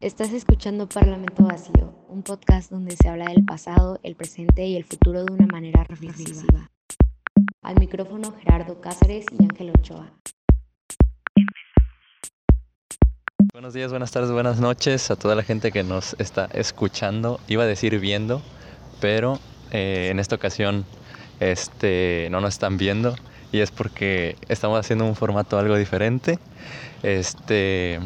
Estás 0.00 0.32
escuchando 0.32 0.88
Parlamento 0.88 1.42
Vacío, 1.42 1.92
un 2.08 2.22
podcast 2.22 2.70
donde 2.70 2.94
se 2.94 3.08
habla 3.08 3.24
del 3.32 3.44
pasado, 3.44 3.98
el 4.04 4.14
presente 4.14 4.64
y 4.64 4.76
el 4.76 4.84
futuro 4.84 5.24
de 5.24 5.32
una 5.32 5.48
manera 5.48 5.82
reflexiva. 5.82 6.70
Al 7.62 7.80
micrófono 7.80 8.32
Gerardo 8.40 8.80
Cáceres 8.80 9.26
y 9.36 9.42
Ángel 9.42 9.70
Ochoa. 9.70 10.12
Buenos 13.52 13.74
días, 13.74 13.90
buenas 13.90 14.12
tardes, 14.12 14.30
buenas 14.30 14.60
noches 14.60 15.10
a 15.10 15.16
toda 15.16 15.34
la 15.34 15.42
gente 15.42 15.72
que 15.72 15.82
nos 15.82 16.14
está 16.20 16.44
escuchando. 16.52 17.40
Iba 17.48 17.64
a 17.64 17.66
decir 17.66 17.98
viendo, 17.98 18.40
pero 19.00 19.40
eh, 19.72 20.10
en 20.12 20.20
esta 20.20 20.36
ocasión 20.36 20.84
este, 21.40 22.28
no 22.30 22.40
nos 22.40 22.54
están 22.54 22.76
viendo 22.78 23.16
y 23.50 23.58
es 23.58 23.72
porque 23.72 24.36
estamos 24.48 24.78
haciendo 24.78 25.06
un 25.06 25.16
formato 25.16 25.58
algo 25.58 25.76
diferente. 25.76 26.38
Este, 27.02 27.98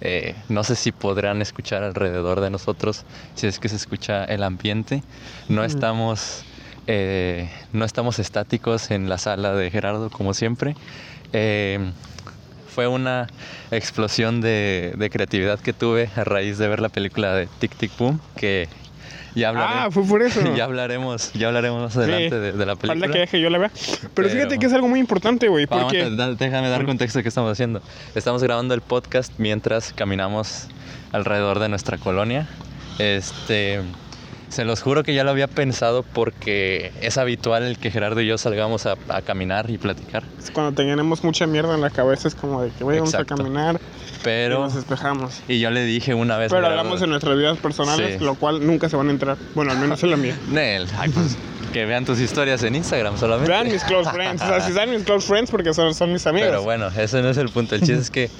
eh, 0.00 0.34
no 0.48 0.64
sé 0.64 0.76
si 0.76 0.92
podrán 0.92 1.40
escuchar 1.42 1.82
alrededor 1.82 2.40
de 2.40 2.50
nosotros, 2.50 3.04
si 3.34 3.46
es 3.46 3.58
que 3.58 3.68
se 3.68 3.76
escucha 3.76 4.24
el 4.24 4.42
ambiente. 4.42 5.02
No 5.48 5.64
estamos, 5.64 6.44
eh, 6.86 7.50
no 7.72 7.84
estamos 7.84 8.18
estáticos 8.18 8.90
en 8.90 9.08
la 9.08 9.18
sala 9.18 9.54
de 9.54 9.70
Gerardo 9.70 10.10
como 10.10 10.34
siempre. 10.34 10.76
Eh, 11.32 11.92
fue 12.68 12.88
una 12.88 13.26
explosión 13.70 14.42
de, 14.42 14.92
de, 14.98 15.08
creatividad 15.08 15.58
que 15.58 15.72
tuve 15.72 16.10
a 16.14 16.24
raíz 16.24 16.58
de 16.58 16.68
ver 16.68 16.80
la 16.80 16.90
película 16.90 17.32
de 17.34 17.48
Tic 17.58 17.74
Tic 17.74 17.96
Boom, 17.96 18.20
que 18.36 18.68
ya 19.40 19.50
hablaremos, 19.50 19.84
ah, 19.84 19.90
fue 19.90 20.04
por 20.04 20.22
eso. 20.22 20.54
ya 20.56 20.64
hablaremos, 20.64 21.32
ya 21.34 21.48
hablaremos 21.48 21.82
más 21.82 21.96
adelante 21.96 22.30
sí, 22.30 22.36
de, 22.36 22.52
de, 22.52 22.66
la 22.66 22.76
película. 22.76 23.12
Que 23.12 23.18
deje 23.18 23.40
yo 23.40 23.50
la 23.50 23.58
vea. 23.58 23.70
Pero, 23.74 24.10
Pero, 24.14 24.28
fíjate 24.30 24.58
que 24.58 24.66
es 24.66 24.72
algo 24.72 24.88
muy 24.88 24.98
importante, 24.98 25.48
güey, 25.48 25.66
porque... 25.66 26.04
Vamos, 26.04 26.38
déjame 26.38 26.68
dar 26.68 26.84
contexto 26.86 27.18
de 27.18 27.22
qué 27.22 27.28
estamos 27.28 27.52
haciendo. 27.52 27.82
Estamos 28.14 28.42
grabando 28.42 28.74
el 28.74 28.80
podcast 28.80 29.32
mientras 29.38 29.92
caminamos 29.92 30.68
alrededor 31.12 31.58
de 31.58 31.68
nuestra 31.68 31.98
colonia. 31.98 32.48
Este... 32.98 33.82
Se 34.48 34.64
los 34.64 34.80
juro 34.82 35.02
que 35.02 35.12
ya 35.14 35.24
lo 35.24 35.30
había 35.30 35.48
pensado 35.48 36.02
porque 36.02 36.92
es 37.00 37.18
habitual 37.18 37.64
el 37.64 37.78
que 37.78 37.90
Gerardo 37.90 38.20
y 38.20 38.26
yo 38.26 38.38
salgamos 38.38 38.86
a, 38.86 38.96
a 39.08 39.22
caminar 39.22 39.70
y 39.70 39.78
platicar. 39.78 40.22
Cuando 40.52 40.72
tenemos 40.72 41.24
mucha 41.24 41.46
mierda 41.46 41.74
en 41.74 41.80
la 41.80 41.90
cabeza 41.90 42.28
es 42.28 42.34
como 42.34 42.62
de 42.62 42.70
que 42.70 42.84
vamos 42.84 43.14
a 43.14 43.24
caminar 43.24 43.80
pero 44.26 44.58
y 44.58 44.60
nos 44.62 44.74
despejamos. 44.74 45.40
Y 45.46 45.60
yo 45.60 45.70
le 45.70 45.84
dije 45.84 46.12
una 46.12 46.36
vez. 46.36 46.50
Pero 46.50 46.66
hablamos 46.66 47.00
de 47.00 47.06
nuestras 47.06 47.38
vidas 47.38 47.58
personales, 47.58 48.18
sí. 48.18 48.24
lo 48.24 48.34
cual 48.34 48.66
nunca 48.66 48.88
se 48.88 48.96
van 48.96 49.06
a 49.06 49.12
enterar. 49.12 49.36
Bueno, 49.54 49.70
al 49.70 49.78
menos 49.78 50.02
en 50.02 50.10
la 50.10 50.16
mía. 50.16 50.36
Nel, 50.48 50.88
ay, 50.98 51.10
pues, 51.10 51.36
que 51.72 51.86
vean 51.86 52.04
tus 52.04 52.18
historias 52.18 52.64
en 52.64 52.74
Instagram 52.74 53.16
solamente. 53.18 53.52
Vean 53.52 53.68
mis 53.68 53.84
close 53.84 54.10
friends. 54.10 54.42
O 54.42 54.46
sea, 54.46 54.60
si 54.60 54.70
están 54.70 54.90
mis 54.90 55.04
close 55.04 55.28
friends 55.28 55.48
porque 55.48 55.72
son, 55.72 55.94
son 55.94 56.12
mis 56.12 56.26
amigos. 56.26 56.48
Pero 56.48 56.62
bueno, 56.62 56.88
ese 56.88 57.22
no 57.22 57.30
es 57.30 57.36
el 57.36 57.50
punto. 57.50 57.76
El 57.76 57.82
chiste 57.82 58.00
es 58.00 58.10
que 58.10 58.30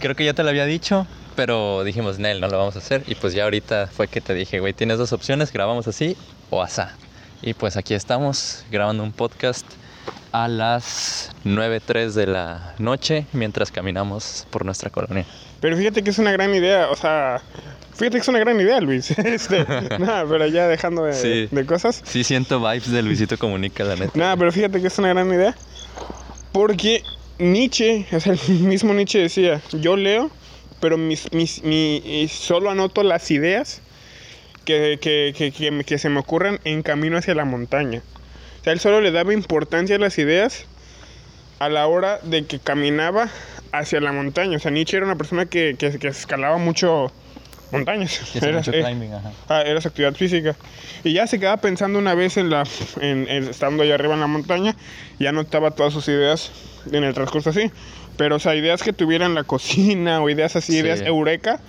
creo 0.00 0.14
que 0.14 0.26
ya 0.26 0.34
te 0.34 0.42
lo 0.42 0.50
había 0.50 0.66
dicho, 0.66 1.06
pero 1.34 1.84
dijimos, 1.84 2.18
Nel, 2.18 2.40
no 2.40 2.48
lo 2.48 2.58
vamos 2.58 2.76
a 2.76 2.78
hacer. 2.78 3.02
Y 3.06 3.14
pues 3.14 3.34
ya 3.34 3.44
ahorita 3.44 3.88
fue 3.88 4.08
que 4.08 4.20
te 4.20 4.34
dije, 4.34 4.60
güey, 4.60 4.72
tienes 4.72 4.98
dos 4.98 5.12
opciones, 5.12 5.52
grabamos 5.52 5.88
así 5.88 6.16
o 6.50 6.62
asá. 6.62 6.96
Y 7.42 7.54
pues 7.54 7.76
aquí 7.76 7.94
estamos 7.94 8.64
grabando 8.70 9.02
un 9.02 9.12
podcast 9.12 9.66
a 10.32 10.48
las 10.48 11.30
9.03 11.44 12.12
de 12.12 12.26
la 12.26 12.74
noche 12.78 13.26
mientras 13.32 13.70
caminamos 13.70 14.46
por 14.50 14.64
nuestra 14.64 14.90
colonia. 14.90 15.26
Pero 15.60 15.76
fíjate 15.76 16.02
que 16.02 16.10
es 16.10 16.18
una 16.18 16.32
gran 16.32 16.54
idea, 16.54 16.90
o 16.90 16.96
sea, 16.96 17.40
fíjate 17.94 18.16
que 18.16 18.22
es 18.22 18.28
una 18.28 18.38
gran 18.40 18.60
idea, 18.60 18.80
Luis. 18.80 19.10
Este, 19.18 19.64
nada, 19.98 20.24
pero 20.28 20.46
ya 20.46 20.66
dejando 20.66 21.04
de, 21.04 21.14
sí, 21.14 21.48
de, 21.50 21.66
cosas. 21.66 22.02
Sí, 22.04 22.24
siento 22.24 22.60
vibes 22.60 22.90
de 22.90 23.02
Luisito 23.02 23.38
Comunica, 23.38 23.84
la 23.84 23.96
neta. 23.96 24.12
Nada, 24.14 24.36
pero 24.36 24.50
fíjate 24.50 24.80
que 24.80 24.86
es 24.88 24.98
una 24.98 25.08
gran 25.08 25.32
idea. 25.32 25.54
Porque 26.52 27.02
Nietzsche, 27.38 28.06
o 28.12 28.20
sea, 28.20 28.34
el 28.34 28.60
mismo 28.60 28.92
Nietzsche 28.94 29.20
decía, 29.20 29.60
yo 29.72 29.96
leo, 29.96 30.30
pero 30.82 30.98
mis, 30.98 31.32
mis, 31.32 31.62
mi, 31.62 32.26
solo 32.28 32.68
anoto 32.68 33.04
las 33.04 33.30
ideas 33.30 33.80
que, 34.64 34.98
que, 35.00 35.32
que, 35.32 35.84
que, 35.84 35.98
se 35.98 36.08
me 36.08 36.18
ocurran 36.18 36.58
en 36.64 36.82
camino 36.82 37.16
hacia 37.16 37.36
la 37.36 37.44
montaña. 37.44 38.02
O 38.60 38.64
sea, 38.64 38.72
él 38.72 38.80
solo 38.80 39.00
le 39.00 39.12
daba 39.12 39.32
importancia 39.32 39.94
a 39.94 39.98
las 40.00 40.18
ideas 40.18 40.66
a 41.60 41.68
la 41.68 41.86
hora 41.86 42.18
de 42.24 42.46
que 42.46 42.58
caminaba 42.58 43.28
hacia 43.70 44.00
la 44.00 44.10
montaña. 44.10 44.56
O 44.56 44.58
sea, 44.58 44.72
Nietzsche 44.72 44.96
era 44.96 45.06
una 45.06 45.14
persona 45.14 45.46
que, 45.46 45.76
que, 45.78 46.00
que 46.00 46.08
escalaba 46.08 46.58
mucho 46.58 47.12
montañas. 47.70 48.34
Era, 48.34 48.58
mucho 48.58 48.72
climbing, 48.72 49.12
ajá. 49.12 49.32
Ah, 49.48 49.62
era 49.64 49.80
su 49.80 49.86
actividad 49.86 50.14
física. 50.14 50.56
Y 51.04 51.12
ya 51.12 51.28
se 51.28 51.38
quedaba 51.38 51.58
pensando 51.58 52.00
una 52.00 52.16
vez 52.16 52.38
en 52.38 52.50
la, 52.50 52.64
en, 53.00 53.28
en, 53.28 53.44
estando 53.44 53.84
allá 53.84 53.94
arriba 53.94 54.14
en 54.14 54.20
la 54.20 54.26
montaña, 54.26 54.74
ya 55.20 55.28
anotaba 55.28 55.70
todas 55.70 55.92
sus 55.92 56.08
ideas 56.08 56.50
en 56.90 57.04
el 57.04 57.14
transcurso 57.14 57.50
así. 57.50 57.70
Pero, 58.16 58.36
o 58.36 58.38
sea, 58.38 58.54
ideas 58.54 58.82
que 58.82 58.92
tuvieran 58.92 59.34
la 59.34 59.44
cocina 59.52 60.20
o 60.22 60.30
ideas 60.30 60.56
así, 60.56 60.72
sí. 60.72 60.78
ideas 60.78 61.00
eureka, 61.02 61.60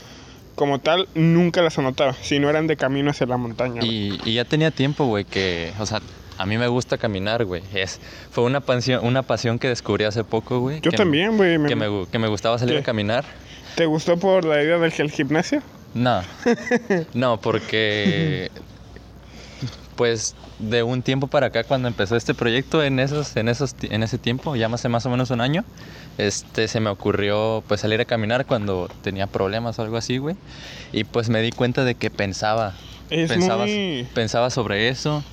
como 0.55 0.79
tal, 0.79 1.07
nunca 1.15 1.61
las 1.61 1.77
anotaba, 1.79 2.13
si 2.21 2.39
no 2.39 2.49
eran 2.49 2.67
de 2.67 2.77
camino 2.77 3.11
hacia 3.11 3.25
la 3.27 3.37
montaña. 3.37 3.83
Y, 3.83 4.19
y, 4.23 4.35
ya 4.35 4.45
tenía 4.45 4.71
tiempo, 4.71 5.05
güey, 5.05 5.25
que, 5.25 5.71
o 5.79 5.85
sea, 5.85 6.01
a 6.37 6.45
mí 6.45 6.57
me 6.57 6.67
gusta 6.67 6.97
caminar, 6.97 7.45
güey. 7.45 7.63
Es, 7.73 7.99
fue 8.31 8.43
una 8.43 8.61
pasión, 8.61 9.05
una 9.05 9.23
pasión 9.23 9.59
que 9.59 9.67
descubrí 9.67 10.05
hace 10.05 10.23
poco, 10.23 10.59
güey. 10.59 10.79
Yo 10.81 10.91
también, 10.91 11.37
güey. 11.37 11.63
Que 11.65 11.75
me, 11.75 12.05
que 12.11 12.19
me 12.19 12.27
gustaba 12.27 12.57
salir 12.57 12.75
¿Qué? 12.75 12.81
a 12.81 12.83
caminar. 12.83 13.25
¿Te 13.75 13.85
gustó 13.85 14.17
por 14.17 14.45
la 14.45 14.61
idea 14.61 14.77
del 14.77 14.91
gimnasio? 14.91 15.61
No. 15.93 16.21
no, 17.13 17.39
porque 17.39 18.51
pues 19.95 20.35
de 20.59 20.83
un 20.83 21.01
tiempo 21.01 21.27
para 21.27 21.47
acá 21.47 21.63
cuando 21.63 21.87
empezó 21.87 22.15
este 22.15 22.33
proyecto 22.33 22.83
en 22.83 22.99
esos 22.99 23.35
en 23.35 23.49
esos 23.49 23.75
en 23.81 24.03
ese 24.03 24.17
tiempo 24.17 24.55
ya 24.55 24.67
hace 24.67 24.87
más 24.87 25.05
o 25.05 25.09
menos 25.09 25.29
un 25.31 25.41
año 25.41 25.65
este 26.17 26.67
se 26.67 26.79
me 26.79 26.89
ocurrió 26.89 27.63
pues 27.67 27.81
salir 27.81 27.99
a 27.99 28.05
caminar 28.05 28.45
cuando 28.45 28.89
tenía 29.01 29.27
problemas 29.27 29.79
o 29.79 29.81
algo 29.81 29.97
así 29.97 30.17
güey 30.17 30.35
y 30.91 31.03
pues 31.03 31.29
me 31.29 31.41
di 31.41 31.51
cuenta 31.51 31.83
de 31.83 31.95
que 31.95 32.09
pensaba 32.09 32.75
es 33.09 33.29
pensaba 33.29 33.65
muy... 33.65 34.07
pensaba 34.13 34.49
sobre 34.49 34.89
eso 34.89 35.23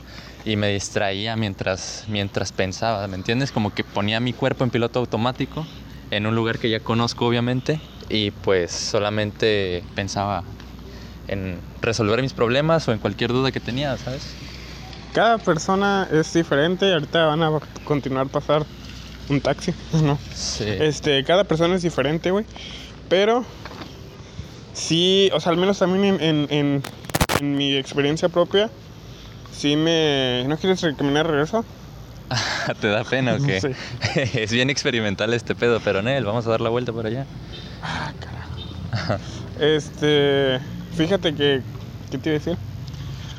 y 0.45 0.57
me 0.57 0.69
distraía 0.69 1.37
mientras, 1.37 2.05
mientras 2.09 2.53
pensaba, 2.53 3.07
¿me 3.09 3.17
entiendes? 3.17 3.53
Como 3.53 3.75
que 3.75 3.85
ponía 3.85 4.21
mi 4.21 4.33
cuerpo 4.33 4.65
en 4.65 4.71
piloto 4.71 4.99
automático 4.99 5.67
en 6.11 6.27
un 6.27 6.35
lugar 6.35 6.59
que 6.59 6.71
ya 6.71 6.81
conozco 6.81 7.27
obviamente 7.27 7.79
y 8.09 8.31
pues 8.31 8.73
solamente 8.73 9.85
pensaba 9.95 10.45
en 11.29 11.61
resolver 11.83 12.21
mis 12.23 12.33
problemas 12.33 12.89
o 12.89 12.93
en 12.93 12.99
cualquier 12.99 13.31
duda 13.31 13.53
que 13.53 13.61
tenía, 13.61 13.97
¿sabes? 13.99 14.37
Cada 15.13 15.39
persona 15.39 16.09
es 16.11 16.33
diferente 16.33 16.89
y 16.89 16.93
ahorita 16.93 17.27
van 17.27 17.43
a 17.43 17.51
continuar 17.85 18.29
pasar 18.29 18.65
un 19.29 19.41
taxi, 19.41 19.73
¿no? 20.03 20.19
Sí. 20.35 20.65
Este, 20.67 21.25
cada 21.25 21.45
persona 21.45 21.75
es 21.75 21.83
diferente, 21.83 22.31
güey. 22.31 22.45
Pero 23.09 23.45
sí, 24.73 25.31
o 25.33 25.41
sea, 25.41 25.51
al 25.53 25.59
menos 25.59 25.79
también 25.79 26.15
en, 26.15 26.21
en, 26.21 26.47
en, 26.51 26.83
en 27.41 27.57
mi 27.57 27.77
experiencia 27.77 28.29
propia, 28.29 28.71
sí 29.53 29.77
me... 29.77 30.45
¿No 30.47 30.57
quieres 30.57 30.81
caminar 30.97 31.27
regreso? 31.27 31.65
¿Te 32.81 32.89
da 32.89 33.03
pena 33.03 33.35
o 33.35 33.45
qué? 33.45 33.61
Sí. 33.61 33.69
es 34.39 34.53
bien 34.53 34.71
experimental 34.71 35.35
este 35.35 35.55
pedo, 35.55 35.81
pero 35.81 36.03
Nel, 36.03 36.25
vamos 36.25 36.47
a 36.47 36.51
dar 36.51 36.61
la 36.61 36.69
vuelta 36.69 36.93
por 36.93 37.07
allá. 37.07 37.27
Ah, 37.83 38.13
carajo. 38.21 39.23
este... 39.59 40.61
Fíjate 40.97 41.35
que... 41.35 41.63
¿Qué 42.11 42.19
te 42.19 42.31
iba 42.31 42.37
a 42.37 42.39
decir? 42.39 42.70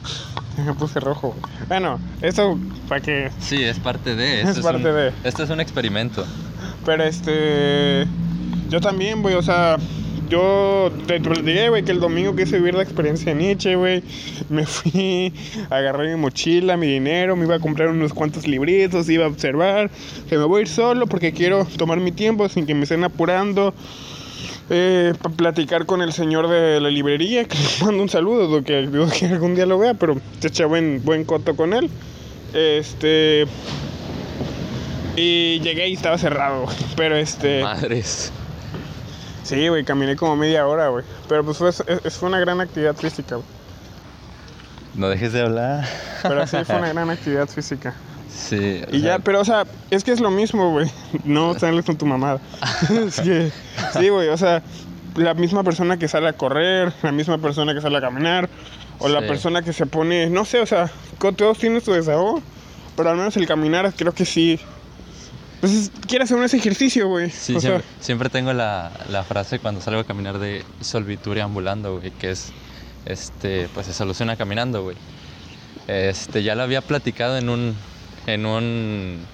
Me 0.65 0.73
puse 0.73 0.99
rojo. 0.99 1.35
Bueno, 1.67 1.99
eso 2.21 2.59
para 2.87 3.01
que... 3.01 3.31
Sí, 3.39 3.63
es 3.63 3.79
parte 3.79 4.15
de... 4.15 4.41
Es 4.41 4.59
parte 4.59 4.89
un, 4.89 4.95
de... 4.95 5.13
Esto 5.23 5.43
es 5.43 5.49
un 5.49 5.59
experimento. 5.59 6.25
Pero 6.85 7.03
este... 7.03 8.05
Yo 8.69 8.79
también, 8.79 9.21
güey, 9.21 9.35
o 9.35 9.41
sea 9.41 9.77
yo 10.31 10.89
te 11.07 11.19
platiqué, 11.19 11.67
güey, 11.67 11.83
que 11.83 11.91
el 11.91 11.99
domingo 11.99 12.33
quise 12.33 12.57
vivir 12.57 12.73
la 12.73 12.83
experiencia 12.83 13.33
de 13.33 13.39
Nietzsche, 13.39 13.75
güey. 13.75 14.01
Me 14.49 14.65
fui, 14.65 15.33
agarré 15.69 16.15
mi 16.15 16.21
mochila, 16.21 16.77
mi 16.77 16.87
dinero, 16.87 17.35
me 17.35 17.43
iba 17.43 17.55
a 17.55 17.59
comprar 17.59 17.89
unos 17.89 18.13
cuantos 18.13 18.47
libritos, 18.47 19.09
iba 19.09 19.25
a 19.25 19.27
observar. 19.27 19.91
Que 20.29 20.37
me 20.37 20.45
voy 20.45 20.59
a 20.59 20.61
ir 20.61 20.69
solo 20.69 21.05
porque 21.05 21.33
quiero 21.33 21.65
tomar 21.77 21.99
mi 21.99 22.13
tiempo 22.13 22.47
sin 22.47 22.65
que 22.65 22.73
me 22.73 22.83
estén 22.83 23.03
apurando. 23.03 23.73
Eh, 24.69 25.13
para 25.21 25.35
platicar 25.35 25.85
con 25.85 26.01
el 26.01 26.13
señor 26.13 26.47
de 26.47 26.79
la 26.79 26.89
librería, 26.89 27.45
que 27.45 27.57
le 27.79 27.85
mando 27.85 28.03
un 28.03 28.09
saludo, 28.09 28.63
que 28.63 28.83
dudo 28.83 29.09
que 29.11 29.25
algún 29.25 29.55
día 29.55 29.65
lo 29.65 29.77
vea, 29.77 29.93
pero 29.93 30.17
te 30.39 30.47
eché 30.47 30.65
buen, 30.65 31.01
buen 31.03 31.25
coto 31.25 31.55
con 31.55 31.73
él. 31.73 31.89
Este. 32.53 33.45
Y 35.15 35.59
llegué 35.59 35.89
y 35.89 35.93
estaba 35.93 36.17
cerrado, 36.17 36.65
pero 36.95 37.15
este. 37.15 37.63
Madres. 37.63 38.31
Sí, 39.43 39.67
güey, 39.67 39.83
caminé 39.83 40.15
como 40.15 40.35
media 40.35 40.67
hora, 40.67 40.87
güey. 40.87 41.03
Pero 41.27 41.43
pues 41.43 41.57
fue, 41.57 41.71
fue 41.71 42.29
una 42.29 42.39
gran 42.39 42.61
actividad 42.61 42.95
física, 42.95 43.35
güey. 43.35 43.47
No 44.93 45.09
dejes 45.09 45.33
de 45.33 45.41
hablar. 45.41 45.87
Pero 46.21 46.45
sí, 46.47 46.57
fue 46.65 46.75
una 46.75 46.89
gran 46.93 47.09
actividad 47.09 47.47
física. 47.47 47.93
Sí. 48.33 48.81
Y 48.91 49.01
sea... 49.01 49.17
ya, 49.17 49.19
pero 49.19 49.41
o 49.41 49.45
sea, 49.45 49.65
es 49.89 50.03
que 50.03 50.11
es 50.11 50.19
lo 50.19 50.31
mismo, 50.31 50.71
güey. 50.71 50.89
No 51.23 51.57
sales 51.57 51.85
con 51.85 51.97
tu 51.97 52.05
mamada. 52.05 52.39
es 53.07 53.19
que, 53.19 53.51
sí, 53.97 54.09
güey, 54.09 54.29
o 54.29 54.37
sea, 54.37 54.63
la 55.15 55.33
misma 55.33 55.63
persona 55.63 55.97
que 55.97 56.07
sale 56.07 56.27
a 56.27 56.33
correr, 56.33 56.93
la 57.01 57.11
misma 57.11 57.37
persona 57.37 57.73
que 57.73 57.81
sale 57.81 57.97
a 57.97 58.01
caminar, 58.01 58.49
o 58.99 59.07
sí. 59.07 59.13
la 59.13 59.21
persona 59.21 59.61
que 59.61 59.73
se 59.73 59.85
pone, 59.85 60.29
no 60.29 60.45
sé, 60.45 60.59
o 60.59 60.65
sea, 60.65 60.89
todos 61.19 61.57
tienen 61.57 61.81
su 61.81 61.91
desahogo, 61.91 62.41
pero 62.95 63.09
al 63.09 63.17
menos 63.17 63.35
el 63.37 63.47
caminar 63.47 63.93
creo 63.95 64.13
que 64.13 64.25
sí 64.25 64.59
Entonces, 65.55 65.91
quiere 66.07 66.23
hacer 66.23 66.37
un 66.37 66.43
ese 66.43 66.57
ejercicio, 66.57 67.07
güey. 67.07 67.29
Sí, 67.29 67.59
siempre, 67.59 67.83
siempre 67.99 68.29
tengo 68.29 68.53
la, 68.53 68.91
la 69.09 69.23
frase 69.23 69.59
cuando 69.59 69.81
salgo 69.81 70.01
a 70.01 70.03
caminar 70.03 70.39
de 70.39 70.63
solviture 70.81 71.41
ambulando, 71.41 71.99
güey, 71.99 72.11
que 72.11 72.31
es, 72.31 72.51
este, 73.05 73.69
pues 73.73 73.87
se 73.87 73.93
soluciona 73.93 74.35
caminando, 74.35 74.83
güey. 74.83 74.97
Este, 75.87 76.43
ya 76.43 76.55
lo 76.55 76.63
había 76.63 76.81
platicado 76.81 77.37
en 77.37 77.49
un, 77.49 77.75
en 78.27 78.45
un 78.45 79.25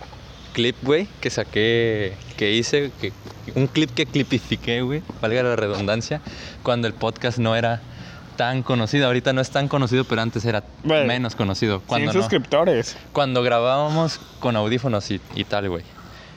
clip, 0.54 0.76
güey, 0.82 1.08
que 1.22 1.30
saqué, 1.30 2.16
que 2.38 2.52
hice, 2.52 2.92
que, 3.00 3.12
un 3.56 3.68
clip 3.68 3.92
que 3.94 4.06
clipifiqué, 4.06 4.82
güey, 4.82 5.04
valga 5.22 5.44
la 5.44 5.56
redundancia, 5.56 6.22
cuando 6.64 6.88
el 6.88 6.94
podcast 6.94 7.38
no 7.38 7.56
era 7.56 7.82
tan 8.38 8.62
conocido. 8.64 9.08
Ahorita 9.08 9.34
no 9.34 9.42
es 9.42 9.50
tan 9.50 9.68
conocido, 9.68 10.04
pero 10.04 10.22
antes 10.22 10.46
era 10.46 10.64
menos 10.84 11.36
conocido. 11.36 11.78
100 11.80 11.88
Cuando, 11.88 12.14
no- 12.14 12.20
suscriptores. 12.20 12.96
cuando 13.12 13.42
grabábamos 13.44 14.20
con 14.40 14.56
audífonos 14.56 15.10
y, 15.12 15.20
y 15.36 15.44
tal, 15.44 15.70
güey. 15.70 15.84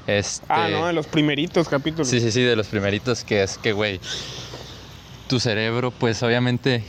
Este, 0.07 0.47
Ah, 0.49 0.69
no, 0.71 0.89
en 0.89 0.95
los 0.97 1.07
primeritos 1.07 1.69
capítulos. 1.69 2.09
Sí, 2.09 2.21
sí, 2.21 2.33
sí, 2.33 2.43
de 2.43 2.57
los 2.57 2.69
primeritos 2.69 3.23
que 3.23 3.43
es 3.43 3.59
que, 3.59 3.73
güey, 3.73 4.01
tu 5.29 5.39
cerebro, 5.41 5.91
pues 5.91 6.23
obviamente 6.23 6.85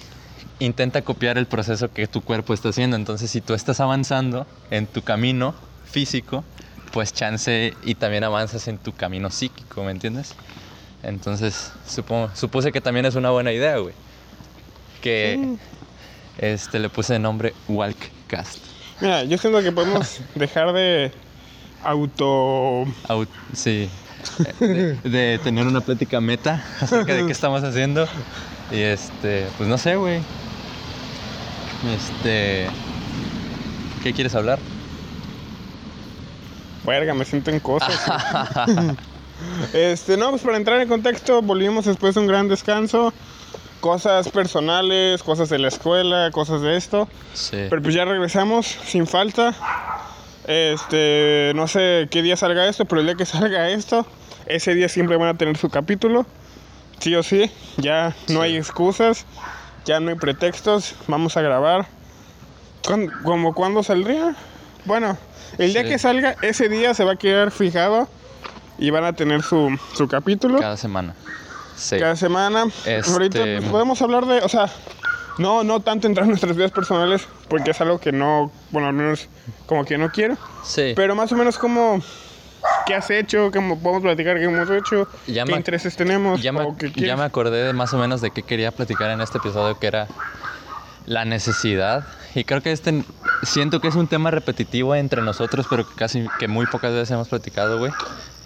intenta 0.65 1.01
copiar 1.01 1.37
el 1.37 1.45
proceso 1.47 1.91
que 1.91 2.07
tu 2.07 2.21
cuerpo 2.21 2.53
está 2.53 2.69
haciendo. 2.69 2.95
Entonces, 2.95 3.29
si 3.31 3.41
tú 3.41 3.53
estás 3.53 3.79
avanzando 3.79 4.45
en 4.69 4.85
tu 4.87 5.01
camino 5.01 5.53
físico, 5.85 6.43
pues 6.91 7.13
chance 7.13 7.73
y 7.83 7.95
también 7.95 8.23
avanzas 8.23 8.67
en 8.67 8.77
tu 8.77 8.93
camino 8.93 9.29
psíquico, 9.31 9.83
¿me 9.83 9.91
entiendes? 9.91 10.33
Entonces, 11.03 11.71
supongo, 11.87 12.29
supuse 12.35 12.71
que 12.71 12.79
también 12.81 13.05
es 13.05 13.15
una 13.15 13.31
buena 13.31 13.51
idea, 13.51 13.77
güey. 13.77 13.93
Que 15.01 15.39
Sí. 15.39 15.57
este, 16.37 16.79
le 16.79 16.89
puse 16.89 17.13
de 17.13 17.19
nombre 17.19 17.53
Walkcast. 17.67 18.59
Mira, 18.99 19.23
yo 19.23 19.37
siento 19.37 19.61
que 19.63 19.71
podemos 19.71 20.19
dejar 20.35 20.73
de 20.73 21.11
auto... 21.83 22.85
Au- 23.07 23.27
sí. 23.53 23.89
De, 24.59 24.93
de 25.03 25.39
tener 25.43 25.65
una 25.65 25.81
plática 25.81 26.21
meta 26.21 26.63
acerca 26.79 27.15
de 27.15 27.25
qué 27.25 27.31
estamos 27.31 27.63
haciendo. 27.63 28.07
Y 28.69 28.79
este, 28.79 29.47
pues 29.57 29.67
no 29.67 29.77
sé, 29.79 29.95
güey. 29.95 30.21
Este. 31.87 32.67
¿Qué 34.03 34.13
quieres 34.13 34.35
hablar? 34.35 34.59
Verga, 36.85 37.13
me 37.13 37.25
siento 37.25 37.51
en 37.51 37.59
cosas. 37.59 37.93
este, 39.73 40.17
no, 40.17 40.31
pues 40.31 40.41
para 40.41 40.57
entrar 40.57 40.81
en 40.81 40.87
contexto, 40.87 41.41
volvimos 41.41 41.85
después 41.85 42.15
de 42.15 42.21
un 42.21 42.27
gran 42.27 42.47
descanso. 42.47 43.13
Cosas 43.79 44.29
personales, 44.29 45.23
cosas 45.23 45.49
de 45.49 45.57
la 45.59 45.67
escuela, 45.67 46.29
cosas 46.31 46.61
de 46.61 46.77
esto. 46.77 47.07
Sí. 47.33 47.65
Pero 47.69 47.81
pues 47.81 47.95
ya 47.95 48.05
regresamos 48.05 48.67
sin 48.85 49.07
falta. 49.07 49.55
Este, 50.47 51.51
no 51.55 51.67
sé 51.67 52.07
qué 52.11 52.21
día 52.21 52.35
salga 52.35 52.67
esto, 52.67 52.85
pero 52.85 53.01
el 53.01 53.07
día 53.07 53.15
que 53.15 53.25
salga 53.25 53.69
esto, 53.69 54.05
ese 54.47 54.73
día 54.75 54.89
siempre 54.89 55.17
van 55.17 55.29
a 55.29 55.37
tener 55.37 55.57
su 55.57 55.69
capítulo. 55.69 56.25
Sí 56.99 57.15
o 57.15 57.23
sí, 57.23 57.49
ya 57.77 58.15
no 58.27 58.41
Sí. 58.41 58.45
hay 58.45 58.57
excusas, 58.57 59.25
ya 59.85 59.99
no 59.99 60.09
hay 60.09 60.15
pretextos, 60.15 60.95
vamos 61.07 61.37
a 61.37 61.41
grabar. 61.41 61.85
¿Cuándo- 62.85 63.11
¿Como 63.23 63.53
cuándo 63.53 63.83
saldría? 63.83 64.35
Bueno, 64.85 65.17
el 65.57 65.73
día 65.73 65.83
Sí. 65.83 65.89
que 65.89 65.99
salga, 65.99 66.35
ese 66.41 66.69
día 66.69 66.93
se 66.93 67.03
va 67.03 67.13
a 67.13 67.15
quedar 67.15 67.51
fijado 67.51 68.07
y 68.77 68.89
van 68.89 69.03
a 69.05 69.13
tener 69.13 69.43
su, 69.43 69.77
su 69.95 70.07
capítulo 70.07 70.59
Cada 70.59 70.77
semana. 70.77 71.13
Sí. 71.75 71.97
cada 71.99 72.15
semana. 72.15 72.65
Este- 72.85 73.11
Ahorita 73.11 73.39
pues, 73.43 73.63
podemos 73.65 74.01
hablar 74.01 74.25
de, 74.25 74.39
o 74.41 74.49
sea, 74.49 74.69
no, 75.37 75.63
no 75.63 75.79
tanto 75.79 76.07
entrar 76.07 76.25
en 76.25 76.29
nuestras 76.29 76.55
vidas 76.55 76.71
personales, 76.71 77.27
porque 77.47 77.71
es 77.71 77.81
algo 77.81 77.99
que 77.99 78.11
no, 78.11 78.51
bueno, 78.71 78.87
al 78.87 78.93
menos 78.93 79.27
como 79.65 79.85
que 79.85 79.97
no 79.97 80.11
quiero, 80.11 80.37
Sí. 80.63 80.93
pero 80.95 81.15
más 81.15 81.31
o 81.31 81.35
menos 81.35 81.57
como, 81.57 82.01
¿qué 82.85 82.95
has 82.95 83.09
hecho? 83.09 83.51
¿Cómo 83.51 83.79
podemos 83.79 84.01
platicar 84.03 84.37
qué 84.37 84.45
hemos 84.45 84.69
hecho? 84.69 85.07
Ya 85.27 85.43
¿Qué 85.45 85.51
me- 85.51 85.57
intereses 85.57 85.95
tenemos? 85.95 86.41
ya, 86.41 86.51
me, 86.51 86.61
¿O 86.63 86.75
qué 86.77 86.91
ya 86.95 87.15
me 87.15 87.23
acordé 87.23 87.63
de 87.63 87.73
más 87.73 87.93
o 87.93 87.97
menos 87.97 88.21
de 88.21 88.31
qué 88.31 88.43
quería 88.43 88.71
platicar 88.71 89.09
en 89.11 89.21
este 89.21 89.37
episodio, 89.37 89.77
que 89.77 89.87
era 89.87 90.07
la 91.05 91.25
necesidad. 91.25 92.03
Y 92.35 92.43
creo 92.43 92.61
que 92.61 92.71
este 92.71 93.03
siento 93.41 93.81
que 93.81 93.87
es 93.87 93.95
un 93.95 94.07
tema 94.07 94.29
repetitivo 94.31 94.95
entre 94.95 95.21
nosotros, 95.21 95.65
pero 95.67 95.85
que 95.85 95.93
casi 95.95 96.29
que 96.37 96.47
muy 96.47 96.65
pocas 96.67 96.91
veces 96.93 97.11
hemos 97.11 97.27
platicado, 97.27 97.77
güey. 97.77 97.93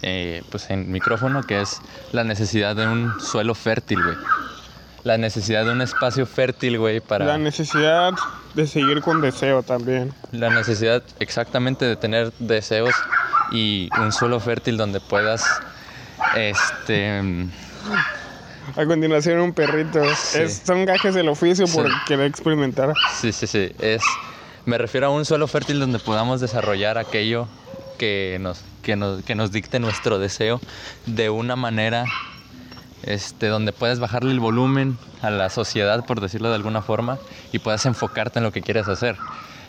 eh, 0.02 0.42
pues 0.50 0.70
en 0.70 0.90
micrófono, 0.92 1.42
que 1.42 1.60
es 1.60 1.80
la 2.12 2.22
necesidad 2.24 2.76
de 2.76 2.86
un 2.86 3.14
suelo 3.18 3.54
fértil, 3.54 4.02
güey. 4.02 4.16
La 5.04 5.18
necesidad 5.18 5.64
de 5.64 5.70
un 5.72 5.80
espacio 5.82 6.26
fértil, 6.26 6.78
güey, 6.78 7.00
para... 7.00 7.24
La 7.24 7.38
necesidad 7.38 8.14
de 8.54 8.66
seguir 8.66 9.00
con 9.02 9.20
deseo 9.20 9.62
también. 9.62 10.12
La 10.32 10.50
necesidad 10.50 11.02
exactamente 11.20 11.84
de 11.84 11.96
tener 11.96 12.32
deseos 12.38 13.04
y 13.48 13.90
un 13.94 14.12
suelo 14.12 14.40
fértil 14.40 14.76
donde 14.76 15.00
puedas, 15.00 15.62
este... 16.32 17.22
A 18.76 18.84
continuación 18.84 19.38
un 19.40 19.52
perrito. 19.54 20.00
Sí. 20.14 20.38
Es- 20.38 20.62
son 20.66 20.84
gajes 20.84 21.14
del 21.14 21.28
oficio 21.28 21.68
por 21.68 21.86
Sí. 21.88 22.00
querer 22.04 22.26
experimentar. 22.26 22.96
Sí, 23.04 23.32
sí, 23.32 23.46
sí. 23.46 23.70
Es, 23.78 24.18
me 24.64 24.76
refiero 24.78 25.06
a 25.06 25.10
un 25.10 25.24
suelo 25.24 25.46
fértil 25.46 25.78
donde 25.78 25.98
podamos 26.00 26.40
desarrollar 26.40 26.98
aquello 26.98 27.48
que 27.96 28.38
nos, 28.40 28.64
que 28.82 28.96
nos, 28.96 29.22
que 29.22 29.34
nos 29.34 29.52
dicte 29.52 29.78
nuestro 29.78 30.18
deseo 30.18 30.60
de 31.06 31.30
una 31.30 31.54
manera 31.56 32.12
este, 33.02 33.46
donde 33.48 33.72
puedes 33.72 34.00
bajarle 34.00 34.32
el 34.32 34.40
volumen 34.40 34.98
a 35.22 35.30
la 35.30 35.48
sociedad, 35.50 36.04
por 36.04 36.20
decirlo 36.20 36.48
de 36.48 36.56
alguna 36.56 36.82
forma, 36.82 37.20
y 37.52 37.60
puedas 37.60 37.86
enfocarte 37.86 38.38
en 38.40 38.44
lo 38.44 38.52
que 38.52 38.62
quieres 38.62 38.88
hacer. 38.88 39.20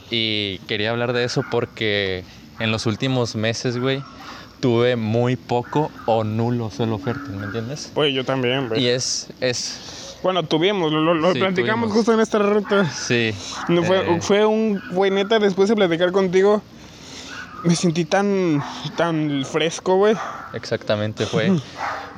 Y 0.10 0.60
quería 0.68 0.90
hablar 0.92 1.14
de 1.14 1.24
eso 1.24 1.44
porque 1.44 2.26
en 2.60 2.72
los 2.72 2.86
últimos 2.86 3.36
meses, 3.36 3.78
güey, 3.80 4.04
tuve 4.60 4.96
muy 4.96 5.36
poco 5.36 5.92
o 6.06 6.24
nulo 6.24 6.72
suelo 6.72 6.98
fértil, 6.98 7.36
¿me 7.36 7.46
entiendes? 7.46 7.92
Pues 7.94 8.14
yo 8.14 8.24
también, 8.26 8.68
güey. 8.70 8.82
Y 8.84 8.88
es, 8.88 9.28
es, 9.42 10.18
Bueno, 10.24 10.44
tuvimos, 10.44 10.92
lo, 10.92 11.00
lo- 11.02 11.14
lo 11.14 11.34
Sí, 11.34 11.40
platicamos 11.40 11.86
tuvimos. 11.90 11.98
justo 11.98 12.14
en 12.14 12.20
esta 12.20 12.40
ruta. 12.40 12.86
sí. 12.90 13.34
No, 13.68 13.84
fue, 13.84 14.00
eh, 14.00 14.22
fue 14.22 14.46
un 14.46 14.82
güey 14.90 15.12
neta 15.12 15.38
después 15.40 15.70
de 15.70 15.76
platicar 15.76 16.12
contigo. 16.12 16.62
Me 17.64 17.76
sentí 17.76 18.06
tan 18.06 18.64
tan 18.96 19.44
fresco, 19.46 19.96
güey. 19.98 20.16
Exactamente, 20.54 21.26
fue, 21.26 21.52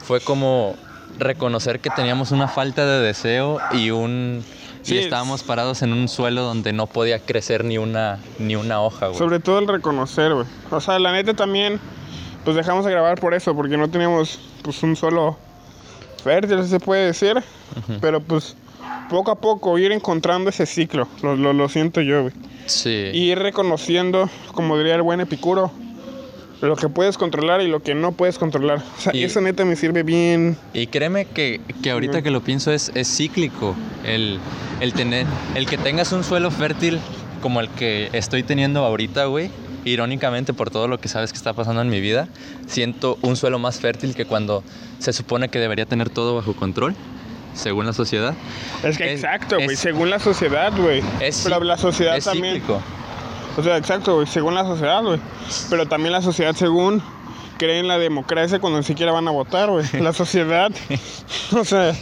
fue 0.04 0.20
como 0.22 0.76
reconocer 1.18 1.80
que 1.80 1.90
teníamos 1.90 2.32
una 2.32 2.48
falta 2.48 2.86
de 2.86 3.02
deseo 3.06 3.60
y 3.74 3.90
un 3.92 4.44
Sí, 4.90 4.96
y 4.96 4.98
es- 5.00 5.04
estábamos 5.06 5.44
parados 5.44 5.82
en 5.82 5.94
un 5.94 6.08
suelo 6.08 6.42
donde 6.44 6.74
no 6.74 6.88
podía 6.88 7.20
crecer 7.20 7.64
ni 7.64 7.78
una 7.78 8.20
ni 8.40 8.56
una 8.56 8.82
hoja, 8.82 9.08
güey. 9.08 9.18
Sobre 9.18 9.40
todo 9.40 9.60
el 9.60 9.68
reconocer, 9.68 10.34
güey. 10.34 10.46
O 10.72 10.82
sea, 10.82 11.00
la 11.00 11.12
neta 11.12 11.34
también 11.34 11.80
pues 12.44 12.56
dejamos 12.56 12.86
de 12.86 12.92
grabar 12.92 13.20
por 13.20 13.34
eso, 13.34 13.56
porque 13.56 13.78
no 13.78 13.90
teníamos 13.90 14.40
pues 14.64 14.82
un 14.84 14.96
solo 14.96 15.38
fértil, 16.24 16.64
si 16.64 16.70
se 16.70 16.80
puede 16.80 17.06
decir. 17.08 17.36
Pero 18.02 18.22
pues 18.22 18.56
poco 19.10 19.32
a 19.32 19.36
poco 19.36 19.78
ir 19.78 19.92
encontrando 19.92 20.50
ese 20.50 20.66
ciclo, 20.66 21.08
lo, 21.22 21.36
lo, 21.36 21.54
lo 21.54 21.70
siento 21.70 22.02
yo, 22.02 22.24
güey. 22.24 22.34
Sí. 22.66 23.10
Y 23.14 23.32
ir 23.32 23.40
reconociendo, 23.40 24.30
como 24.54 24.78
diría 24.78 24.96
el 24.96 25.02
buen 25.02 25.20
Epicuro, 25.22 25.72
lo 26.62 26.76
que 26.76 26.90
puedes 26.90 27.18
controlar 27.18 27.62
y 27.62 27.68
lo 27.68 27.82
que 27.82 27.96
no 27.96 28.12
puedes 28.12 28.38
controlar. 28.38 28.80
O 28.98 29.02
sea, 29.02 29.16
Y- 29.16 29.24
eso 29.24 29.40
neta 29.42 29.64
me 29.66 29.76
sirve 29.76 30.04
bien. 30.04 30.58
Y 30.74 30.88
créeme 30.88 31.26
que, 31.26 31.62
que 31.82 31.92
ahorita 31.92 32.16
Ujú. 32.18 32.24
que 32.24 32.32
lo 32.32 32.42
pienso 32.42 32.72
es, 32.72 32.92
es 32.96 33.08
cíclico 33.16 33.76
el, 34.06 34.40
el 34.82 34.94
tener, 34.94 35.26
el 35.56 35.66
que 35.68 35.78
tengas 35.78 36.12
un 36.12 36.24
suelo 36.24 36.52
fértil 36.52 37.00
como 37.42 37.62
el 37.62 37.70
que 37.70 38.10
estoy 38.14 38.44
teniendo 38.44 38.84
ahorita, 38.84 39.26
güey. 39.26 39.50
Irónicamente 39.86 40.54
por 40.54 40.70
todo 40.70 40.90
lo 40.90 41.00
que 41.00 41.08
sabes 41.08 41.32
que 41.32 41.38
está 41.38 41.54
pasando 41.54 41.82
en 41.82 41.90
mi 41.90 42.02
vida, 42.02 42.28
siento 42.68 43.18
un 43.22 43.38
suelo 43.38 43.60
más 43.60 43.80
fértil 43.80 44.14
que 44.14 44.26
cuando 44.26 44.62
se 45.00 45.14
supone 45.14 45.48
que 45.48 45.58
debería 45.60 45.86
tener 45.86 46.10
todo 46.10 46.36
bajo 46.36 46.54
control, 46.54 46.96
según 47.54 47.86
la 47.86 47.94
sociedad. 47.94 48.34
Es 48.84 48.98
que 48.98 49.06
Es- 49.14 49.24
exacto, 49.24 49.56
güey, 49.64 49.78
según 49.78 50.10
la 50.10 50.20
sociedad, 50.20 50.74
güey. 50.76 51.02
Es, 51.22 51.42
Pero 51.46 51.64
la 51.64 51.78
sociedad 51.78 52.18
es 52.18 52.26
también. 52.26 52.56
cíclico. 52.56 52.82
O 53.60 53.64
sea, 53.64 53.76
exacto, 53.76 54.16
güey, 54.16 54.26
según 54.26 54.56
la 54.56 54.64
sociedad, 54.64 55.04
güey. 55.04 55.20
Pero 55.70 55.86
también 55.86 56.14
la 56.14 56.22
sociedad 56.22 56.56
según 56.56 57.04
cree 57.58 57.80
en 57.80 57.90
la 57.90 58.00
democracia 58.00 58.58
cuando 58.60 58.80
ni 58.80 58.86
siquiera 58.86 59.12
van 59.12 59.28
a 59.28 59.32
votar, 59.32 59.70
güey. 59.70 59.86
La 60.00 60.14
sociedad, 60.14 60.72
o 61.52 61.66
sea, 61.66 61.94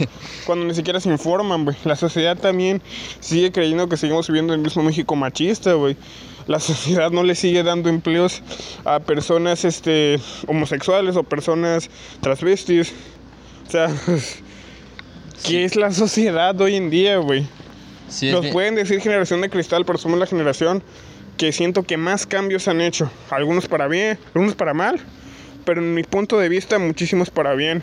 cuando 0.46 0.66
ni 0.66 0.74
siquiera 0.74 1.00
se 1.00 1.08
informan, 1.08 1.64
güey. 1.64 1.76
La 1.84 1.96
sociedad 1.96 2.38
también 2.38 2.80
sigue 3.18 3.50
creyendo 3.50 3.88
que 3.88 3.96
seguimos 3.96 4.28
viviendo 4.28 4.54
en 4.54 4.60
el 4.60 4.64
mismo 4.64 4.84
México 4.84 5.16
machista, 5.16 5.72
güey. 5.72 5.96
La 6.46 6.60
sociedad 6.60 7.10
no 7.10 7.24
le 7.24 7.34
sigue 7.34 7.64
dando 7.64 7.88
empleos 7.88 8.40
a 8.84 9.00
personas 9.00 9.64
este, 9.64 10.20
homosexuales 10.46 11.16
o 11.16 11.24
personas 11.24 11.90
transvestis. 12.20 12.92
O 13.66 13.70
sea, 13.70 13.88
¿qué 15.44 15.64
es 15.64 15.74
la 15.74 15.90
sociedad 15.90 16.58
hoy 16.60 16.76
en 16.76 16.88
día, 16.88 17.16
güey? 17.16 17.44
Sí, 18.08 18.30
Nos 18.30 18.46
pueden 18.46 18.76
decir 18.76 19.00
generación 19.00 19.40
de 19.40 19.50
cristal, 19.50 19.84
pero 19.84 19.98
somos 19.98 20.20
la 20.20 20.26
generación 20.26 20.84
que 21.38 21.52
siento 21.52 21.84
que 21.84 21.96
más 21.96 22.26
cambios 22.26 22.68
han 22.68 22.82
hecho. 22.82 23.10
Algunos 23.30 23.68
para 23.68 23.88
bien, 23.88 24.18
algunos 24.34 24.54
para 24.54 24.74
mal, 24.74 25.00
pero 25.64 25.80
en 25.80 25.94
mi 25.94 26.02
punto 26.02 26.38
de 26.38 26.48
vista 26.48 26.78
muchísimos 26.78 27.30
para 27.30 27.54
bien. 27.54 27.82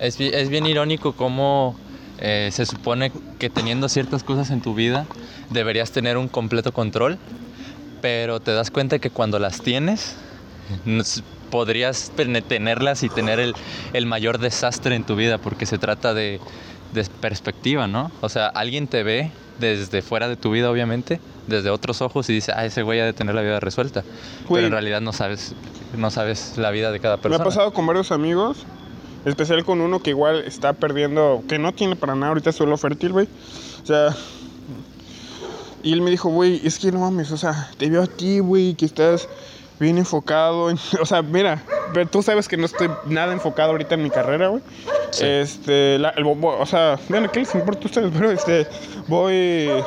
Es, 0.00 0.18
es 0.18 0.48
bien 0.48 0.66
irónico 0.66 1.12
cómo 1.12 1.76
eh, 2.18 2.48
se 2.52 2.66
supone 2.66 3.12
que 3.38 3.50
teniendo 3.50 3.88
ciertas 3.88 4.24
cosas 4.24 4.50
en 4.50 4.60
tu 4.60 4.74
vida 4.74 5.06
deberías 5.50 5.92
tener 5.92 6.16
un 6.16 6.26
completo 6.26 6.72
control, 6.72 7.18
pero 8.00 8.40
te 8.40 8.52
das 8.52 8.70
cuenta 8.70 8.98
que 8.98 9.10
cuando 9.10 9.38
las 9.38 9.60
tienes, 9.60 10.16
podrías 11.50 12.12
tenerlas 12.48 13.02
y 13.02 13.08
tener 13.08 13.40
el, 13.40 13.54
el 13.92 14.06
mayor 14.06 14.38
desastre 14.38 14.96
en 14.96 15.04
tu 15.04 15.16
vida 15.16 15.38
porque 15.38 15.66
se 15.66 15.78
trata 15.78 16.14
de, 16.14 16.40
de 16.94 17.04
perspectiva, 17.20 17.86
¿no? 17.86 18.10
O 18.20 18.28
sea, 18.28 18.46
alguien 18.46 18.86
te 18.86 19.02
ve 19.02 19.30
desde 19.58 20.00
fuera 20.02 20.28
de 20.28 20.36
tu 20.36 20.50
vida, 20.50 20.70
obviamente, 20.70 21.20
desde 21.46 21.70
otros 21.70 22.00
ojos 22.00 22.28
y 22.30 22.32
dice, 22.32 22.52
ah, 22.54 22.64
ese 22.64 22.82
güey 22.82 23.00
ha 23.00 23.04
de 23.04 23.12
tener 23.12 23.34
la 23.34 23.42
vida 23.42 23.60
resuelta. 23.60 24.02
Güey. 24.48 24.62
Pero 24.62 24.66
en 24.68 24.72
realidad 24.72 25.00
no 25.00 25.12
sabes, 25.12 25.54
no 25.96 26.10
sabes 26.10 26.54
la 26.56 26.70
vida 26.70 26.90
de 26.92 27.00
cada 27.00 27.16
Me 27.16 27.22
persona. 27.22 27.42
ha 27.42 27.46
pasado 27.46 27.72
con 27.72 27.86
varios 27.86 28.12
amigos, 28.12 28.64
especial 29.24 29.64
con 29.64 29.80
uno 29.80 30.00
que 30.00 30.10
igual 30.10 30.44
está 30.46 30.72
perdiendo, 30.72 31.42
que 31.48 31.58
no 31.58 31.72
tiene 31.72 31.96
para 31.96 32.14
nada 32.14 32.28
ahorita 32.28 32.52
suelo 32.52 32.76
fértil, 32.76 33.12
güey. 33.12 33.28
O 33.82 33.86
sea, 33.86 34.16
y 35.82 35.92
él 35.92 36.00
me 36.00 36.10
dijo, 36.10 36.30
güey, 36.30 36.60
es 36.64 36.78
que 36.78 36.90
no 36.90 37.00
mames, 37.00 37.30
o 37.30 37.36
sea, 37.36 37.70
te 37.76 37.90
veo 37.90 38.02
a 38.02 38.06
ti, 38.06 38.38
güey, 38.38 38.74
que 38.74 38.86
estás 38.86 39.28
bien 39.84 39.98
enfocado. 39.98 40.70
en- 40.70 40.78
o 41.00 41.06
sea, 41.06 41.22
mira, 41.22 41.62
pero 41.92 42.08
tú 42.08 42.22
sabes 42.22 42.48
que 42.48 42.56
no 42.56 42.66
estoy 42.66 42.88
nada 43.04 43.32
enfocado 43.32 43.70
ahorita 43.70 43.94
en 43.94 44.02
mi 44.02 44.10
carrera, 44.10 44.48
güey. 44.48 44.62
Sí. 45.10 45.24
Este, 45.24 45.98
la- 45.98 46.10
el 46.16 46.24
o 46.26 46.66
sea, 46.66 46.98
bueno, 47.08 47.30
¿qué 47.30 47.40
les 47.40 47.54
importa 47.54 47.82
a 47.84 47.86
ustedes? 47.86 48.10
Pero 48.18 48.30
este, 48.32 48.66
voy, 49.06 49.84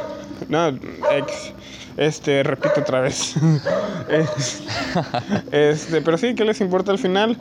no, 0.47 0.67
ex, 1.11 1.53
este, 1.97 2.43
repito 2.43 2.79
otra 2.81 3.01
vez. 3.01 3.33
Es- 4.07 4.63
este, 5.51 6.01
pero 6.01 6.17
sí, 6.17 6.33
¿qué 6.33 6.45
les 6.45 6.61
importa 6.61 6.91
al 6.91 6.97
final? 6.97 7.37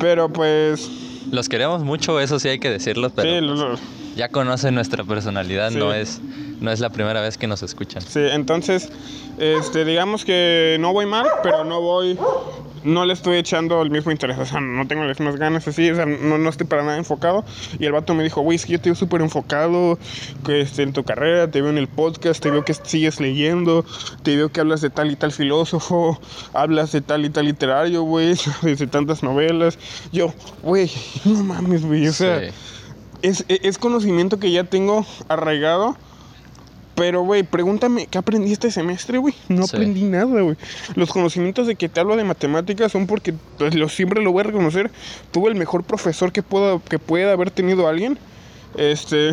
Pero 0.00 0.30
pues, 0.30 0.88
Los 1.30 1.48
queremos 1.48 1.82
mucho, 1.82 2.20
eso 2.20 2.38
sí 2.38 2.48
hay 2.48 2.58
que 2.58 2.70
decirlo, 2.70 3.10
pero 3.10 3.28
sí, 3.30 3.40
lo- 3.40 3.76
ya 4.14 4.28
conocen 4.28 4.74
nuestra 4.74 5.04
personalidad, 5.04 5.70
Sí. 5.70 5.78
no, 5.78 5.92
es, 5.92 6.20
no 6.60 6.70
es 6.70 6.80
la 6.80 6.90
primera 6.90 7.20
vez 7.20 7.36
que 7.36 7.46
nos 7.46 7.62
escuchan. 7.62 8.02
sí, 8.02 8.20
entonces, 8.30 8.88
este, 9.38 9.84
digamos 9.84 10.24
que 10.24 10.76
no 10.80 10.92
voy 10.92 11.06
mal, 11.06 11.26
pero 11.42 11.64
no 11.64 11.80
voy, 11.80 12.16
no 12.86 13.04
le 13.04 13.12
estoy 13.12 13.36
echando 13.36 13.82
el 13.82 13.90
mismo 13.90 14.12
interés, 14.12 14.38
o 14.38 14.46
sea, 14.46 14.60
no 14.60 14.86
tengo 14.86 15.04
las 15.04 15.18
mismas 15.18 15.36
ganas 15.36 15.66
así, 15.66 15.90
o 15.90 15.96
sea, 15.96 16.06
no, 16.06 16.38
no 16.38 16.48
estoy 16.48 16.66
para 16.66 16.84
nada 16.84 16.96
enfocado. 16.96 17.44
Y 17.78 17.84
el 17.84 17.92
vato 17.92 18.14
me 18.14 18.22
dijo, 18.22 18.40
güey, 18.40 18.56
es 18.56 18.64
que 18.64 18.72
yo 18.72 18.80
te 18.80 18.88
veo 18.90 18.94
súper 18.94 19.20
enfocado 19.20 19.98
que, 20.44 20.60
este, 20.60 20.82
en 20.82 20.92
tu 20.92 21.02
carrera, 21.02 21.50
te 21.50 21.60
veo 21.60 21.70
en 21.70 21.78
el 21.78 21.88
podcast, 21.88 22.40
te 22.40 22.50
veo 22.50 22.64
que 22.64 22.74
sigues 22.74 23.20
leyendo, 23.20 23.84
te 24.22 24.36
veo 24.36 24.50
que 24.50 24.60
hablas 24.60 24.80
de 24.80 24.90
tal 24.90 25.10
y 25.10 25.16
tal 25.16 25.32
filósofo, 25.32 26.20
hablas 26.52 26.92
de 26.92 27.00
tal 27.00 27.24
y 27.24 27.30
tal 27.30 27.46
literario, 27.46 28.02
güey, 28.02 28.36
de 28.62 28.86
tantas 28.86 29.22
novelas. 29.22 29.78
Yo, 30.12 30.32
güey, 30.62 30.90
no 31.24 31.42
mames, 31.42 31.84
güey, 31.84 32.06
o 32.06 32.12
sea... 32.12 32.40
Sí. 32.40 32.54
es, 33.22 33.44
e, 33.48 33.60
es 33.64 33.78
conocimiento 33.78 34.38
que 34.38 34.52
ya 34.52 34.64
tengo 34.64 35.04
arraigado. 35.28 35.96
Pero, 36.96 37.22
güey, 37.22 37.42
pregúntame, 37.42 38.06
¿qué 38.06 38.16
aprendí 38.18 38.52
este 38.52 38.70
semestre, 38.70 39.18
güey? 39.18 39.34
No 39.48 39.66
Sí. 39.66 39.76
aprendí 39.76 40.02
nada, 40.02 40.40
güey. 40.40 40.56
Los 40.94 41.10
conocimientos 41.10 41.66
de 41.66 41.76
que 41.76 41.88
te 41.90 42.00
hablo 42.00 42.16
de 42.16 42.24
matemáticas 42.24 42.90
son 42.90 43.06
porque, 43.06 43.34
pues, 43.58 43.74
lo, 43.74 43.88
siempre 43.90 44.22
lo 44.22 44.32
voy 44.32 44.40
a 44.40 44.44
reconocer. 44.44 44.90
Tuve 45.30 45.50
el 45.50 45.56
mejor 45.56 45.84
profesor 45.84 46.32
que, 46.32 46.42
pueda, 46.42 46.80
que 46.88 46.98
pueda 46.98 47.32
haber 47.32 47.50
tenido 47.50 47.86
alguien. 47.86 48.18
Este... 48.78 49.32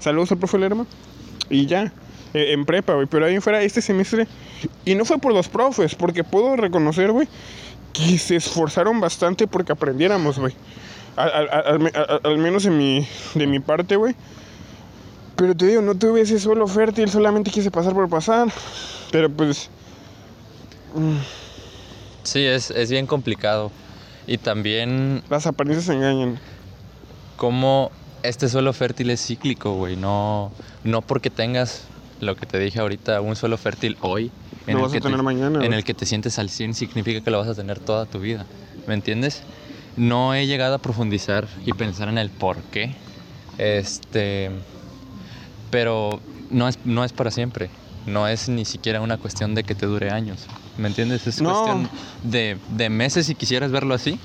Saludos 0.00 0.32
al 0.32 0.38
profe 0.38 0.58
Lerma. 0.58 0.86
Y 1.50 1.66
ya, 1.66 1.92
eh, 2.34 2.52
en 2.52 2.64
prepa, 2.64 2.94
güey. 2.94 3.06
Pero 3.06 3.26
ahí 3.26 3.38
fuera, 3.40 3.62
este 3.62 3.80
semestre... 3.80 4.26
Y 4.84 4.94
no 4.94 5.04
fue 5.04 5.18
por 5.18 5.32
los 5.32 5.48
profes, 5.48 5.94
porque 5.94 6.24
puedo 6.24 6.56
reconocer, 6.56 7.12
güey, 7.12 7.28
que 7.92 8.18
se 8.18 8.36
esforzaron 8.36 8.98
bastante 9.00 9.46
porque 9.46 9.72
aprendiéramos, 9.72 10.38
güey. 10.38 10.54
Al, 11.16 11.30
al- 11.30 11.48
al- 11.94 12.20
al 12.24 12.38
menos 12.38 12.64
en 12.66 12.76
mi, 12.76 13.06
de 13.34 13.46
mi 13.46 13.60
parte, 13.60 13.96
güey. 13.96 14.14
Pero 15.36 15.54
te 15.56 15.66
digo, 15.66 15.82
no 15.82 15.94
tuve 15.96 16.20
ese 16.20 16.38
suelo 16.38 16.66
fértil, 16.66 17.10
solamente 17.10 17.50
quise 17.50 17.70
pasar 17.70 17.92
por 17.92 18.08
pasar. 18.08 18.48
Pero 19.10 19.28
pues, 19.30 19.68
Sí, 22.22 22.40
es, 22.44 22.70
es 22.70 22.90
bien 22.90 23.06
complicado. 23.06 23.70
Y 24.26 24.38
también 24.38 25.22
las 25.28 25.46
apariencias 25.46 25.94
engañan. 25.94 26.38
como 27.36 27.90
este 28.22 28.48
suelo 28.48 28.72
fértil 28.72 29.10
es 29.10 29.20
cíclico, 29.26 29.74
güey. 29.74 29.96
No, 29.96 30.50
no 30.84 31.02
porque 31.02 31.30
tengas 31.30 31.82
lo 32.20 32.36
que 32.36 32.46
te 32.46 32.58
dije 32.58 32.80
ahorita, 32.80 33.20
un 33.20 33.36
suelo 33.36 33.58
fértil 33.58 33.98
hoy. 34.00 34.30
Lo 34.66 34.80
vas 34.80 34.92
a 34.92 34.94
que 34.94 35.00
tener 35.02 35.18
te, 35.18 35.22
mañana, 35.22 35.58
En 35.58 35.66
güey. 35.66 35.74
el 35.78 35.84
que 35.84 35.92
te 35.92 36.06
sientes 36.06 36.38
al 36.38 36.48
100 36.48 36.74
significa 36.74 37.20
que 37.20 37.30
lo 37.30 37.38
vas 37.38 37.48
a 37.48 37.54
tener 37.54 37.80
toda 37.80 38.06
tu 38.06 38.20
vida. 38.20 38.46
¿Me 38.86 38.94
entiendes? 38.94 39.42
No 39.96 40.34
he 40.34 40.46
llegado 40.46 40.76
a 40.76 40.78
profundizar 40.78 41.46
y 41.66 41.72
pensar 41.74 42.08
en 42.08 42.16
el 42.18 42.30
por 42.30 42.56
qué. 42.70 42.94
Este. 43.58 44.50
Pero 45.74 46.20
no 46.50 46.68
es, 46.68 46.78
no 46.84 47.02
es 47.04 47.12
para 47.12 47.32
siempre. 47.32 47.68
No 48.06 48.28
es 48.28 48.48
ni 48.48 48.64
siquiera 48.64 49.00
una 49.00 49.16
cuestión 49.16 49.56
de 49.56 49.64
que 49.64 49.74
te 49.74 49.86
dure 49.86 50.10
años. 50.12 50.46
¿Me 50.78 50.86
entiendes? 50.86 51.26
Es 51.26 51.40
No. 51.42 51.50
cuestión 51.50 51.88
de, 52.22 52.58
de 52.68 52.88
meses 52.90 53.26
si 53.26 53.34
quisieras 53.34 53.72
verlo 53.72 53.92
así. 53.92 54.20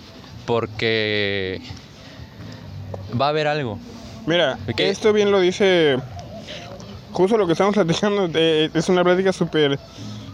Porque 0.46 1.60
va 3.20 3.26
a 3.26 3.30
haber 3.30 3.48
algo. 3.48 3.80
Mira, 4.28 4.60
Ok. 4.70 4.80
esto 4.82 5.12
bien 5.12 5.32
lo 5.32 5.40
dice. 5.40 5.98
Justo 7.14 7.36
lo 7.36 7.48
que 7.48 7.54
estamos 7.54 7.74
platicando 7.74 8.28
de- 8.28 8.70
es 8.72 8.88
una 8.88 9.04
plática 9.04 9.34
súper 9.34 9.80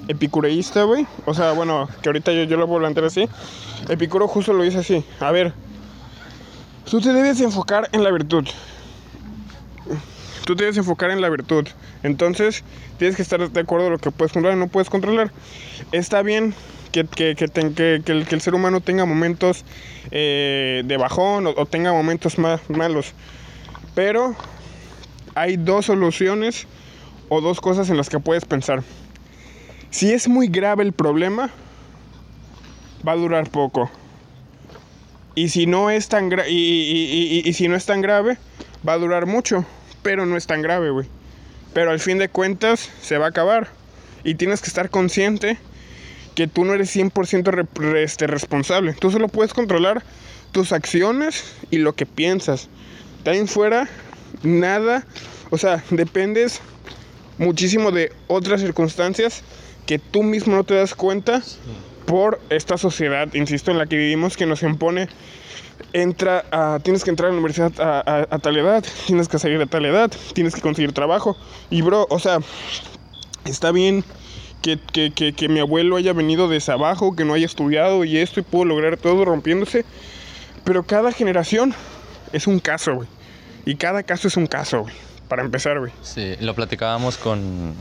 epicureísta, 0.10 0.84
güey. 0.84 1.07
O 1.25 1.34
sea, 1.34 1.53
bueno, 1.53 1.88
que 2.01 2.10
ahorita 2.10 2.34
yo, 2.34 2.43
yo 2.43 2.57
lo 2.57 2.67
puedo 2.67 2.79
plantear 2.81 3.05
así. 3.05 3.29
Epicuro 3.88 4.27
justo 4.27 4.51
lo 4.51 4.63
dice 4.63 4.79
así. 4.79 5.01
A 5.22 5.31
ver, 5.31 5.53
tú 6.91 7.00
te 7.00 7.13
debes 7.13 7.39
enfocar 7.39 7.88
en 7.93 8.03
la 8.03 8.12
virtud. 8.12 8.45
Tú 10.46 10.56
te 10.56 10.64
debes 10.64 10.78
enfocar 10.78 11.10
en 11.12 11.22
la 11.22 11.30
virtud. 11.30 11.68
Entonces, 12.04 12.64
tienes 13.00 13.16
que 13.16 13.24
estar 13.24 13.50
de 13.50 13.60
acuerdo 13.60 13.88
a 13.88 13.90
lo 13.90 13.98
que 13.98 14.12
puedes 14.12 14.32
controlar 14.32 14.58
y 14.58 14.60
no 14.60 14.68
puedes 14.68 14.90
controlar. 14.90 15.32
Está 15.92 16.22
bien 16.22 16.54
que, 16.92 17.06
que, 17.06 17.36
que, 17.36 17.48
que- 17.48 18.02
que 18.06 18.12
el, 18.12 18.25
que 18.28 18.40
ser 18.40 18.54
humano 18.54 18.80
tenga 18.80 19.06
momentos 19.06 19.66
eh, 20.12 20.84
de 20.86 20.98
bajón 20.98 21.48
o, 21.48 21.66
tenga 21.66 21.92
momentos 21.94 22.38
más 22.38 22.62
malos. 22.70 23.14
Pero 23.96 24.36
hay 25.34 25.58
dos 25.58 25.88
soluciones 25.88 26.68
o 27.30 27.42
dos 27.42 27.60
cosas 27.60 27.90
en 27.90 27.98
las 27.98 28.10
que 28.10 28.20
puedes 28.20 28.46
pensar. 28.46 28.84
Si 29.90 30.12
es 30.14 30.28
muy 30.28 30.48
grave 30.48 30.84
el 30.84 30.94
problema, 30.94 31.50
va 33.08 33.14
a 33.14 33.16
durar 33.16 33.50
poco. 33.50 33.90
Y 35.34 35.50
si 35.50 35.66
no 35.66 35.90
es 35.90 36.08
tan 36.08 36.30
gra- 36.30 36.48
y- 36.48 37.42
y 37.44 37.54
si 37.54 37.68
no 37.68 37.75
es 37.75 37.86
tan 37.86 38.02
grave, 38.02 38.38
va 38.88 38.94
a 38.94 38.98
durar 38.98 39.25
mucho, 39.25 39.66
pero 40.06 40.28
no 40.28 40.38
es 40.38 40.46
tan 40.46 40.62
grave, 40.62 40.92
güey. 40.92 41.08
Pero 41.74 41.90
al 41.90 42.00
fin 42.00 42.20
de 42.20 42.30
cuentas 42.30 42.92
se 43.02 43.18
va 43.18 43.26
a 43.26 43.30
acabar 43.30 43.70
y 44.24 44.36
tienes 44.36 44.62
que 44.62 44.68
estar 44.68 44.92
consciente 44.92 45.58
que 46.36 46.46
tú 46.48 46.64
no 46.64 46.76
eres 46.76 46.96
100% 46.96 47.44
re- 47.48 47.66
re- 47.74 48.04
este, 48.04 48.28
responsable. 48.28 48.94
Tú 48.94 49.10
solo 49.10 49.30
puedes 49.30 49.52
controlar 49.56 50.04
tus 50.52 50.74
acciones 50.74 51.44
y 51.72 51.80
lo 51.80 51.94
que 51.96 52.06
piensas. 52.06 52.70
De 53.24 53.32
ahí 53.32 53.40
en 53.40 53.48
fuera, 53.48 53.90
nada. 54.44 55.04
O 55.50 55.58
sea, 55.58 55.84
dependes 55.90 56.62
muchísimo 57.40 57.92
de 57.92 58.12
otras 58.28 58.62
circunstancias 58.62 59.42
que 59.88 59.98
tú 59.98 60.22
mismo 60.22 60.56
no 60.56 60.64
te 60.66 60.76
das 60.76 60.94
cuenta 60.94 61.42
por 62.06 62.40
esta 62.52 62.78
sociedad, 62.78 63.34
insisto, 63.34 63.72
en 63.72 63.80
la 63.80 63.88
que 63.88 63.98
vivimos, 63.98 64.38
que 64.38 64.46
nos 64.46 64.62
impone. 64.62 65.08
Entra 65.94 66.79
tienes 66.84 67.03
que 67.03 67.10
entrar 67.10 67.29
a 67.29 67.32
la 67.32 67.39
universidad 67.39 67.74
a 67.79 68.39
tal 68.39 68.58
edad, 68.58 68.84
tienes 69.08 69.27
que 69.27 69.39
salir 69.39 69.62
a 69.62 69.65
tal 69.65 69.86
edad, 69.86 70.12
tienes 70.34 70.55
que 70.55 70.62
conseguir 70.62 70.91
trabajo. 70.94 71.38
Y 71.70 71.82
bro, 71.82 72.05
o 72.10 72.20
sea, 72.20 72.39
está 73.46 73.72
bien 73.72 74.03
que, 74.62 74.79
que, 74.79 75.12
que, 75.12 75.34
que 75.34 75.48
mi 75.48 75.60
abuelo 75.60 75.96
haya 75.96 76.12
venido 76.13 76.48
desde 76.48 76.74
abajo, 76.74 77.15
que 77.15 77.24
no 77.24 77.34
haya 77.34 77.46
estudiado 77.46 78.03
y 78.03 78.17
esto 78.17 78.39
y 78.39 78.44
pudo 78.44 78.65
lograr 78.65 78.98
todo 78.98 79.24
rompiéndose. 79.24 79.86
Pero 80.63 80.84
cada 80.84 81.12
generación 81.12 81.74
es 82.34 82.48
un 82.48 82.60
caso, 82.60 82.96
güey. 82.96 83.08
Y 83.65 83.75
cada 83.75 84.03
caso 84.03 84.27
es 84.27 84.38
un 84.38 84.48
caso, 84.48 84.82
güey. 84.82 84.94
Para 85.27 85.44
empezar, 85.44 85.79
güey. 85.79 85.91
Sí, 86.01 86.36
lo 86.39 86.53
platicábamos 86.55 87.17
con. 87.17 87.74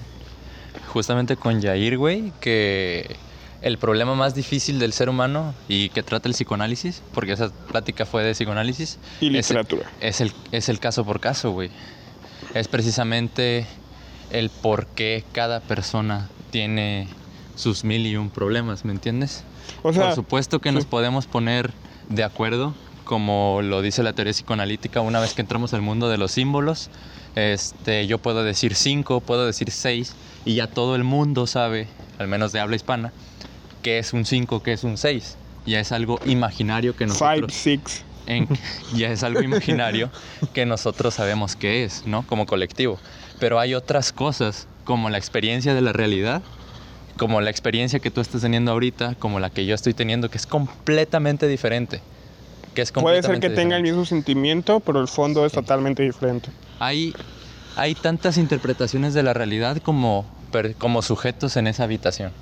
Justamente 0.89 1.37
con 1.37 1.61
Yair, 1.61 1.97
güey, 1.99 2.33
que 2.41 3.17
el 3.65 3.79
problema 3.79 4.15
más 4.15 4.35
difícil 4.35 4.79
del 4.79 4.93
ser 4.93 5.09
humano 5.09 5.55
y 5.69 5.89
que 5.89 6.03
trata 6.03 6.29
el 6.29 6.35
psicoanálisis, 6.35 7.03
porque 7.13 7.33
esa 7.33 7.49
plática 7.49 8.05
fue 8.05 8.23
de 8.23 8.33
psicoanálisis, 8.35 8.99
Y 9.21 9.27
es- 9.29 9.33
literatura. 9.49 9.91
Es, 10.01 10.21
el, 10.21 10.33
es 10.53 10.69
el 10.69 10.79
caso 10.79 11.05
por 11.05 11.19
caso, 11.19 11.51
güey. 11.51 11.71
Es 12.55 12.69
precisamente 12.69 13.67
el 14.31 14.51
por 14.51 14.87
qué 14.87 15.25
cada 15.33 15.61
persona 15.61 16.29
tiene 16.51 17.09
sus 17.57 17.85
mil 17.85 18.07
y 18.07 18.17
un 18.17 18.31
problemas, 18.31 18.85
¿me 18.85 18.93
entiendes? 18.93 19.45
O 19.83 19.93
sea, 19.93 20.07
Por 20.07 20.15
supuesto 20.15 20.61
que 20.61 20.69
sí. 20.69 20.75
nos 20.75 20.85
podemos 20.87 21.27
poner 21.27 21.73
de 22.11 22.23
acuerdo, 22.23 22.75
como 23.05 23.61
lo 23.63 23.81
dice 23.81 24.03
la 24.03 24.13
teoría 24.13 24.33
psicoanalítica, 24.35 25.01
una 25.01 25.21
vez 25.21 25.33
que 25.33 25.41
entramos 25.41 25.73
al 25.73 25.81
mundo 25.81 26.09
de 26.11 26.19
los 26.19 26.33
símbolos, 26.33 26.91
este, 27.35 28.07
yo 28.07 28.19
puedo 28.19 28.45
decir 28.45 28.75
cinco, 28.75 29.21
puedo 29.21 29.47
decir 29.47 29.71
seis, 29.71 30.15
y 30.45 30.55
ya 30.57 30.67
todo 30.67 30.95
el 30.97 31.05
mundo 31.05 31.47
sabe, 31.47 31.89
al 32.19 32.29
menos 32.29 32.53
de 32.53 32.61
habla 32.61 32.77
hispana, 32.77 33.13
qué 33.85 33.99
es 33.99 34.13
un 34.15 34.25
5, 34.25 34.63
qué 34.63 34.73
es 34.73 34.83
un 34.83 34.97
6. 34.97 35.37
Ya 35.67 35.79
es 35.79 35.93
algo 35.93 36.19
imaginario 36.25 36.97
que 36.97 37.07
nosotros 37.07 37.53
six. 37.53 38.03
en- 38.27 38.49
ya 38.95 39.11
es 39.11 39.23
algo 39.23 39.43
imaginario 39.43 40.11
que 40.55 40.67
nosotros 40.67 41.15
sabemos 41.15 41.55
qué 41.55 41.85
es, 41.85 42.05
¿no? 42.07 42.27
Como 42.27 42.47
colectivo. 42.47 42.99
Pero 43.39 43.61
hay 43.61 43.75
otras 43.75 44.13
cosas, 44.13 44.67
como 44.85 45.11
la 45.11 45.19
experiencia 45.19 45.75
de 45.75 45.81
la 45.83 45.93
realidad, 45.93 46.43
como 47.19 47.41
la 47.41 47.51
experiencia 47.51 48.01
que 48.01 48.11
tú 48.11 48.21
estás 48.21 48.41
teniendo 48.41 48.73
ahorita, 48.73 49.15
como 49.19 49.39
la 49.39 49.51
que 49.51 49.67
yo 49.67 49.75
estoy 49.75 49.93
teniendo, 49.95 50.29
que 50.31 50.39
es 50.39 50.47
completamente 50.47 51.47
diferente. 51.47 52.01
Que 52.75 52.83
es 52.83 52.91
Puede 52.91 53.23
ser 53.23 53.39
que 53.39 53.51
tenga 53.51 53.77
el 53.77 53.83
mismo 53.83 54.05
sentimiento, 54.05 54.81
pero 54.81 55.01
el 55.01 55.09
fondo 55.09 55.45
es 55.47 55.53
totalmente 55.53 56.03
diferente. 56.03 56.49
Hay, 56.81 57.15
hay 57.77 57.95
tantas 57.95 58.37
interpretaciones 58.39 59.15
de 59.15 59.23
la 59.23 59.33
realidad 59.33 59.77
como, 59.79 60.27
como 60.79 61.03
sujetos 61.03 61.57
en 61.57 61.67
esa 61.67 61.85
habitación. 61.85 62.33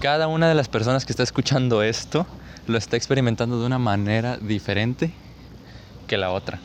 Cada 0.00 0.28
una 0.28 0.48
de 0.48 0.54
las 0.54 0.68
personas 0.68 1.04
que 1.04 1.12
está 1.12 1.22
escuchando 1.22 1.82
esto 1.82 2.26
lo 2.66 2.78
está 2.78 2.96
experimentando 2.96 3.60
de 3.60 3.66
una 3.66 3.78
manera 3.78 4.38
diferente 4.38 5.12
que 6.06 6.16
la 6.16 6.30
otra. 6.30 6.58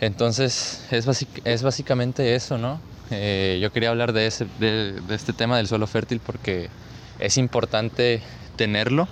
Entonces, 0.00 0.86
es, 0.92 1.26
es 1.44 1.62
básicamente 1.64 2.36
eso, 2.36 2.56
¿no? 2.56 2.80
Eh, 3.10 3.58
yo 3.60 3.72
quería 3.72 3.90
hablar 3.90 4.12
de, 4.12 4.28
ese, 4.28 4.46
de, 4.60 5.00
de 5.00 5.14
este 5.16 5.32
tema 5.32 5.56
del 5.56 5.66
suelo 5.66 5.88
fértil 5.88 6.20
porque 6.20 6.70
es 7.18 7.36
importante 7.36 8.22
tenerlo 8.54 9.08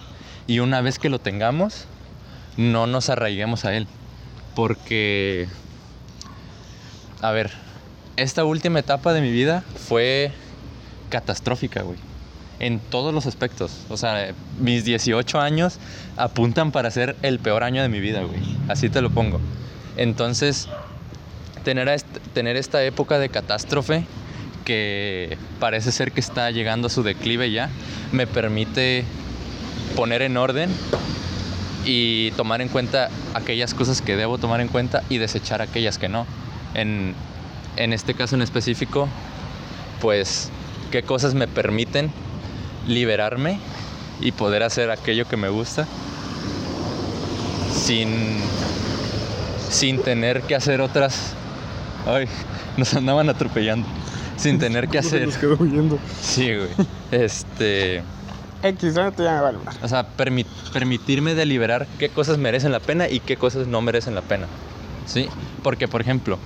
y 0.47 0.61
una 0.61 0.81
vez 0.81 1.01
que 1.01 1.11
lo 1.11 1.19
tengamos, 1.19 1.87
no 2.57 2.87
nos 2.87 3.11
arraiguemos 3.11 3.65
a 3.65 3.75
él. 3.75 3.89
Porque, 4.55 5.49
a 7.21 7.33
ver, 7.33 7.51
esta 8.17 8.45
última 8.45 8.79
etapa 8.79 9.13
de 9.13 9.23
mi 9.23 9.33
vida 9.33 9.65
fue 9.89 10.33
catastrófica, 11.09 11.83
güey. 11.83 12.10
En 12.61 12.79
todos 12.79 13.13
los 13.15 13.27
aspectos. 13.27 13.73
O 13.89 13.97
sea, 13.97 14.33
mis 14.59 14.85
18 14.85 15.41
años 15.41 15.79
apuntan 16.17 16.73
para 16.73 16.91
ser 16.91 17.17
el 17.23 17.39
peor 17.39 17.65
año 17.65 17.83
de 17.83 17.89
mi 17.89 18.01
vida, 18.01 18.23
güey. 18.23 18.41
Así 18.69 18.89
te 18.91 19.01
lo 19.01 19.11
pongo. 19.11 19.41
Entonces, 19.97 20.69
tener, 21.65 21.89
est- 21.89 22.07
tener 22.35 22.57
esta 22.57 22.83
época 22.85 23.19
de 23.19 23.31
catástrofe 23.31 24.05
que 24.65 25.39
parece 25.59 25.91
ser 25.91 26.13
que 26.13 26.21
está 26.21 26.51
llegando 26.51 26.89
a 26.89 26.91
su 26.91 27.03
declive 27.03 27.51
ya, 27.51 27.71
me 28.13 28.27
permite 28.27 29.05
poner 29.97 30.21
en 30.23 30.37
orden 30.37 30.71
y 31.87 32.31
tomar 32.33 32.61
en 32.61 32.69
cuenta 32.69 33.09
aquellas 33.35 33.73
cosas 33.73 34.03
que 34.03 34.17
debo 34.17 34.37
tomar 34.37 34.61
en 34.61 34.69
cuenta 34.69 35.03
y 35.09 35.17
desechar 35.17 35.63
aquellas 35.63 35.97
que 35.99 36.09
no. 36.11 36.27
En, 36.75 37.15
en 37.77 37.93
este 37.95 38.13
caso 38.15 38.35
en 38.37 38.43
específico, 38.43 39.09
pues, 40.01 40.51
qué 40.91 41.03
cosas 41.03 41.33
me 41.35 41.49
permiten 41.49 42.11
liberarme 42.91 43.59
y 44.21 44.33
poder 44.33 44.63
hacer 44.63 44.91
aquello 44.91 45.27
que 45.27 45.37
me 45.37 45.49
gusta 45.49 45.87
sin, 47.75 48.09
sin 49.71 50.03
tener 50.03 50.43
que 50.43 50.55
hacer 50.55 50.81
otras... 50.81 51.35
Ay, 52.07 52.27
nos 52.77 52.93
andaban 52.95 53.29
atropellando. 53.29 53.87
Sin 54.37 54.59
tener 54.59 54.89
que 54.89 54.99
hacer... 55.03 55.27
Nos 55.27 55.37
quedó 55.39 55.57
huyendo. 55.59 55.99
Sí, 56.21 56.55
güey. 56.55 56.69
Este... 57.11 58.03
X, 58.63 58.95
ya 58.95 59.11
me 59.11 59.59
más. 59.65 59.79
O 59.83 59.89
sea, 59.89 60.07
permi- 60.19 60.45
permitirme 60.73 61.35
deliberar 61.35 61.87
qué 61.99 62.11
cosas 62.11 62.37
merecen 62.37 62.73
la 62.73 62.81
pena 62.81 63.09
y 63.09 63.21
qué 63.21 63.39
cosas 63.39 63.67
no 63.67 63.81
merecen 63.81 64.15
la 64.15 64.21
pena. 64.21 64.47
¿Sí? 65.07 65.29
Porque, 65.63 65.89
por 65.89 66.03
ejemplo, 66.03 66.39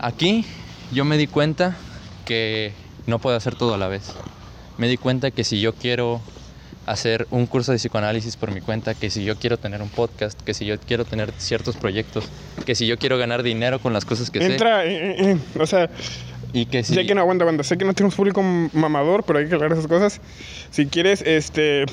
aquí 0.00 0.44
yo 0.90 1.04
me 1.04 1.16
di 1.16 1.28
cuenta 1.28 1.76
que 2.24 2.74
no 3.06 3.20
puedo 3.20 3.36
hacer 3.36 3.54
todo 3.54 3.74
a 3.74 3.78
la 3.78 3.86
vez. 3.86 4.12
Me 4.80 4.88
di 4.88 4.96
cuenta 4.96 5.30
que 5.30 5.44
si 5.44 5.60
yo 5.60 5.74
quiero 5.74 6.22
hacer 6.86 7.26
un 7.30 7.44
curso 7.44 7.70
de 7.70 7.76
psicoanálisis 7.76 8.36
por 8.36 8.50
mi 8.50 8.62
cuenta, 8.62 8.94
que 8.94 9.10
si 9.10 9.22
yo 9.24 9.36
quiero 9.36 9.58
tener 9.58 9.82
un 9.82 9.90
podcast, 9.90 10.40
que 10.40 10.54
si 10.54 10.64
yo 10.64 10.78
quiero 10.80 11.04
tener 11.04 11.34
ciertos 11.36 11.76
proyectos, 11.76 12.30
que 12.64 12.74
si 12.74 12.86
yo 12.86 12.96
quiero 12.96 13.18
ganar 13.18 13.42
dinero 13.42 13.78
con 13.78 13.92
las 13.92 14.06
cosas 14.06 14.30
que 14.30 14.42
Entra, 14.42 14.86
eh, 14.86 15.10
eh, 15.10 15.16
eh, 15.32 15.38
o 15.60 15.66
sea, 15.66 15.88
sé 15.88 15.92
y 16.54 16.64
que 16.64 16.82
si 16.82 16.94
sé 16.94 17.04
que 17.04 17.14
no 17.14 17.20
aguanta, 17.20 17.44
banda, 17.44 17.62
sé 17.62 17.76
que 17.76 17.84
no 17.84 17.92
tenemos 17.92 18.14
público 18.14 18.42
mamador, 18.72 19.22
pero 19.24 19.38
hay 19.38 19.48
que 19.48 19.54
hablar 19.54 19.68
de 19.68 19.80
esas 19.80 19.86
cosas. 19.86 20.22
Si 20.70 20.86
quieres, 20.86 21.20
este, 21.26 21.84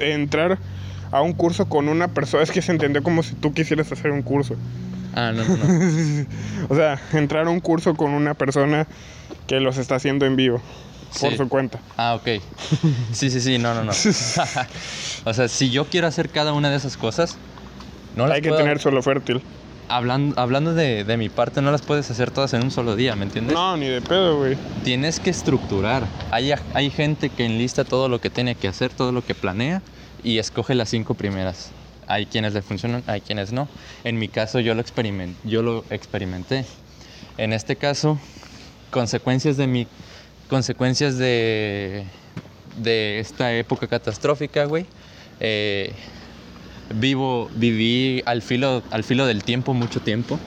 entrar 0.00 0.58
a 1.10 1.20
un 1.20 1.32
curso 1.32 1.68
con 1.68 1.88
una 1.88 2.06
persona, 2.06 2.44
es 2.44 2.52
que 2.52 2.62
se 2.62 2.70
entendió 2.70 3.02
como 3.02 3.24
si 3.24 3.34
tú 3.34 3.52
quisieras 3.52 3.90
hacer 3.90 4.12
un 4.12 4.22
curso. 4.22 4.54
Ah, 5.16 5.32
no, 5.34 5.42
no, 5.44 5.56
no. 5.56 6.26
o 6.68 6.76
sea, 6.76 7.00
entrar 7.12 7.48
a 7.48 7.50
un 7.50 7.58
curso 7.58 7.96
con 7.96 8.12
una 8.12 8.34
persona 8.34 8.86
que 9.48 9.58
los 9.58 9.78
está 9.78 9.96
haciendo 9.96 10.26
en 10.26 10.36
vivo, 10.36 10.62
por 11.20 11.30
Sí. 11.30 11.36
su 11.36 11.48
cuenta. 11.48 11.80
Ah, 11.96 12.14
ok. 12.14 12.28
Sí, 13.12 13.30
sí, 13.30 13.40
sí, 13.40 13.58
no, 13.58 13.74
no, 13.74 13.84
no. 13.84 13.92
o 15.24 15.34
sea, 15.34 15.48
si 15.48 15.70
yo 15.70 15.86
quiero 15.86 16.06
hacer 16.06 16.28
cada 16.30 16.52
una 16.52 16.70
de 16.70 16.76
esas 16.76 16.96
cosas, 16.96 17.36
no 18.16 18.24
hay 18.26 18.40
que 18.42 18.48
puedo- 18.48 18.60
tener 18.60 18.78
suelo 18.80 19.02
fértil. 19.02 19.42
Hablando, 19.86 20.40
hablando 20.40 20.72
de, 20.74 21.04
de 21.04 21.16
mi 21.18 21.28
parte, 21.28 21.60
no 21.60 21.70
las 21.70 21.82
puedes 21.82 22.10
hacer 22.10 22.30
todas 22.30 22.54
en 22.54 22.62
un 22.62 22.70
solo 22.70 22.96
día, 22.96 23.14
¿me 23.16 23.24
entiendes? 23.24 23.54
No, 23.54 23.76
ni 23.76 23.86
de 23.86 24.00
pedo, 24.00 24.38
güey. 24.38 24.56
Tienes 24.82 25.20
que 25.20 25.28
estructurar. 25.28 26.04
Hay, 26.30 26.52
hay 26.72 26.90
gente 26.90 27.28
que 27.28 27.44
enlista 27.44 27.84
todo 27.84 28.08
lo 28.08 28.18
que 28.18 28.30
tiene 28.30 28.54
que 28.54 28.66
hacer, 28.66 28.90
todo 28.94 29.12
lo 29.12 29.22
que 29.22 29.34
planea 29.34 29.82
y 30.22 30.38
escoge 30.38 30.74
las 30.74 30.88
cinco 30.88 31.12
primeras. 31.14 31.70
Hay 32.06 32.24
quienes 32.24 32.54
le 32.54 32.62
funcionan, 32.62 33.02
hay 33.06 33.20
quienes 33.20 33.52
no. 33.52 33.68
En 34.04 34.18
mi 34.18 34.28
caso 34.28 34.58
yo 34.58 34.74
lo, 34.74 34.82
experimen- 34.82 35.34
yo 35.44 35.62
lo 35.62 35.84
experimenté. 35.90 36.64
En 37.36 37.52
este 37.52 37.76
caso, 37.76 38.18
consecuencias 38.90 39.56
de 39.58 39.66
mi 39.66 39.86
consecuencias 40.54 41.18
de 41.18 42.04
de 42.76 43.18
esta 43.18 43.52
época 43.52 43.88
catastrófica, 43.88 44.66
güey. 44.66 44.86
Eh, 45.40 45.92
vivo 46.94 47.50
viví 47.56 48.22
al 48.24 48.40
filo 48.40 48.84
al 48.92 49.02
filo 49.02 49.26
del 49.26 49.42
tiempo 49.42 49.74
mucho 49.74 49.98
tiempo. 49.98 50.38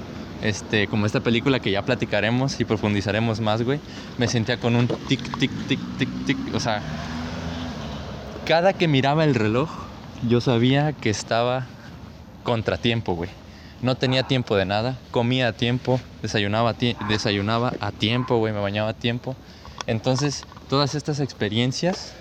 Este, 0.42 0.88
como 0.88 1.06
esta 1.06 1.20
película 1.20 1.60
que 1.60 1.72
ya 1.72 1.82
platicaremos 1.82 2.58
y 2.62 2.64
profundizaremos 2.64 3.42
más, 3.42 3.64
güey. 3.64 3.82
Me 4.18 4.30
sentía 4.30 4.58
con 4.58 4.78
un 4.78 4.88
tic 5.10 5.20
tic 5.40 5.52
tic 5.68 5.80
tic 5.98 6.10
tic, 6.26 6.38
o 6.54 6.60
sea, 6.62 6.82
cada 8.46 8.72
que 8.72 8.88
miraba 8.88 9.26
el 9.26 9.36
reloj, 9.36 9.70
yo 10.30 10.40
sabía 10.40 10.94
que 10.94 11.10
estaba 11.10 11.66
contratiempo, 12.44 13.14
güey. 13.14 13.30
No 13.82 13.96
tenía 13.96 14.24
tiempo 14.24 14.56
de 14.56 14.66
nada, 14.66 14.96
comía 15.12 15.50
a 15.50 15.54
tiempo, 15.54 16.00
desayunaba 16.22 16.70
a, 16.70 16.78
tie- 16.78 16.96
desayunaba 17.10 17.74
a 17.82 17.92
tiempo, 17.92 18.38
güey, 18.38 18.54
me 18.54 18.62
bañaba 18.62 18.90
a 18.92 18.94
tiempo. 18.94 19.36
Entonces, 19.88 20.48
todas 20.68 20.96
estas 20.96 21.20
experiencias 21.20 22.16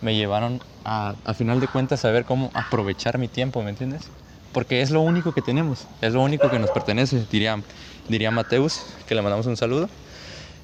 me 0.00 0.16
llevaron 0.16 0.62
a, 0.84 1.16
a 1.24 1.34
final 1.34 1.60
de 1.60 1.68
cuentas, 1.68 2.00
a 2.00 2.08
saber 2.08 2.24
cómo 2.24 2.50
aprovechar 2.54 3.18
mi 3.18 3.28
tiempo, 3.28 3.62
¿me 3.62 3.70
entiendes? 3.70 4.12
Porque 4.52 4.82
es 4.82 4.90
lo 4.90 5.00
único 5.02 5.32
que 5.32 5.42
tenemos, 5.42 5.88
es 6.00 6.14
lo 6.14 6.22
único 6.22 6.50
que 6.50 6.58
nos 6.58 6.72
pertenece, 6.72 7.26
diría, 7.30 7.62
diría 8.08 8.30
Mateus, 8.30 8.86
que 9.06 9.14
le 9.14 9.22
mandamos 9.22 9.46
un 9.46 9.56
saludo. 9.56 9.90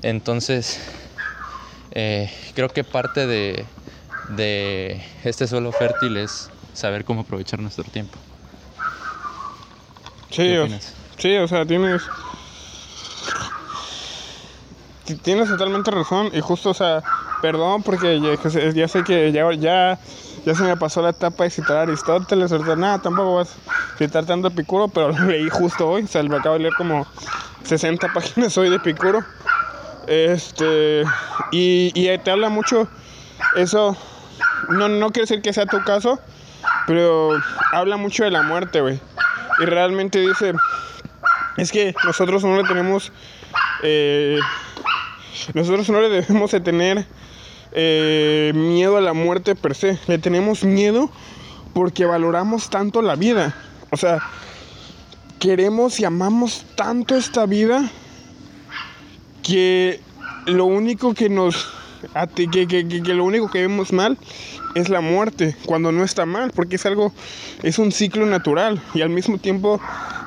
Entonces, 0.03 0.81
eh, 1.91 2.31
creo 2.55 2.73
que 2.73 2.85
parte 2.85 3.27
de, 3.27 3.69
de 4.29 5.03
este 5.25 5.47
suelo 5.47 5.73
fértil 5.73 6.17
es 6.17 6.53
saber 6.73 7.05
cómo 7.05 7.23
aprovechar 7.23 7.61
nuestro 7.61 7.85
tiempo. 7.91 8.19
Sí, 11.19 11.37
o 11.37 11.49
sea, 11.49 11.67
tienes. 11.67 12.11
Ti- 15.09 15.17
Tienes 15.17 15.49
totalmente 15.49 15.91
razón. 15.91 16.31
Y 16.33 16.41
justo, 16.41 16.71
o 16.71 16.75
sea, 16.75 17.03
perdón 17.41 17.83
porque 17.83 18.21
ya, 18.21 18.89
sé- 18.89 19.05
que 19.05 19.33
ya, 19.33 19.51
ya, 19.55 19.99
se 20.55 20.65
me 20.65 20.77
pasó 20.77 21.03
la 21.03 21.11
etapa 21.11 21.45
de 21.45 21.51
citar 21.51 21.77
a 21.79 21.83
Aristóteles. 21.83 22.53
Ahorita 22.53 22.77
nada, 22.77 22.99
tampoco 22.99 23.37
vas 23.37 23.51
a 23.95 23.99
citar 23.99 24.25
tanto 24.27 24.49
a 24.49 24.51
Epicuro, 24.51 24.89
pero 24.89 25.13
lo 25.13 25.25
leí 25.25 25.49
justo 25.49 25.89
hoy. 25.89 26.03
O 26.05 26.07
sea, 26.07 26.23
me 26.23 26.37
acabo 26.37 26.55
de 26.55 26.61
leer 26.63 26.75
como 26.75 27.07
60 27.65 28.09
páginas 28.13 28.57
hoy 28.59 28.69
de 28.71 28.77
Epicuro. 28.77 29.25
Este. 30.07 31.03
Y, 31.51 31.93
y 31.95 32.19
te 32.19 32.31
habla 32.31 32.49
mucho. 32.49 32.89
Eso. 33.57 33.97
No, 34.69 34.89
no 34.89 35.11
quiere 35.11 35.23
decir 35.23 35.41
que 35.43 35.53
sea 35.53 35.67
tu 35.67 35.83
caso, 35.85 36.19
pero 36.87 37.31
habla 37.73 37.97
mucho 37.97 38.25
de 38.25 38.31
la 38.31 38.43
muerte, 38.43 38.81
güey. 38.81 39.01
Y 39.61 39.65
realmente 39.65 40.21
dice, 40.21 40.53
es 41.57 41.73
que 41.73 41.95
nosotros 42.05 42.45
no 42.45 42.57
le 42.57 42.65
tenemos, 42.65 43.13
eh, 43.83 44.39
nosotros 45.55 45.89
no 45.91 46.01
le 46.01 46.09
debemos 46.09 46.51
de 46.51 46.61
tener 46.61 47.07
eh, 47.73 48.53
miedo 48.55 48.97
a 48.97 49.01
la 49.01 49.13
muerte 49.13 49.55
per 49.55 49.75
se. 49.75 49.99
Le 50.07 50.19
tenemos 50.19 50.65
miedo 50.65 51.11
porque 51.75 52.05
valoramos 52.05 52.71
tanto 52.71 53.03
la 53.03 53.17
vida. 53.17 53.55
O 53.91 53.97
sea, 53.97 54.19
queremos 55.39 56.01
y 56.01 56.05
amamos 56.05 56.65
tanto 56.75 57.15
esta 57.15 57.47
vida 57.47 57.91
que 59.43 60.01
lo 60.47 60.65
único 60.67 61.15
que 61.15 61.29
nos 61.29 61.69
que, 62.35 63.15
lo 63.15 63.25
único 63.25 63.51
que 63.51 63.63
vemos 63.63 63.93
mal 63.93 64.19
es 64.75 64.89
la 64.89 65.01
muerte 65.01 65.57
cuando 65.67 65.91
no 65.91 66.05
está 66.05 66.27
mal 66.27 66.53
porque 66.55 66.77
es 66.77 66.87
algo 66.87 67.13
es 67.63 67.79
un 67.79 67.91
ciclo 67.91 68.27
natural 68.27 68.81
y 68.95 69.03
al 69.03 69.09
mismo 69.09 69.39
tiempo 69.39 69.81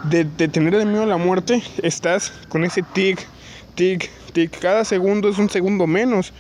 de, 0.04 0.26
tener 0.26 0.86
miedo 0.86 1.04
a 1.04 1.08
la 1.08 1.18
muerte 1.18 1.64
estás 1.82 2.34
con 2.50 2.66
ese 2.66 2.84
tic 2.84 3.26
tic 3.76 4.10
tic 4.34 4.60
cada 4.60 4.86
segundo 4.86 5.30
es 5.30 5.38
un 5.38 5.50
segundo 5.50 5.88
menos 5.88 6.34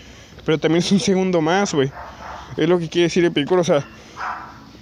pero 0.45 0.57
también 0.57 0.83
es 0.83 0.91
un 0.91 0.99
segundo 0.99 1.41
más 1.41 1.73
güey 1.73 1.91
es 2.57 2.67
lo 2.69 2.79
que 2.79 2.89
quiere 2.89 3.03
decir 3.07 3.23
Epicuro 3.25 3.61
o 3.61 3.63
sea 3.65 3.85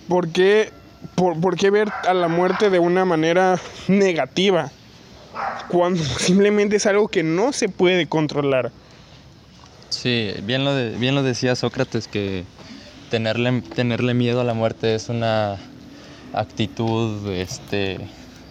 ¿por 0.07 0.29
qué, 0.29 0.71
por, 1.15 1.39
por 1.39 1.55
qué 1.55 1.69
ver 1.69 1.89
a 2.07 2.13
la 2.13 2.27
muerte 2.27 2.69
de 2.69 2.79
una 2.79 3.05
manera 3.05 3.59
negativa 3.88 4.71
cuando 5.69 6.03
simplemente 6.19 6.75
es 6.77 6.85
algo 6.85 7.07
que 7.07 7.23
no 7.23 7.51
se 7.53 7.69
puede 7.69 8.07
controlar 8.07 8.71
Sí, 9.89 10.31
bien 10.43 10.65
lo, 10.65 10.75
de- 10.75 10.91
bien 10.97 11.15
lo 11.15 11.23
decía 11.23 11.55
Sócrates 11.55 12.07
que 12.07 12.43
tenerle, 13.09 13.62
tenerle 13.73 14.13
miedo 14.13 14.39
a 14.39 14.43
la 14.43 14.53
muerte 14.53 14.93
es 14.93 15.09
una 15.09 15.57
actitud, 16.31 17.27
este, 17.31 17.99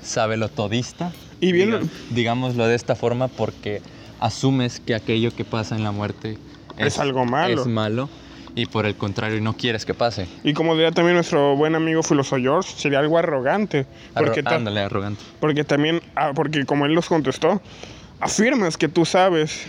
sabelotodista. 0.03 1.13
Y 1.41 1.53
bien 1.53 1.71
lo- 1.71 1.81
Diga- 1.81 1.89
digámoslo 2.11 2.67
de 2.67 2.75
esta 2.75 2.95
forma 2.97 3.29
porque 3.29 3.81
asumes 4.21 4.81
que 4.81 4.95
aquello 4.95 5.31
que 5.35 5.45
pasa 5.45 5.77
en 5.77 5.85
la 5.85 5.93
muerte 5.93 6.37
Es 6.77 6.99
algo 6.99 7.25
malo. 7.25 7.61
Es 7.63 7.67
malo 7.67 8.09
y 8.55 8.67
por 8.67 8.87
el 8.87 8.97
contrario 8.97 9.41
no 9.41 9.57
quieres 9.57 9.85
que 9.85 9.95
pase. 9.95 10.27
Y 10.43 10.53
como 10.53 10.75
diría 10.75 10.91
también 10.91 11.15
nuestro 11.15 11.55
buen 11.57 11.75
amigo 11.77 12.03
filósofo 12.03 12.41
George, 12.41 12.73
sería 12.77 12.99
algo 12.99 13.19
arrogante. 13.19 13.87
Porque, 14.15 14.43
Arro- 14.43 14.57
ándale, 14.57 14.81
arrogante. 14.81 15.23
porque 15.41 15.63
también, 15.65 16.01
ah, 16.17 16.33
porque 16.35 16.65
como 16.65 16.87
él 16.87 16.95
nos 16.95 17.07
contestó, 17.07 17.61
afirmas 18.21 18.77
que 18.77 18.89
tú 18.89 19.05
sabes 19.05 19.63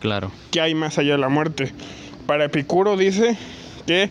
Claro. 0.00 0.30
que 0.50 0.60
hay 0.60 0.74
más 0.74 0.98
allá 0.98 1.12
de 1.12 1.18
la 1.18 1.28
muerte. 1.30 1.72
Para 2.26 2.44
Epicuro 2.46 2.96
dice 2.98 3.36
que 3.86 4.10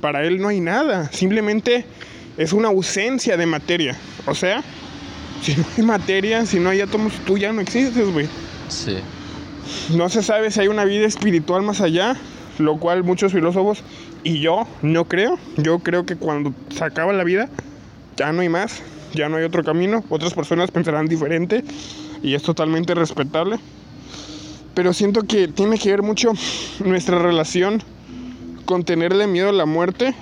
para 0.00 0.24
él 0.24 0.40
no 0.40 0.48
hay 0.48 0.60
nada, 0.60 1.10
simplemente 1.12 1.84
es 2.36 2.52
una 2.52 2.68
ausencia 2.68 3.36
de 3.36 3.46
materia. 3.46 3.96
O 4.26 4.34
sea, 4.34 4.62
si 5.42 5.56
no 5.56 5.64
hay 5.76 5.82
materia, 5.82 6.46
si 6.46 6.60
no 6.60 6.70
hay 6.70 6.80
átomos, 6.80 7.12
tú 7.26 7.36
ya 7.36 7.52
no 7.52 7.60
existes, 7.60 8.12
güey. 8.12 8.28
Sí. 8.68 8.96
No 9.94 10.08
se 10.08 10.22
sabe 10.22 10.50
si 10.50 10.60
hay 10.60 10.68
una 10.68 10.84
vida 10.84 11.06
espiritual 11.06 11.62
más 11.62 11.80
allá, 11.80 12.16
lo 12.58 12.78
cual 12.78 13.04
muchos 13.04 13.32
filósofos 13.32 13.82
y 14.22 14.40
yo 14.40 14.66
no 14.82 15.06
creo. 15.06 15.38
Yo 15.56 15.80
creo 15.80 16.06
que 16.06 16.16
cuando 16.16 16.54
se 16.70 16.84
acaba 16.84 17.12
la 17.12 17.24
vida, 17.24 17.48
ya 18.16 18.32
no 18.32 18.42
hay 18.42 18.48
más, 18.48 18.82
ya 19.14 19.28
no 19.28 19.36
hay 19.36 19.44
otro 19.44 19.64
camino. 19.64 20.04
Otras 20.08 20.32
personas 20.32 20.70
pensarán 20.70 21.06
diferente 21.06 21.64
y 22.22 22.34
es 22.34 22.42
totalmente 22.42 22.94
respetable. 22.94 23.58
Pero 24.74 24.92
siento 24.92 25.22
que 25.22 25.48
tiene 25.48 25.78
que 25.78 25.90
ver 25.90 26.02
mucho 26.02 26.32
nuestra 26.84 27.18
relación 27.18 27.82
con 28.64 28.84
tenerle 28.84 29.26
miedo 29.26 29.48
a 29.48 29.52
la 29.52 29.66
muerte 29.66 30.14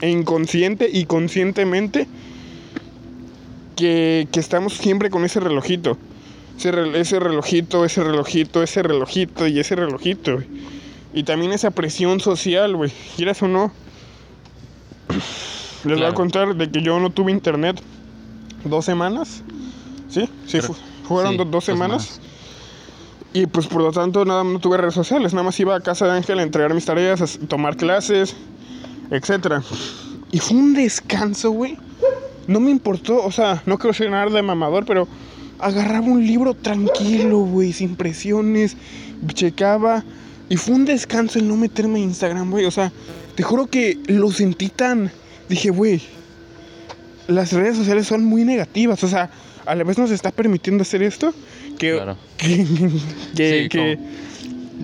e 0.00 0.08
inconsciente 0.08 0.88
y 0.90 1.04
conscientemente 1.04 2.06
que, 3.78 4.26
que 4.32 4.40
estamos 4.40 4.74
siempre 4.74 5.08
con 5.08 5.24
ese 5.24 5.38
relojito. 5.40 5.96
Ese, 6.58 6.70
ese 6.98 7.20
relojito, 7.20 7.84
ese 7.84 8.02
relojito, 8.02 8.62
ese 8.64 8.82
relojito 8.82 9.46
y 9.46 9.60
ese 9.60 9.76
relojito. 9.76 10.34
güey. 10.34 10.46
Y 11.14 11.22
también 11.22 11.52
esa 11.52 11.70
presión 11.70 12.18
social, 12.20 12.74
güey. 12.76 12.92
Quieras 13.16 13.40
o 13.42 13.48
no. 13.48 13.72
Les 15.08 15.84
voy 15.84 15.92
a 15.92 15.96
Claro. 15.96 16.14
contar 16.14 16.54
de 16.56 16.70
que 16.70 16.82
yo 16.82 16.98
no 16.98 17.10
tuve 17.10 17.30
internet 17.32 17.80
dos 18.64 18.84
semanas. 18.84 19.42
¿Sí? 20.10 20.28
Sí, 20.46 20.60
fu- 20.60 20.74
fueron 21.06 21.32
sí, 21.32 21.38
do- 21.38 21.44
dos 21.44 21.52
dos 21.52 21.64
semanas. 21.64 22.20
Y 23.32 23.46
pues 23.46 23.66
por 23.66 23.82
lo 23.82 23.92
tanto 23.92 24.24
nada, 24.24 24.42
no 24.42 24.58
tuve 24.58 24.76
redes 24.78 24.94
sociales. 24.94 25.32
Nada 25.34 25.44
más 25.44 25.60
iba 25.60 25.76
a 25.76 25.80
casa 25.80 26.06
de 26.06 26.12
Ángel 26.12 26.38
a 26.40 26.42
entregar 26.42 26.74
mis 26.74 26.84
tareas, 26.86 27.20
a 27.20 27.46
tomar 27.46 27.76
clases, 27.76 28.34
etcétera. 29.10 29.62
Y 30.32 30.38
fue 30.40 30.56
un 30.56 30.74
descanso, 30.74 31.50
güey. 31.52 31.76
No 32.48 32.58
me 32.60 32.70
importó, 32.72 33.22
o 33.24 33.30
sea, 33.30 33.62
no 33.66 33.78
quiero 33.78 33.94
ser 33.94 34.10
nada 34.10 34.28
de 34.28 34.42
mamador, 34.42 34.84
pero 34.84 35.06
agarraba 35.60 36.06
un 36.06 36.26
libro 36.26 36.54
tranquilo, 36.54 37.38
güey, 37.40 37.72
sin 37.72 37.94
presiones, 37.94 38.76
checaba. 39.34 40.02
Y 40.48 40.56
fue 40.56 40.74
un 40.74 40.84
descanso 40.86 41.38
el 41.38 41.46
no 41.46 41.56
meterme 41.56 41.98
a 42.00 42.02
Instagram, 42.02 42.50
güey. 42.50 42.64
O 42.64 42.70
sea, 42.70 42.90
te 43.36 43.42
juro 43.42 43.66
que 43.66 43.98
lo 44.06 44.30
sentí 44.32 44.68
tan. 44.70 45.10
Dije, 45.48 45.70
güey, 45.70 46.00
las 47.26 47.52
redes 47.52 47.76
sociales 47.76 48.06
son 48.06 48.24
muy 48.24 48.44
negativas. 48.44 49.04
O 49.04 49.08
sea, 49.08 49.30
a 49.66 49.74
la 49.74 49.84
vez 49.84 49.98
nos 49.98 50.10
está 50.10 50.30
permitiendo 50.30 50.82
hacer 50.82 51.02
esto 51.02 51.34
que. 51.78 51.92
Claro. 51.92 52.16
que, 52.38 52.48
que, 52.56 53.62
Sí, 53.62 53.68
que, 53.68 53.98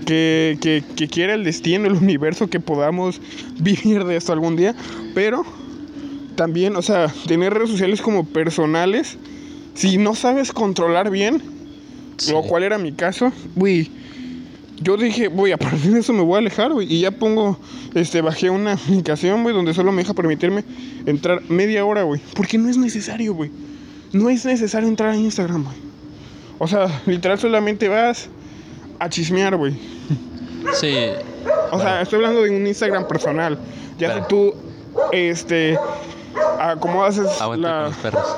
que, 0.06 0.58
que- 0.60 0.84
que 0.96 1.08
quiera 1.08 1.34
el 1.34 1.44
destino, 1.44 1.86
el 1.86 1.94
universo, 1.94 2.48
que 2.48 2.60
podamos 2.60 3.20
vivir 3.58 4.04
de 4.04 4.16
esto 4.16 4.32
algún 4.34 4.56
día. 4.56 4.74
Pero 5.14 5.44
también, 6.34 6.76
o 6.76 6.82
sea, 6.82 7.12
tener 7.26 7.52
redes 7.54 7.70
sociales 7.70 8.00
como 8.02 8.24
personales, 8.24 9.16
si 9.74 9.96
no 9.98 10.14
sabes 10.14 10.52
controlar 10.52 11.10
bien, 11.10 11.42
Sí. 12.16 12.30
lo 12.32 12.42
cual 12.42 12.62
era 12.62 12.78
mi 12.78 12.92
caso, 12.92 13.32
güey. 13.56 13.90
Yo 14.80 14.96
dije, 14.96 15.28
güey, 15.28 15.52
a 15.52 15.56
partir 15.56 15.92
de 15.92 16.00
eso 16.00 16.12
me 16.12 16.22
voy 16.22 16.34
a 16.36 16.38
alejar, 16.38 16.72
güey. 16.72 16.92
Y 16.92 17.00
ya 17.00 17.10
pongo, 17.12 17.58
este, 17.94 18.20
bajé 18.20 18.50
una 18.50 18.72
aplicación, 18.74 19.42
güey, 19.42 19.54
donde 19.54 19.72
solo 19.74 19.90
me 19.92 20.02
deja 20.02 20.14
permitirme 20.14 20.64
entrar 21.06 21.42
media 21.48 21.84
hora, 21.84 22.02
güey. 22.02 22.20
Porque 22.34 22.58
no 22.58 22.68
es 22.68 22.76
necesario, 22.76 23.34
güey. 23.34 23.50
No 24.12 24.30
es 24.30 24.44
necesario 24.44 24.88
entrar 24.88 25.10
a 25.10 25.16
Instagram, 25.16 25.64
güey. 25.64 25.76
O 26.58 26.68
sea, 26.68 26.86
literal 27.06 27.38
solamente 27.38 27.88
vas 27.88 28.28
a 28.98 29.08
chismear, 29.08 29.56
güey. 29.56 29.74
Sí, 30.80 30.94
O 31.72 31.78
sea, 31.78 32.00
estoy 32.00 32.16
hablando 32.16 32.42
de 32.42 32.50
un 32.50 32.66
Instagram 32.66 33.06
personal. 33.06 33.58
Ya 33.98 34.06
Claro. 34.08 34.22
si 34.22 34.28
tú, 34.28 34.54
este, 35.12 35.76
acomodas 36.58 37.18
es 37.18 37.40
aguanta 37.40 37.68
con 37.68 37.76
la... 37.76 37.88
los 37.88 37.96
perros. 37.98 38.36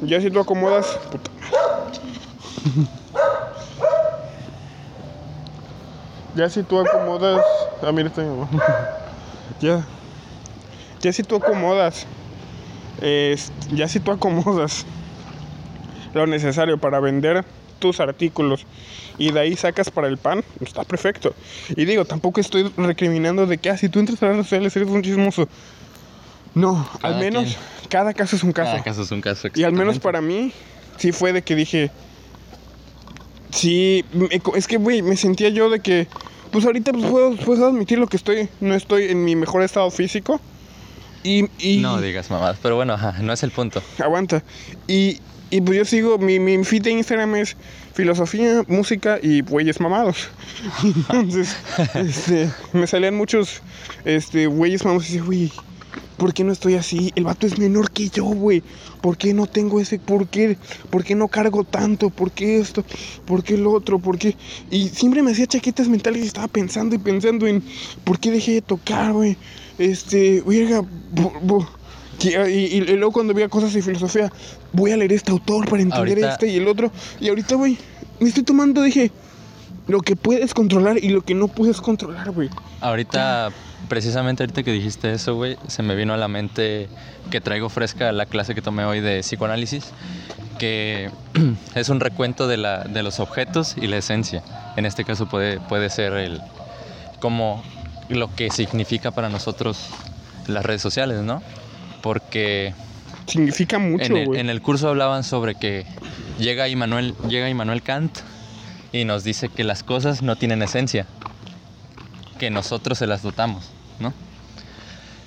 Ya 0.00 0.20
si 0.20 0.30
tú 0.30 0.38
acomodas... 0.40 0.86
puta 1.10 1.30
ya 6.34 6.48
si 6.48 6.62
tú 6.62 6.78
acomodas... 6.78 7.68
Ah, 7.82 7.92
mira, 7.92 8.08
está 8.08 8.22
ya. 9.60 9.84
Ya 11.02 11.12
si 11.12 11.22
tú 11.22 11.36
acomodas... 11.36 12.06
es- 13.00 13.52
ya 13.70 13.88
si 13.88 14.00
tú 14.00 14.12
acomodas 14.12 14.86
lo 16.14 16.26
necesario 16.26 16.78
para 16.78 17.00
vender 17.00 17.44
tus 17.78 18.00
artículos 18.00 18.66
y 19.18 19.32
de 19.32 19.40
ahí 19.40 19.56
sacas 19.56 19.90
para 19.90 20.08
el 20.08 20.16
pan, 20.16 20.44
está 20.60 20.84
perfecto. 20.84 21.34
Y 21.76 21.84
digo, 21.84 22.04
tampoco 22.04 22.40
estoy 22.40 22.70
recriminando 22.76 23.46
de 23.46 23.58
que 23.58 23.70
ah, 23.70 23.76
si 23.76 23.88
tú 23.88 23.98
entras 23.98 24.22
a 24.22 24.26
las 24.26 24.34
redes 24.34 24.46
sociales 24.46 24.76
eres 24.76 24.88
un 24.88 25.02
chismoso. 25.02 25.48
No, 26.54 26.88
al 27.02 27.18
menos 27.18 27.44
quien. 27.44 27.88
cada 27.88 28.14
caso 28.14 28.36
es 28.36 28.42
un 28.42 28.52
caso. 28.52 28.70
Cada 28.70 28.82
caso 28.82 29.02
es 29.02 29.10
un 29.10 29.20
caso. 29.20 29.48
Y 29.54 29.64
al 29.64 29.72
menos 29.72 29.98
para 29.98 30.20
mí, 30.20 30.52
sí 30.96 31.12
fue 31.12 31.32
de 31.32 31.42
que 31.42 31.54
dije. 31.54 31.90
Sí, 33.50 34.04
es 34.54 34.66
que, 34.66 34.76
güey, 34.76 35.02
me 35.02 35.16
sentía 35.16 35.48
yo 35.50 35.70
de 35.70 35.80
que. 35.80 36.06
Pues 36.50 36.64
ahorita 36.64 36.92
pues, 36.92 37.04
puedo, 37.04 37.36
puedo 37.36 37.66
admitir 37.66 37.98
lo 37.98 38.06
que 38.06 38.16
estoy. 38.16 38.48
No 38.60 38.74
estoy 38.74 39.04
en 39.04 39.24
mi 39.24 39.36
mejor 39.36 39.62
estado 39.62 39.90
físico. 39.90 40.40
Y. 41.22 41.46
y 41.58 41.78
No 41.78 42.00
digas 42.00 42.30
mamadas, 42.30 42.58
pero 42.62 42.76
bueno, 42.76 42.94
ajá, 42.94 43.16
no 43.20 43.32
es 43.32 43.42
el 43.42 43.50
punto. 43.50 43.82
Aguanta. 43.98 44.42
Y, 44.86 45.18
y 45.50 45.60
pues 45.60 45.78
yo 45.78 45.84
sigo. 45.84 46.18
Mi, 46.18 46.38
mi 46.38 46.62
feed 46.64 46.82
de 46.82 46.90
Instagram 46.92 47.36
es 47.36 47.56
filosofía, 47.94 48.62
música 48.68 49.18
y 49.22 49.42
güeyes 49.42 49.80
mamados. 49.80 50.28
Entonces, 50.82 51.56
este, 51.94 52.50
me 52.72 52.86
salían 52.86 53.14
muchos 53.14 53.62
este, 54.04 54.46
güeyes 54.46 54.84
mamados 54.84 55.08
y 55.10 55.12
dije, 55.14 55.24
güey. 55.24 55.52
¿Por 56.16 56.34
qué 56.34 56.42
no 56.42 56.50
estoy 56.52 56.74
así? 56.74 57.12
El 57.14 57.22
vato 57.22 57.46
es 57.46 57.58
menor 57.60 57.92
que 57.92 58.08
yo, 58.08 58.24
güey. 58.24 58.60
¿Por 59.00 59.16
qué 59.16 59.32
no 59.34 59.46
tengo 59.46 59.78
ese? 59.80 60.00
¿Por 60.00 60.26
qué? 60.26 60.58
¿Por 60.90 61.04
qué 61.04 61.14
no 61.14 61.28
cargo 61.28 61.62
tanto? 61.62 62.10
¿Por 62.10 62.32
qué 62.32 62.58
esto? 62.58 62.84
¿Por 63.24 63.44
qué 63.44 63.56
lo 63.56 63.70
otro? 63.70 64.00
¿Por 64.00 64.18
qué? 64.18 64.36
Y 64.68 64.88
siempre 64.88 65.22
me 65.22 65.30
hacía 65.30 65.46
chaquetas 65.46 65.86
mentales 65.88 66.24
y 66.24 66.26
estaba 66.26 66.48
pensando 66.48 66.96
y 66.96 66.98
pensando 66.98 67.46
en 67.46 67.62
¿por 68.02 68.18
qué 68.18 68.32
dejé 68.32 68.54
de 68.54 68.62
tocar, 68.62 69.12
güey? 69.12 69.36
Este, 69.78 70.42
verga, 70.44 70.80
bo- 71.12 71.32
bo- 71.40 71.68
y, 72.20 72.28
y- 72.28 72.76
y 72.76 72.80
luego 72.96 73.12
cuando 73.12 73.34
veía 73.34 73.48
cosas 73.48 73.72
de 73.72 73.82
filosofía, 73.82 74.30
voy 74.72 74.92
a 74.92 74.96
leer 74.96 75.12
este 75.12 75.30
autor 75.30 75.68
para 75.68 75.82
entender 75.82 76.18
Ahorita- 76.18 76.32
este 76.32 76.48
y 76.48 76.56
el 76.56 76.68
otro. 76.68 76.90
Y 77.20 77.28
ahorita, 77.28 77.54
güey, 77.54 77.78
me 78.20 78.28
estoy 78.28 78.42
tomando, 78.44 78.82
dije, 78.82 79.10
lo 79.86 80.00
que 80.00 80.16
puedes 80.16 80.52
controlar 80.54 80.98
y 81.02 81.08
lo 81.10 81.22
que 81.22 81.34
no 81.34 81.48
puedes 81.48 81.80
controlar, 81.80 82.30
güey. 82.32 82.50
Ahorita, 82.80 83.50
precisamente 83.88 84.42
ahorita 84.42 84.62
que 84.62 84.72
dijiste 84.72 85.12
eso, 85.12 85.34
güey, 85.36 85.56
se 85.66 85.82
me 85.82 85.94
vino 85.94 86.12
a 86.12 86.16
la 86.16 86.28
mente 86.28 86.88
que 87.30 87.40
traigo 87.40 87.68
fresca 87.68 88.10
la 88.12 88.26
clase 88.26 88.54
que 88.54 88.62
tomé 88.62 88.84
hoy 88.84 89.00
de 89.00 89.20
psicoanálisis, 89.20 89.86
que 90.58 91.10
es 91.74 91.88
un 91.88 92.00
recuento 92.00 92.48
de, 92.48 92.56
la, 92.58 92.84
de 92.84 93.02
los 93.02 93.20
objetos 93.20 93.76
y 93.80 93.86
la 93.86 93.96
esencia. 93.98 94.42
En 94.76 94.84
este 94.86 95.04
caso 95.04 95.26
puede, 95.28 95.58
puede 95.60 95.88
ser 95.90 96.12
el 96.14 96.40
como 97.20 97.62
lo 98.08 98.34
que 98.34 98.50
significa 98.50 99.10
para 99.10 99.28
nosotros 99.28 99.86
las 100.46 100.64
redes 100.64 100.82
sociales, 100.82 101.20
¿no? 101.22 101.42
Porque 102.02 102.74
Significa 103.26 103.78
mucho, 103.78 104.04
en 104.04 104.16
el, 104.16 104.36
en 104.36 104.50
el 104.50 104.62
curso 104.62 104.88
hablaban 104.88 105.22
sobre 105.22 105.54
que 105.54 105.84
llega 106.38 106.68
Immanuel, 106.68 107.14
llega 107.28 107.48
Immanuel 107.50 107.82
Kant 107.82 108.18
y 108.92 109.04
nos 109.04 109.22
dice 109.22 109.48
que 109.50 109.64
las 109.64 109.82
cosas 109.82 110.22
no 110.22 110.36
tienen 110.36 110.62
esencia, 110.62 111.06
que 112.38 112.50
nosotros 112.50 112.98
se 112.98 113.06
las 113.06 113.22
dotamos, 113.22 113.70
¿no? 114.00 114.14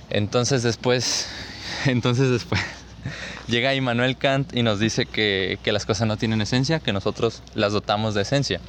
Entonces 0.09 0.63
después, 0.63 1.29
entonces 1.85 2.31
después 2.31 2.61
llega 3.47 3.75
Immanuel 3.75 4.17
Kant 4.17 4.55
y 4.55 4.63
nos 4.63 4.79
dice 4.79 5.05
que, 5.05 5.59
que 5.63 5.71
las 5.71 5.85
cosas 5.85 6.07
no 6.07 6.17
tienen 6.17 6.41
esencia, 6.41 6.79
que 6.79 6.93
nosotros 6.93 7.43
las 7.53 7.71
dotamos 7.73 8.15
de 8.15 8.23
esencia. 8.23 8.59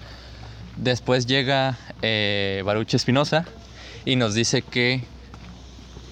Después 0.77 1.27
llega 1.27 1.79
eh, 2.03 2.63
Baruch 2.65 2.95
Espinosa 2.95 3.47
y 4.05 4.17
nos 4.17 4.35
dice 4.35 4.63
que 4.63 5.05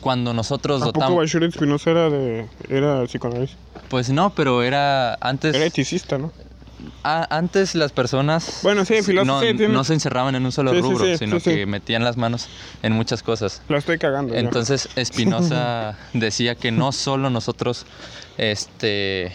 cuando 0.00 0.32
nosotros 0.34 0.82
¿A 0.82 0.86
poco 0.86 1.00
dotamos... 1.00 1.18
Bashir 1.18 1.42
Espinosa 1.44 1.90
era 1.90 2.10
de. 2.10 2.46
era 2.68 3.04
psicoanálisis? 3.04 3.56
Pues 3.88 4.10
no, 4.10 4.30
pero 4.34 4.62
era 4.62 5.16
antes... 5.20 5.54
Era 5.56 5.66
eticista, 5.66 6.18
¿no? 6.18 6.32
a- 7.04 7.36
antes 7.36 7.74
las 7.74 7.92
personas 7.92 8.60
Bueno, 8.62 8.84
sí, 8.86 8.94
no, 9.24 9.40
sí, 9.42 9.52
no 9.68 9.84
se 9.84 9.92
encerraban 9.92 10.34
en 10.34 10.44
un 10.46 10.52
solo 10.52 10.72
Sí, 10.72 10.80
rubro, 10.80 11.18
sino 11.18 11.38
que 11.38 11.66
metían 11.66 12.04
las 12.04 12.16
manos 12.16 12.48
en 12.82 12.92
muchas 12.94 13.22
cosas. 13.22 13.62
La 13.68 13.78
estoy 13.78 13.98
cagando. 13.98 14.34
Entonces 14.34 14.88
Spinoza 15.04 15.96
decía 16.14 16.54
que 16.54 16.70
no 16.72 16.92
solo 16.92 17.28
nosotros, 17.28 17.84
este, 18.38 19.32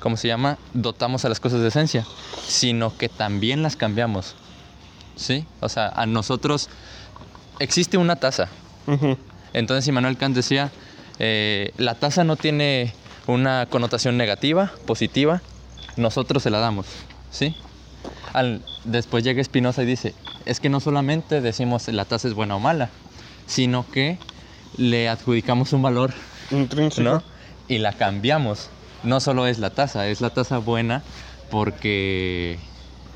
¿cómo 0.00 0.16
se 0.16 0.28
llama? 0.28 0.56
Dotamos 0.72 1.24
a 1.24 1.28
las 1.28 1.40
cosas 1.40 1.60
de 1.62 1.68
esencia, 1.68 2.06
sino 2.46 2.96
que 2.96 3.08
también 3.08 3.62
las 3.62 3.74
cambiamos. 3.76 4.36
¿Sí? 5.16 5.44
O 5.60 5.68
sea, 5.68 5.88
a 5.88 6.06
nosotros 6.06 6.68
existe 7.58 7.98
una 7.98 8.16
taza. 8.16 8.48
Ujú. 8.86 9.18
Entonces 9.52 9.86
Immanuel 9.88 10.16
Kant 10.16 10.34
decía, 10.36 10.70
eh, 11.18 11.72
la 11.76 11.94
taza 11.94 12.24
no 12.24 12.36
tiene 12.36 12.92
una 13.26 13.66
connotación 13.66 14.16
negativa, 14.16 14.72
positiva, 14.86 15.42
nosotros 15.96 16.42
se 16.42 16.50
la 16.50 16.58
damos. 16.58 16.86
¿Sí? 17.30 17.54
Al- 18.32 18.62
después 18.84 19.22
llega 19.24 19.42
Spinoza 19.44 19.82
y 19.82 19.86
dice, 19.86 20.14
es 20.46 20.60
que 20.60 20.68
no 20.68 20.80
solamente 20.80 21.40
decimos 21.40 21.86
la 21.88 22.04
taza 22.04 22.28
es 22.28 22.34
buena 22.34 22.56
o 22.56 22.60
mala, 22.60 22.90
sino 23.46 23.84
que 23.90 24.18
le 24.76 25.08
adjudicamos 25.08 25.72
un 25.72 25.82
valor, 25.82 26.12
Intrínseco. 26.50 27.02
¿no? 27.08 27.22
Y 27.68 27.78
la 27.78 27.92
cambiamos. 27.92 28.70
No 29.02 29.20
solo 29.20 29.46
es 29.46 29.58
la 29.58 29.70
taza, 29.70 30.06
es 30.08 30.20
la 30.20 30.30
taza 30.30 30.58
buena 30.58 31.02
porque, 31.50 32.58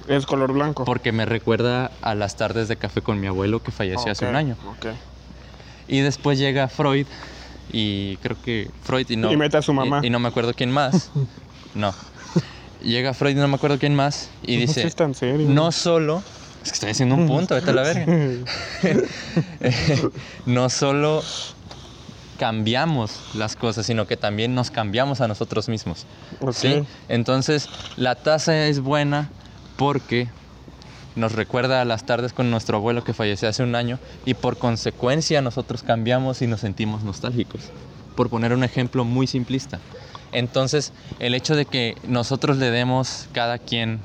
Es 0.09 0.27
color 0.27 0.53
blanco. 0.53 0.85
porque 0.85 1.13
me 1.13 1.25
recuerda 1.27 1.91
a 2.03 2.15
las 2.15 2.37
tardes 2.37 2.69
de 2.69 2.77
café 2.77 3.03
con 3.03 3.21
mi 3.21 3.27
abuelo 3.27 3.63
que 3.63 3.71
falleció 3.71 4.13
hace 4.13 4.27
un 4.27 4.37
año. 4.37 4.57
Y 5.89 6.01
después 6.01 6.39
llega 6.39 6.69
Freud 6.69 7.07
y 7.73 8.17
creo 8.19 8.37
que 8.43 8.71
Freud 8.83 9.11
y 9.11 9.17
no... 9.17 9.33
Y 9.33 9.37
mete 9.37 9.57
a 9.57 9.63
su 9.63 9.73
mamá. 9.73 10.01
Y, 10.03 10.11
no 10.11 10.19
me 10.19 10.29
acuerdo 10.29 10.55
quién 10.55 10.71
más. 10.71 11.11
No. 11.75 11.93
Llega 12.85 13.15
Freud 13.15 13.33
y 13.33 13.41
no 13.41 13.49
me 13.49 13.57
acuerdo 13.57 13.81
quién 13.81 13.97
más 13.97 14.31
y 14.47 14.55
No 14.55 14.61
dice... 14.61 14.83
seas 14.83 14.95
tan 14.95 15.13
serio. 15.13 15.49
No 15.49 15.73
solo. 15.73 16.23
Es 16.63 16.71
que 16.71 16.75
estoy 16.75 16.91
haciendo 16.91 17.17
un 17.17 17.27
punto, 17.27 17.57
vete 17.57 17.71
a 17.71 17.75
la 17.75 17.83
verga. 17.83 18.07
no 20.47 20.71
solo 20.71 21.25
cambiamos 22.39 23.21
las 23.35 23.57
cosas, 23.57 23.87
sino 23.87 24.07
que 24.07 24.17
también 24.17 24.55
nos 24.55 24.71
cambiamos 24.71 25.21
a 25.21 25.27
nosotros 25.27 25.69
mismos. 25.69 26.07
Ok. 26.41 26.53
¿sí? 26.53 26.85
Entonces, 27.09 27.69
la 27.97 28.15
taza 28.15 28.69
es 28.69 28.79
buena 28.79 29.31
porque 29.77 30.29
nos 31.17 31.33
recuerda 31.33 31.81
a 31.81 31.85
las 31.85 32.07
tardes 32.07 32.33
con 32.33 32.51
nuestro 32.51 32.79
abuelo 32.79 33.05
que 33.05 33.15
falleció 33.15 33.49
hace 33.49 33.63
un 33.63 33.75
año 33.75 33.99
y 34.25 34.35
por 34.35 34.59
consecuencia 34.59 35.41
nosotros 35.43 35.83
cambiamos 35.83 36.43
y 36.43 36.47
nos 36.47 36.61
sentimos 36.61 37.05
nostálgicos. 37.05 37.71
Por 38.17 38.31
poner 38.31 38.53
un 38.53 38.65
ejemplo 38.65 39.05
muy 39.05 39.27
simplista. 39.27 39.81
Entonces, 40.33 40.93
el 41.21 41.35
hecho 41.35 41.55
de 41.55 41.65
que 41.67 41.97
nosotros 42.07 42.57
le 42.59 42.71
demos 42.71 43.29
cada 43.33 43.59
quien 43.59 44.01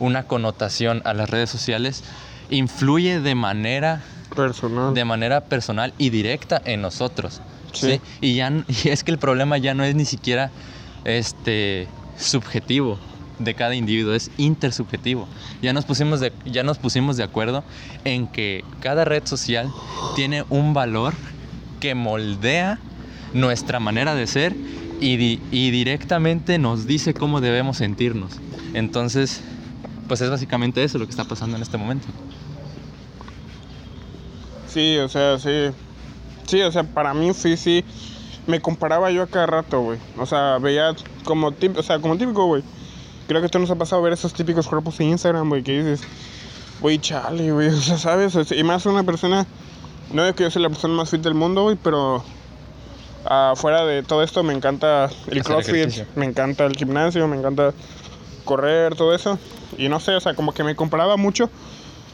una 0.00 0.26
connotación 0.26 1.02
a 1.04 1.14
las 1.14 1.28
redes 1.30 1.50
sociales 1.50 2.02
influye 2.50 3.20
de 3.20 3.34
manera 3.34 4.02
Personal. 4.34 4.94
de 4.94 5.04
manera 5.04 5.42
personal 5.42 5.92
y 5.98 6.10
directa 6.10 6.60
en 6.64 6.82
nosotros. 6.82 7.40
Sí. 7.72 7.92
¿sí? 7.92 8.00
Y, 8.20 8.34
ya, 8.36 8.50
y 8.84 8.88
es 8.88 9.04
que 9.04 9.10
el 9.10 9.18
problema 9.18 9.58
ya 9.58 9.74
no 9.74 9.84
es 9.84 9.94
ni 9.94 10.04
siquiera 10.04 10.50
este, 11.04 11.86
subjetivo 12.16 12.98
de 13.38 13.54
cada 13.54 13.74
individuo, 13.74 14.14
es 14.14 14.30
intersubjetivo. 14.36 15.28
Ya 15.62 15.72
nos, 15.72 15.84
pusimos 15.84 16.20
de, 16.20 16.32
ya 16.44 16.62
nos 16.62 16.78
pusimos 16.78 17.16
de 17.16 17.24
acuerdo 17.24 17.64
en 18.04 18.26
que 18.28 18.64
cada 18.80 19.04
red 19.04 19.22
social 19.26 19.70
tiene 20.14 20.44
un 20.48 20.74
valor 20.74 21.14
que 21.80 21.94
moldea 21.94 22.78
nuestra 23.32 23.80
manera 23.80 24.14
de 24.14 24.26
ser 24.26 24.56
y, 25.00 25.40
y 25.50 25.70
directamente 25.70 26.58
nos 26.58 26.86
dice 26.86 27.14
cómo 27.14 27.40
debemos 27.40 27.78
sentirnos. 27.78 28.40
Entonces, 28.72 29.42
pues 30.06 30.20
es 30.20 30.30
básicamente 30.30 30.84
eso 30.84 30.98
lo 30.98 31.06
que 31.06 31.10
está 31.10 31.24
pasando 31.24 31.56
en 31.56 31.62
este 31.62 31.76
momento. 31.76 32.06
Sí, 34.66 34.98
o 34.98 35.08
sea, 35.08 35.38
sí. 35.38 35.70
Sí, 36.46 36.60
o 36.62 36.72
sea, 36.72 36.82
para 36.84 37.14
mí 37.14 37.32
sí, 37.34 37.56
sí. 37.56 37.84
Me 38.46 38.60
comparaba 38.60 39.10
yo 39.10 39.22
a 39.22 39.26
cada 39.26 39.46
rato, 39.46 39.80
güey. 39.80 39.98
O 40.18 40.26
sea, 40.26 40.58
veía 40.58 40.94
como, 41.24 41.52
tip- 41.52 41.78
o 41.78 41.82
sea, 41.82 41.98
como 41.98 42.18
típico, 42.18 42.46
güey. 42.46 42.62
Creo 43.26 43.40
que 43.40 43.46
esto 43.46 43.58
nos 43.58 43.70
ha 43.70 43.76
pasado 43.76 44.02
ver 44.02 44.12
esos 44.12 44.32
típicos 44.34 44.66
cuerpos 44.66 45.00
en 45.00 45.08
Instagram, 45.10 45.48
güey, 45.48 45.62
que 45.62 45.72
dices, 45.78 46.06
güey, 46.80 46.98
chale, 46.98 47.52
güey. 47.52 47.68
O 47.74 47.80
sea, 47.80 47.98
¿sabes? 47.98 48.34
Y 48.52 48.62
más 48.64 48.84
una 48.86 49.02
persona, 49.02 49.46
no 50.12 50.24
es 50.24 50.34
que 50.34 50.42
yo 50.44 50.50
sea 50.50 50.62
la 50.62 50.68
persona 50.68 50.94
más 50.94 51.10
fit 51.10 51.22
del 51.22 51.34
mundo, 51.34 51.62
güey, 51.64 51.76
pero 51.82 52.22
afuera 53.24 53.84
de 53.86 54.02
todo 54.02 54.22
esto 54.22 54.42
me 54.42 54.52
encanta 54.52 55.08
el 55.28 55.42
crossfit, 55.42 55.74
ejercicio. 55.76 56.06
me 56.14 56.26
encanta 56.26 56.66
el 56.66 56.76
gimnasio, 56.76 57.26
me 57.26 57.36
encanta 57.38 57.72
correr, 58.44 58.94
todo 58.94 59.14
eso. 59.14 59.38
Y 59.78 59.88
no 59.88 59.98
sé, 60.00 60.14
o 60.14 60.20
sea, 60.20 60.34
como 60.34 60.52
que 60.52 60.62
me 60.62 60.76
comparaba 60.76 61.16
mucho 61.16 61.48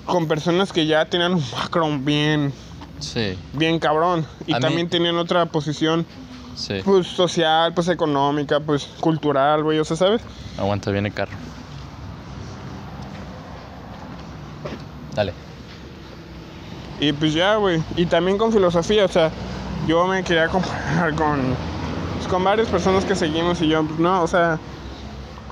con 0.06 0.28
personas 0.28 0.72
que 0.72 0.86
ya 0.86 1.04
tenían 1.06 1.34
un 1.34 1.44
background 1.52 2.04
bien, 2.04 2.52
Sí, 3.00 3.36
bien 3.54 3.78
cabrón. 3.78 4.26
Y 4.46 4.52
A 4.52 4.56
mí- 4.56 4.60
también 4.60 4.88
tenían 4.88 5.16
otra 5.16 5.46
posición, 5.46 6.04
sí. 6.54 6.80
pues, 6.84 7.06
social, 7.06 7.72
pues, 7.74 7.88
económica, 7.88 8.60
pues, 8.60 8.84
cultural, 9.00 9.62
güey, 9.62 9.78
o 9.78 9.84
sea, 9.84 9.96
¿sabes? 9.96 10.22
Aguanta 10.56 10.90
bien 10.90 11.06
el 11.06 11.12
carro. 11.14 11.36
Dale. 15.14 15.34
Y 16.98 17.12
pues 17.12 17.32
ya, 17.32 17.56
güey. 17.56 17.82
Y 17.96 18.06
también 18.06 18.36
con 18.38 18.52
filosofía, 18.52 19.04
o 19.04 19.08
sea, 19.08 19.30
yo 19.86 20.06
me 20.06 20.22
quería 20.22 20.48
comparar 20.48 21.14
con, 21.14 21.54
pues, 22.16 22.28
con 22.28 22.44
varias 22.44 22.68
personas 22.68 23.04
que 23.04 23.16
seguimos 23.16 23.60
y 23.62 23.68
yo, 23.68 23.82
pues, 23.84 23.98
no, 23.98 24.22
o 24.22 24.26
sea, 24.26 24.58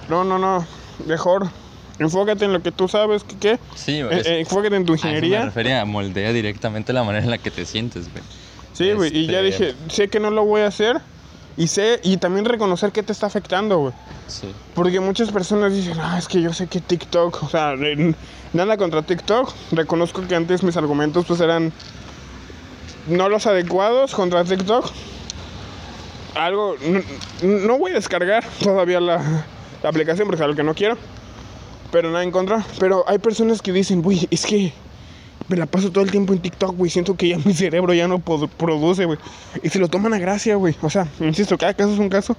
no, 0.08 0.24
no, 0.24 0.38
no, 0.38 0.64
mejor 1.06 1.48
enfócate 1.98 2.44
en 2.44 2.52
lo 2.52 2.60
que 2.62 2.70
tú 2.70 2.86
sabes, 2.86 3.24
que 3.24 3.36
qué. 3.38 3.58
Sí, 3.74 3.98
Eh, 4.00 4.08
es- 4.10 4.26
eh, 4.26 4.40
enfócate 4.40 4.76
en 4.76 4.84
tu 4.86 4.92
a 4.92 4.96
eso 4.96 5.06
me 5.06 5.12
ingeniería. 5.14 5.44
refería, 5.46 5.84
moldea 5.84 6.32
directamente 6.32 6.92
la 6.92 7.02
manera 7.02 7.24
en 7.24 7.30
la 7.30 7.38
que 7.38 7.50
te 7.50 7.64
sientes, 7.64 8.12
güey. 8.12 8.22
Sí, 8.78 8.92
güey, 8.92 9.10
y 9.16 9.26
ya 9.26 9.40
Este- 9.40 9.66
dije, 9.66 9.74
sé 9.90 10.08
que 10.08 10.20
no 10.20 10.30
lo 10.30 10.44
voy 10.44 10.60
a 10.60 10.68
hacer 10.68 11.00
y 11.56 11.66
sé, 11.66 11.98
y 12.04 12.16
también 12.18 12.44
reconocer 12.44 12.92
qué 12.92 13.02
te 13.02 13.10
está 13.12 13.26
afectando, 13.26 13.78
güey. 13.78 13.92
Sí. 14.28 14.54
Porque 14.74 15.00
muchas 15.00 15.32
personas 15.32 15.72
dicen, 15.74 15.98
ah, 16.00 16.16
es 16.16 16.28
que 16.28 16.40
yo 16.40 16.52
sé 16.52 16.68
que 16.68 16.80
TikTok, 16.80 17.42
o 17.42 17.48
sea, 17.48 17.74
nada 18.52 18.76
contra 18.76 19.02
TikTok. 19.02 19.52
Reconozco 19.72 20.22
que 20.28 20.36
antes 20.36 20.62
mis 20.62 20.76
argumentos 20.76 21.24
pues 21.26 21.40
eran 21.40 21.72
no 23.08 23.28
los 23.28 23.46
adecuados 23.48 24.14
contra 24.14 24.44
TikTok. 24.44 24.88
Algo, 26.36 26.76
no, 27.42 27.58
no 27.66 27.78
voy 27.78 27.90
a 27.90 27.94
descargar 27.94 28.44
todavía 28.62 29.00
la, 29.00 29.16
la 29.82 29.88
aplicación 29.88 30.28
porque 30.28 30.36
es 30.36 30.42
algo 30.44 30.54
que 30.54 30.62
no 30.62 30.74
quiero. 30.74 30.96
Pero 31.90 32.10
nada 32.10 32.22
en 32.22 32.30
contra. 32.30 32.64
Pero 32.78 33.04
hay 33.08 33.18
personas 33.18 33.60
que 33.62 33.72
dicen, 33.72 34.02
güey, 34.02 34.28
es 34.30 34.44
que 34.46 34.72
me 35.48 35.56
la 35.56 35.66
paso 35.66 35.90
todo 35.90 36.04
el 36.04 36.10
tiempo 36.10 36.32
en 36.32 36.40
TikTok, 36.40 36.76
güey. 36.76 36.90
Siento 36.90 37.16
que 37.16 37.28
ya 37.28 37.38
mi 37.38 37.54
cerebro 37.54 37.94
ya 37.94 38.06
no 38.06 38.18
produ- 38.18 38.48
produce, 38.48 39.04
güey. 39.06 39.18
Y 39.62 39.68
se 39.70 39.78
lo 39.78 39.88
toman 39.88 40.12
a 40.14 40.18
gracia, 40.18 40.56
güey. 40.56 40.74
O 40.82 40.90
sea, 40.90 41.08
insisto, 41.20 41.56
cada 41.56 41.74
caso 41.74 41.92
es 41.92 41.98
un 41.98 42.08
caso. 42.10 42.36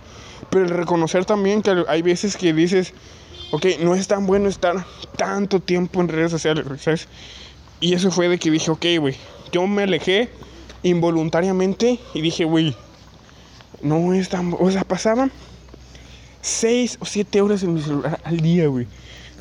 Pero 0.49 0.65
reconocer 0.67 1.25
también 1.25 1.61
que 1.61 1.83
hay 1.87 2.01
veces 2.01 2.37
que 2.37 2.53
dices, 2.53 2.93
ok, 3.51 3.65
no 3.81 3.95
es 3.95 4.07
tan 4.07 4.25
bueno 4.25 4.47
estar 4.47 4.85
tanto 5.17 5.59
tiempo 5.59 6.01
en 6.01 6.07
redes 6.07 6.31
sociales, 6.31 6.65
¿sabes? 6.81 7.07
Y 7.79 7.93
eso 7.93 8.11
fue 8.11 8.29
de 8.29 8.37
que 8.37 8.51
dije, 8.51 8.69
ok, 8.71 8.85
güey. 8.99 9.15
Yo 9.51 9.65
me 9.67 9.83
alejé 9.83 10.29
involuntariamente 10.83 11.99
y 12.13 12.21
dije, 12.21 12.45
güey, 12.45 12.75
no 13.81 14.13
es 14.13 14.29
tan. 14.29 14.55
O 14.59 14.69
sea, 14.69 14.83
pasaban 14.83 15.31
seis 16.41 16.97
o 16.99 17.05
siete 17.05 17.41
horas 17.41 17.63
en 17.63 17.73
mi 17.73 17.81
celular 17.81 18.19
al 18.23 18.37
día, 18.39 18.67
güey. 18.67 18.87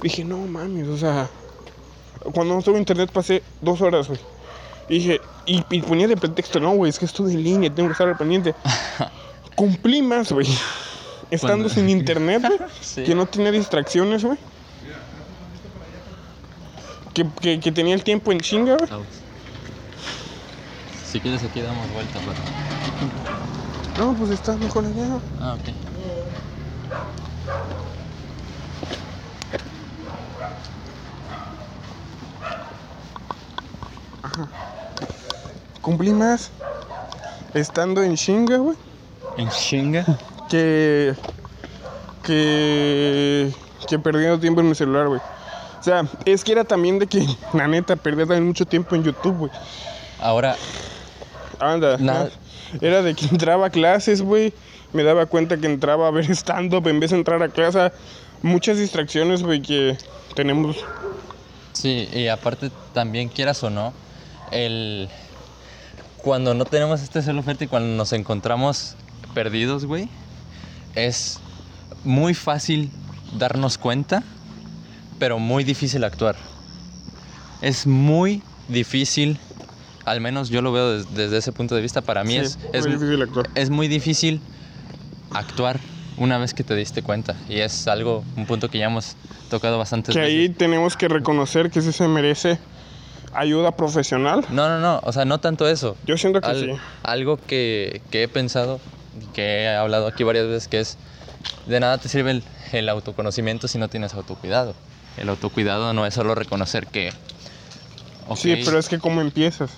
Dije, 0.02 0.24
no 0.24 0.38
mames, 0.38 0.87
o 0.88 0.96
sea, 0.96 1.28
cuando 2.33 2.55
no 2.55 2.62
tuve 2.62 2.79
internet 2.79 3.11
pasé 3.12 3.43
dos 3.61 3.81
horas, 3.81 4.09
güey. 4.09 4.21
Dije, 4.88 5.21
y, 5.47 5.62
y 5.71 5.83
ponía 5.83 6.09
de 6.09 6.17
pretexto, 6.17 6.61
no, 6.61 6.73
güey, 6.73 6.91
es 6.91 6.99
que 6.99 7.05
estoy 7.05 7.33
en 7.35 7.43
línea, 7.45 7.75
tengo 7.75 7.88
que 7.88 7.93
estar 7.93 8.09
al 8.09 8.17
pendiente. 8.17 8.55
Cumplí 9.55 10.03
más, 10.03 10.33
güey. 10.33 10.49
Estando 11.31 11.69
sin 11.69 11.88
internet, 11.88 12.43
güey. 12.47 12.59
Sí. 12.81 13.05
Que 13.05 13.14
no 13.14 13.27
tenía 13.27 13.51
distracciones, 13.53 14.25
güey. 14.25 14.38
Que, 17.12 17.27
que, 17.41 17.61
que 17.61 17.73
tenía 17.73 17.95
el 17.95 18.05
tiempo 18.05 18.33
en 18.33 18.41
chinga, 18.41 18.77
güey. 18.77 18.91
Si 21.05 21.21
quieres 21.21 21.43
aquí 21.43 21.61
damos 21.61 21.91
vuelta, 21.93 22.21
pero... 22.21 24.07
No, 24.07 24.14
pues 24.17 24.31
está 24.31 24.57
mejor 24.57 24.85
allá. 24.85 25.19
Ah, 25.41 25.55
ok. 25.55 25.69
Cumplí 35.81 36.12
más 36.12 36.51
estando 37.55 38.03
en 38.03 38.17
chinga, 38.17 38.59
güey. 38.59 38.77
En 39.37 39.49
chinga. 39.51 40.05
que 40.49 41.14
que 42.23 43.53
que 43.88 43.99
perdiendo 43.99 44.38
tiempo 44.38 44.61
en 44.61 44.69
mi 44.69 44.75
celular, 44.75 45.09
güey. 45.09 45.21
O 45.81 45.83
sea, 45.83 46.05
es 46.25 46.45
que 46.45 46.53
era 46.53 46.64
también 46.64 46.99
de 46.99 47.07
que 47.07 47.27
la 47.55 47.69
neta 47.69 47.97
perdía 47.97 48.27
también 48.27 48.47
mucho 48.47 48.67
tiempo 48.67 48.95
en 48.95 49.05
YouTube, 49.05 49.37
güey. 49.37 49.53
Ahora, 50.21 50.57
Anda. 51.61 51.99
Era 52.83 53.01
de 53.01 53.14
que 53.14 53.25
entraba 53.25 53.69
a 53.69 53.71
clases, 53.71 54.21
güey. 54.21 54.53
me 54.93 55.03
daba 55.03 55.25
cuenta 55.25 55.57
que 55.57 55.67
entraba 55.67 56.07
a 56.07 56.11
ver 56.11 56.31
stand-up 56.31 56.87
en 56.87 57.01
vez 57.01 57.11
de 57.11 57.17
entrar 57.17 57.43
a 57.43 57.49
clase. 57.49 57.93
Muchas 58.43 58.77
distracciones, 58.77 59.43
güey, 59.43 59.62
que 59.62 59.97
tenemos. 60.35 60.77
Sí, 61.73 62.09
y 62.12 62.29
aparte 62.29 62.71
también, 62.93 63.29
quieras 63.29 63.62
o 63.62 63.71
no, 63.71 63.93
el... 64.53 65.09
Cuando 66.23 66.53
no 66.55 66.65
tenemos 66.65 67.01
este 67.01 67.23
celo 67.23 67.43
fértil, 67.43 67.69
cuando 67.69 67.97
nos 67.97 68.13
encontramos 68.13 68.97
perdidos, 69.35 69.85
güey, 69.87 70.09
es 70.95 71.39
muy 72.05 72.35
fácil 72.35 72.91
darnos 73.39 73.79
cuenta, 73.79 74.23
pero 75.19 75.39
muy 75.39 75.65
difícil 75.65 76.05
actuar. 76.05 76.37
Es 77.63 77.87
muy 77.87 78.43
difícil, 78.69 79.39
al 80.05 80.21
menos 80.21 80.49
yo 80.49 80.61
lo 80.61 80.73
veo 80.73 80.93
des- 80.99 81.15
desde 81.15 81.39
ese 81.39 81.53
punto 81.53 81.75
de 81.75 81.83
vista, 81.83 82.01
para 82.03 82.25
mí 82.25 82.33
Sí, 82.35 82.39
es, 82.39 82.59
es, 82.73 82.85
muy 82.87 82.95
difícil 82.97 83.23
actuar. 83.23 83.51
es 83.55 83.71
muy 83.71 83.89
difícil 83.89 84.41
actuar 85.33 85.79
una 86.17 86.39
vez 86.39 86.53
que 86.53 86.65
te 86.65 86.75
diste 86.75 87.03
cuenta. 87.03 87.37
Y 87.49 87.61
es 87.61 87.87
algo, 87.89 88.25
un 88.37 88.47
punto 88.47 88.69
que 88.69 88.79
ya 88.79 88.87
hemos 88.87 89.15
tocado 89.51 89.79
bastantes 89.79 90.15
Que 90.15 90.21
ahí 90.21 90.49
tenemos 90.49 90.97
que 90.97 91.09
reconocer 91.09 91.71
que 91.71 91.81
sí 91.81 91.93
se 91.93 92.07
merece 92.09 92.59
ayuda 93.38 93.72
profesional. 93.72 94.44
No, 94.51 94.68
no, 94.68 94.79
no, 94.81 95.01
o 95.05 95.12
sea, 95.12 95.24
no 95.24 95.38
tanto 95.40 95.68
eso. 95.68 95.96
Yo 96.07 96.16
siento 96.16 96.40
que 96.40 96.46
Al- 96.48 96.61
sí. 96.61 96.70
Algo 97.03 97.37
que, 97.37 98.01
que 98.11 98.22
he 98.24 98.29
pensado, 98.29 98.81
que 99.35 99.62
he 99.64 99.68
hablado 99.77 100.07
aquí 100.07 100.24
varias 100.24 100.46
veces, 100.46 100.68
que 100.68 100.81
es, 100.81 100.96
de 101.66 101.81
nada 101.81 101.98
te 101.98 102.09
sirve 102.09 102.31
el, 102.33 102.42
el 102.72 102.88
autoconocimiento 102.88 103.68
si 103.68 103.79
no 103.79 103.88
tienes 103.88 104.14
autocuidado. 104.14 104.74
El 105.16 105.29
autocuidado 105.29 105.92
no 105.94 106.07
es 106.07 106.14
solo 106.14 106.35
reconocer 106.35 106.87
que... 106.87 107.12
Sí, 108.37 108.61
pero 108.64 108.79
es 108.79 108.88
que 108.88 108.98
cómo 108.98 109.20
empiezas. 109.20 109.70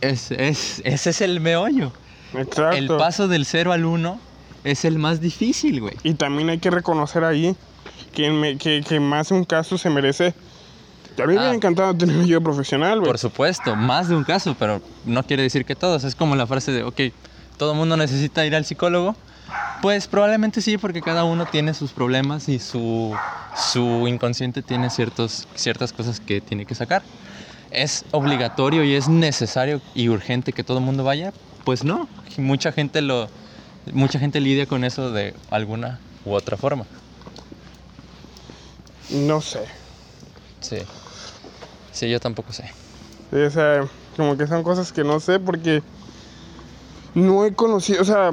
es, 0.00 0.30
es- 0.32 0.82
ese 0.84 1.10
es 1.10 1.20
el 1.20 1.40
meollo. 1.40 1.92
Exacto. 2.34 2.76
El 2.76 2.88
paso 2.88 3.28
del 3.28 3.46
0 3.46 3.72
al 3.72 3.84
1 3.84 4.20
es 4.64 4.84
el 4.84 4.98
más 4.98 5.20
difícil, 5.20 5.80
güey. 5.80 5.94
Y 6.02 6.14
también 6.14 6.50
hay 6.50 6.58
que 6.58 6.70
reconocer 6.70 7.24
ahí 7.24 7.54
que, 8.12 8.30
me- 8.30 8.58
que, 8.58 8.82
que 8.86 9.00
más 9.00 9.30
un 9.30 9.44
caso 9.44 9.78
se 9.78 9.88
merece. 9.88 10.34
A 11.20 11.26
mí 11.26 11.34
me 11.34 11.40
Ah. 11.40 11.50
ha 11.50 11.54
encantado 11.54 11.94
tener 11.94 12.20
ayuda 12.20 12.40
profesional, 12.40 12.98
güey. 13.00 13.10
Por 13.10 13.18
supuesto, 13.18 13.74
más 13.76 14.08
de 14.08 14.16
un 14.16 14.24
caso, 14.24 14.54
pero 14.58 14.80
no 15.04 15.22
quiere 15.24 15.42
decir 15.42 15.64
que 15.64 15.74
todos. 15.74 16.04
Es 16.04 16.14
como 16.14 16.36
la 16.36 16.46
frase 16.46 16.72
de, 16.72 16.82
ok, 16.84 17.00
todo 17.56 17.74
mundo 17.74 17.96
necesita 17.96 18.44
ir 18.46 18.54
al 18.54 18.64
psicólogo. 18.64 19.14
Pues 19.82 20.06
probablemente 20.08 20.60
sí, 20.60 20.76
porque 20.76 21.00
cada 21.02 21.24
uno 21.24 21.46
tiene 21.46 21.72
sus 21.72 21.92
problemas 21.92 22.48
y 22.48 22.58
su, 22.58 23.14
su 23.56 24.06
inconsciente 24.08 24.62
tiene 24.62 24.90
ciertos, 24.90 25.46
ciertas 25.54 25.92
cosas 25.92 26.20
que 26.20 26.40
tiene 26.40 26.66
que 26.66 26.74
sacar. 26.74 27.02
¿Es 27.70 28.04
obligatorio 28.12 28.82
y 28.84 28.94
es 28.94 29.08
necesario 29.08 29.80
y 29.94 30.08
urgente 30.08 30.52
que 30.52 30.64
todo 30.64 30.78
el 30.78 30.84
mundo 30.84 31.04
vaya? 31.04 31.32
Pues 31.64 31.84
no. 31.84 32.08
Mucha 32.38 32.72
gente, 32.72 33.02
lo, 33.02 33.28
mucha 33.92 34.18
gente 34.18 34.40
lidia 34.40 34.66
con 34.66 34.84
eso 34.84 35.12
de 35.12 35.34
alguna 35.50 36.00
u 36.24 36.32
otra 36.32 36.56
forma. 36.56 36.84
No 39.10 39.40
sé. 39.40 39.60
Sí. 40.60 40.78
Sí, 41.98 42.08
yo 42.08 42.20
tampoco 42.20 42.52
sé. 42.52 42.62
O 43.32 43.50
sea, 43.50 43.88
como 44.16 44.36
que 44.36 44.46
son 44.46 44.62
cosas 44.62 44.92
que 44.92 45.02
no 45.02 45.18
sé 45.18 45.40
porque 45.40 45.82
no 47.16 47.44
he 47.44 47.52
conocido, 47.52 48.02
o 48.02 48.04
sea, 48.04 48.30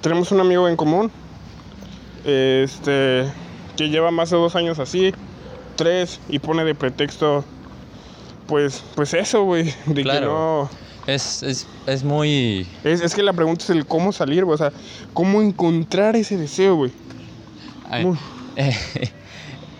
tenemos 0.00 0.32
un 0.32 0.40
amigo 0.40 0.68
en 0.68 0.74
común, 0.74 1.12
este, 2.24 3.30
que 3.76 3.90
lleva 3.90 4.10
más 4.10 4.30
de 4.30 4.38
dos 4.38 4.56
años 4.56 4.80
así, 4.80 5.14
tres, 5.76 6.18
y 6.28 6.40
pone 6.40 6.64
de 6.64 6.74
pretexto, 6.74 7.44
pues, 8.48 8.82
pues 8.96 9.14
eso, 9.14 9.44
güey, 9.44 9.72
de 9.86 10.02
Claro. 10.02 10.20
que 10.20 10.26
no... 10.26 10.70
Es, 11.06 11.44
es, 11.44 11.68
es 11.86 12.02
muy... 12.02 12.66
Es, 12.82 13.02
es 13.02 13.14
que 13.14 13.22
la 13.22 13.34
pregunta 13.34 13.62
es 13.62 13.70
el 13.70 13.86
cómo 13.86 14.10
salir, 14.10 14.44
güey, 14.44 14.56
o 14.56 14.58
sea, 14.58 14.72
cómo 15.12 15.40
encontrar 15.42 16.16
ese 16.16 16.36
deseo, 16.36 16.74
güey. 16.74 16.90
Eh, 18.56 18.74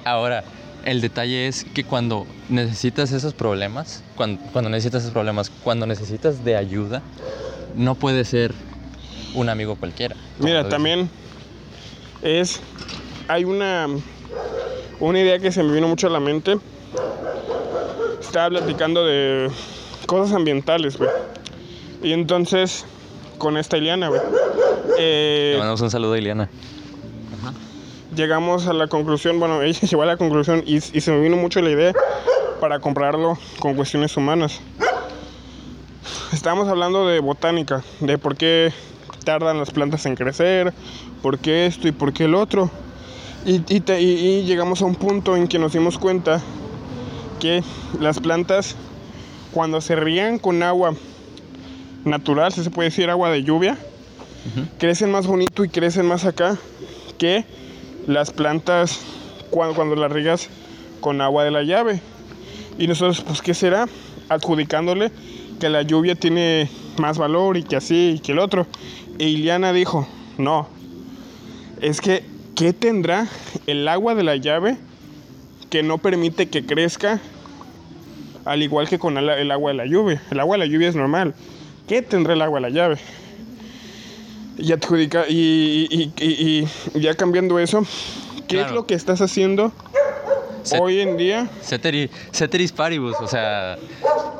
ahora, 0.05 0.45
el 0.85 1.01
detalle 1.01 1.47
es 1.49 1.65
que 1.65 1.85
cuando 1.85 2.27
necesitas 2.49 3.13
esos 3.13 3.35
problemas, 3.35 4.03
cuando, 4.17 4.41
cuando 4.53 4.71
necesitas 4.71 5.03
esos 5.03 5.13
problemas, 5.13 5.51
cuando 5.63 5.87
necesitas 5.87 6.45
de 6.45 6.57
ayuda, 6.57 7.03
no 7.77 7.95
puede 7.95 8.25
ser 8.25 8.53
un 9.35 9.49
amigo 9.49 9.77
cualquiera. 9.77 10.17
Mira, 10.39 10.69
también 10.69 11.09
es. 12.23 12.61
Hay 13.29 13.45
una. 13.45 13.87
Una 14.99 15.19
idea 15.21 15.39
que 15.39 15.51
se 15.51 15.63
me 15.63 15.73
vino 15.73 15.89
mucho 15.89 16.09
a 16.09 16.11
la 16.11 16.21
mente. 16.21 16.59
Estaba 18.21 18.51
platicando 18.51 19.05
de 19.07 19.51
cosas 20.07 20.35
ambientales, 20.35 20.99
güey. 20.99 21.11
Y 22.03 22.13
entonces, 22.13 22.85
con 23.39 23.57
esta 23.57 23.77
Iliana, 23.79 24.09
güey. 24.09 24.21
eh, 24.99 25.51
Le 25.53 25.59
mandamos 25.59 25.81
un 25.81 25.91
saludo 25.91 26.13
a 26.15 26.19
Ileana. 26.19 26.49
Llegamos 28.15 28.67
a 28.67 28.73
la 28.73 28.87
conclusión, 28.87 29.39
bueno, 29.39 29.63
ella 29.63 29.81
llegó 29.81 30.03
a 30.03 30.07
la 30.07 30.17
conclusión 30.17 30.63
y, 30.67 30.77
y 30.77 31.01
se 31.01 31.11
me 31.11 31.21
vino 31.21 31.37
mucho 31.37 31.61
la 31.61 31.71
idea 31.71 31.93
para 32.61 32.79
comprarlo 32.81 33.39
con 33.59 33.75
cuestiones 33.75 34.17
humanas. 34.17 34.61
Estábamos 36.33 36.69
hablando 36.69 37.07
de 37.07 37.21
botánica, 37.21 37.83
de 38.01 38.19
por 38.19 38.37
qué 38.37 38.73
tardan 39.25 39.59
las 39.59 39.71
plantas 39.71 40.07
en 40.07 40.15
crecer, 40.17 40.73
por 41.23 41.39
qué 41.39 41.67
esto 41.67 41.89
y 41.89 41.93
por 41.93 42.13
qué 42.13 42.25
el 42.25 42.35
otro. 42.35 42.71
Y, 43.45 43.63
y 43.75 43.81
te- 43.81 44.01
y- 44.01 44.41
y 44.41 44.43
llegamos 44.45 44.83
a 44.83 44.85
un 44.85 44.95
punto 44.95 45.37
en 45.37 45.49
que 45.49 45.59
nos 45.59 45.73
dimos 45.73 45.99
cuenta 45.99 46.41
que 47.41 47.63
las 47.99 48.21
plantas, 48.21 48.77
cuando 49.53 49.81
se 49.81 49.97
rían 49.97 50.39
con 50.39 50.63
agua 50.63 50.95
natural, 52.05 52.53
si 52.53 52.63
se 52.63 52.71
puede 52.71 52.91
decir 52.91 53.09
agua 53.11 53.31
de 53.31 53.43
lluvia, 53.43 53.79
crecen 54.79 55.11
más 55.11 55.27
bonito 55.27 55.65
y 55.65 55.69
crecen 55.69 56.07
más 56.07 56.25
acá 56.25 56.57
que 57.19 57.45
las 58.07 58.31
plantas 58.31 59.01
cuando, 59.51 59.97
las 59.97 60.13
riegas 60.13 60.49
con 61.01 61.21
agua 61.21 61.45
de 61.45 61.51
la 61.51 61.63
llave. 61.63 62.01
Y 62.79 62.87
nosotros, 62.87 63.23
pues, 63.23 63.43
¿qué 63.43 63.55
será? 63.55 63.89
Adjudicándole 64.29 65.11
que 65.59 65.69
la 65.69 65.83
lluvia 65.83 66.15
tiene 66.15 66.69
más 66.99 67.19
valor 67.19 67.57
y 67.57 67.63
que 67.63 67.77
así 67.77 68.15
y 68.17 68.19
que 68.21 68.33
el 68.33 68.39
otro. 68.39 68.67
E 69.19 69.29
Iliana 69.29 69.73
dijo, 69.73 70.09
no, 70.39 70.69
es 71.81 72.01
que, 72.01 72.25
¿qué 72.55 72.73
tendrá 72.73 73.27
el 73.67 73.87
agua 73.89 74.15
de 74.15 74.23
la 74.23 74.37
llave 74.37 74.77
que 75.69 75.83
no 75.83 75.99
permite 75.99 76.49
que 76.49 76.65
crezca 76.65 77.21
al 78.45 78.63
igual 78.63 78.89
que 78.89 78.99
con 78.99 79.19
el 79.19 79.51
agua 79.51 79.73
de 79.73 79.77
la 79.77 79.87
lluvia? 79.87 80.23
El 80.31 80.41
agua 80.41 80.57
de 80.57 80.67
la 80.67 80.73
lluvia 80.73 80.89
es 80.89 80.97
normal. 80.97 81.35
¿Qué 81.87 82.03
tendrá 82.03 82.33
el 82.35 82.43
agua 82.43 82.61
de 82.61 82.63
la 82.63 82.71
llave? 82.71 82.99
Y 84.61 84.73
adjudica 84.73 85.25
y, 85.29 85.89
y- 85.91 86.13
y- 86.25 86.69
y 86.95 87.01
ya 87.01 87.15
cambiando 87.15 87.59
eso, 87.59 87.83
¿qué 88.47 88.61
es 88.63 88.71
lo 88.71 88.85
que 88.87 88.95
estás 88.95 89.21
haciendo 89.23 89.73
hoy 90.79 91.01
en 91.01 91.17
día? 91.17 91.49
Ceteri- 91.63 92.11
Ceteris 92.33 92.71
paribus, 92.73 93.17
o 93.21 93.27
sea, 93.27 93.79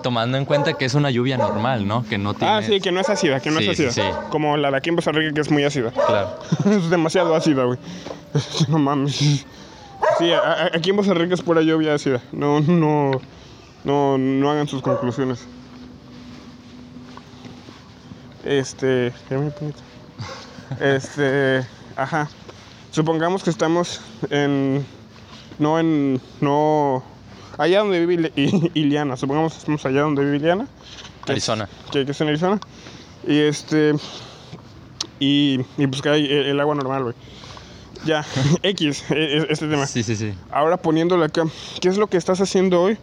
tomando 0.03 0.37
en 0.37 0.45
cuenta 0.45 0.75
que 0.75 0.85
es 0.85 0.95
una 0.95 1.11
lluvia 1.11 1.39
normal, 1.39 1.87
¿no? 1.87 2.05
Que 2.07 2.19
no 2.19 2.35
tiene... 2.35 2.53
Ah, 2.53 2.63
sí, 2.63 2.81
que 2.81 2.93
no 2.93 3.01
es 3.01 3.09
ácida, 3.09 3.41
que 3.41 3.51
no 3.51 3.61
Sí, 3.61 3.65
es 3.71 3.81
ácida. 3.81 3.93
sí. 3.93 4.03
Como 4.29 4.57
la 4.59 4.71
de 4.71 4.77
aquí 4.77 4.91
en 4.91 4.97
Costa 4.97 5.13
Rica, 5.13 5.33
que 5.33 5.41
es 5.41 5.51
muy 5.51 5.65
ácida. 5.65 5.91
Claro. 6.07 6.29
es 6.71 6.91
demasiado 6.91 7.35
ácida, 7.35 7.65
güey. 7.65 7.79
no 8.69 8.79
mames. 8.79 9.17
Sí, 10.19 10.33
a- 10.33 10.39
a- 10.41 10.67
aquí 10.77 10.91
en 10.91 10.97
Costa 10.97 11.15
Rica 11.15 11.33
es 11.35 11.41
pura 11.43 11.63
lluvia 11.63 11.95
ácida. 11.95 12.21
No, 12.33 12.61
no, 12.61 13.13
no, 13.85 14.19
no 14.19 14.51
hagan 14.51 14.69
sus 14.69 14.83
conclusiones. 14.83 15.47
Este, 18.45 19.13
ya 19.31 19.39
me 19.39 19.51
puñeta. 19.51 19.81
Este, 20.79 21.67
ajá. 21.97 22.29
Supongamos 22.91 23.43
que 23.43 23.51
estamos 23.51 24.01
en, 24.31 24.85
no 25.59 25.79
en, 25.79 26.21
no, 26.41 27.03
allá 27.59 27.81
donde 27.81 28.05
vive 28.07 28.33
Ili- 28.37 28.71
Iliana. 28.75 29.17
Supongamos 29.17 29.53
que 29.55 29.59
estamos 29.61 29.85
allá 29.87 30.03
donde 30.03 30.25
vive 30.25 30.37
Iliana. 30.37 30.67
que 31.25 31.33
es- 31.33 31.49
Arizona. 31.49 31.69
que, 31.93 32.05
que 32.05 32.13
es 32.13 32.21
en 32.21 32.29
Arizona. 32.29 32.61
Y 33.27 33.39
este, 33.39 33.95
y, 35.19 35.61
y 35.79 35.87
pues 35.87 36.03
que 36.03 36.09
hay 36.09 36.25
el, 36.27 36.47
el 36.47 36.61
agua 36.61 36.75
normal, 36.75 37.03
güey. 37.05 37.15
Ya, 38.05 38.25
X, 38.63 39.05
e- 39.11 39.15
e- 39.15 39.47
este 39.51 39.69
tema. 39.69 39.87
Sí, 39.87 40.03
sí, 40.03 40.17
sí. 40.17 40.33
Ahora 40.51 40.77
poniéndolo 40.79 41.25
acá, 41.25 41.45
¿qué 41.81 41.89
es 41.89 41.97
lo 41.99 42.07
que 42.07 42.17
estás 42.17 42.41
haciendo 42.41 42.83
hoy 42.83 42.97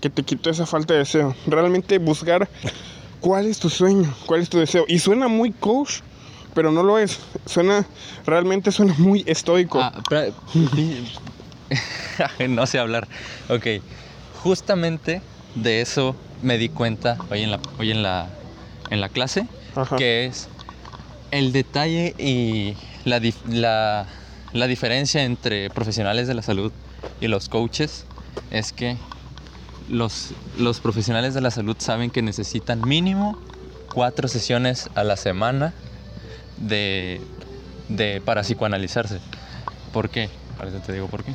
que 0.00 0.08
te 0.10 0.22
quitó 0.22 0.50
esa 0.50 0.66
falta 0.66 0.94
de 0.94 1.00
deseo? 1.00 1.34
Realmente 1.46 1.98
buscar 1.98 2.48
cuál 3.20 3.46
es 3.46 3.58
tu 3.58 3.68
sueño, 3.68 4.12
cuál 4.26 4.40
es 4.40 4.48
tu 4.48 4.58
deseo. 4.58 4.84
Y 4.88 4.98
suena 5.00 5.28
muy 5.28 5.52
coach, 5.52 6.00
pero 6.58 6.72
no 6.72 6.82
lo 6.82 6.98
es. 6.98 7.20
Suena, 7.46 7.86
realmente 8.26 8.72
suena 8.72 8.92
muy 8.98 9.22
estoico. 9.28 9.80
Ah, 9.80 9.92
no 12.48 12.66
sé 12.66 12.80
hablar. 12.80 13.06
Ok. 13.48 13.80
Justamente 14.42 15.22
de 15.54 15.80
eso 15.80 16.16
me 16.42 16.58
di 16.58 16.68
cuenta 16.68 17.16
hoy 17.30 17.42
en 17.44 17.52
la, 17.52 17.60
hoy 17.78 17.92
en 17.92 18.02
la, 18.02 18.26
en 18.90 19.00
la 19.00 19.08
clase, 19.08 19.46
Ajá. 19.76 19.94
que 19.94 20.26
es 20.26 20.48
el 21.30 21.52
detalle 21.52 22.16
y 22.18 22.74
la, 23.04 23.20
la, 23.48 24.06
la 24.52 24.66
diferencia 24.66 25.22
entre 25.22 25.70
profesionales 25.70 26.26
de 26.26 26.34
la 26.34 26.42
salud 26.42 26.72
y 27.20 27.28
los 27.28 27.48
coaches 27.48 28.04
es 28.50 28.72
que 28.72 28.96
los, 29.88 30.30
los 30.58 30.80
profesionales 30.80 31.34
de 31.34 31.40
la 31.40 31.52
salud 31.52 31.76
saben 31.78 32.10
que 32.10 32.20
necesitan 32.20 32.80
mínimo 32.84 33.38
cuatro 33.94 34.26
sesiones 34.26 34.90
a 34.96 35.04
la 35.04 35.16
semana 35.16 35.72
de, 36.60 37.20
de 37.88 38.20
para 38.24 38.42
psicoanalizarse. 38.42 39.20
¿Por 39.92 40.08
qué? 40.10 40.28
Ahorita 40.58 40.80
te 40.80 40.92
digo 40.92 41.06
por 41.08 41.24
qué. 41.24 41.32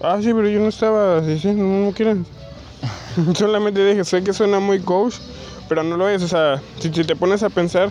Ah, 0.00 0.18
sí, 0.20 0.32
pero 0.34 0.48
yo 0.48 0.60
no 0.60 0.68
estaba 0.68 1.20
diciendo, 1.20 1.64
no, 1.64 1.86
no 1.86 1.92
quieran. 1.92 2.26
Solamente 3.36 3.84
dije, 3.84 4.04
sé 4.04 4.22
que 4.22 4.32
suena 4.32 4.60
muy 4.60 4.80
coach, 4.80 5.14
pero 5.68 5.82
no 5.82 5.96
lo 5.96 6.08
es. 6.08 6.22
O 6.22 6.28
sea, 6.28 6.60
si, 6.78 6.92
si 6.92 7.04
te 7.04 7.16
pones 7.16 7.42
a 7.42 7.48
pensar 7.50 7.90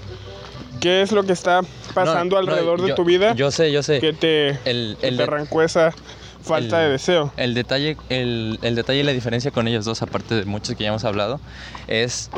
qué 0.79 1.01
es 1.01 1.11
lo 1.11 1.23
que 1.23 1.33
está 1.33 1.61
pasando 1.93 2.35
No, 2.35 2.41
no, 2.43 2.49
alrededor 2.51 2.81
de 2.81 2.93
tu 2.93 3.03
vida, 3.03 3.33
Yo 3.35 3.51
sé, 3.51 3.71
yo 3.71 3.83
sé. 3.83 3.99
que 3.99 4.13
te, 4.13 4.49
El, 4.69 4.97
que 4.99 5.07
el 5.07 5.17
te 5.17 5.23
arrancó 5.23 5.61
esa 5.61 5.93
falta 6.41 6.79
el- 6.81 6.85
de 6.87 6.91
deseo. 6.91 7.33
El 7.37 7.53
detalle, 7.53 7.97
el, 8.09 8.59
el 8.61 8.75
detalle 8.75 8.99
y 8.99 9.03
la 9.03 9.13
diferencia 9.13 9.49
con 9.51 9.67
ellos 9.67 9.85
dos, 9.85 10.01
aparte 10.01 10.35
de 10.35 10.45
muchos 10.45 10.75
que 10.75 10.83
ya 10.83 10.89
hemos 10.89 11.03
hablado, 11.05 11.39
es 11.87 12.29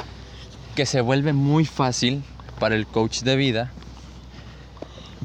que 0.76 0.86
se 0.86 1.01
vuelve 1.01 1.34
muy 1.34 1.66
fácil 1.66 2.24
para 2.59 2.76
el 2.76 2.86
coach 2.88 3.22
de 3.22 3.36
vida 3.36 3.74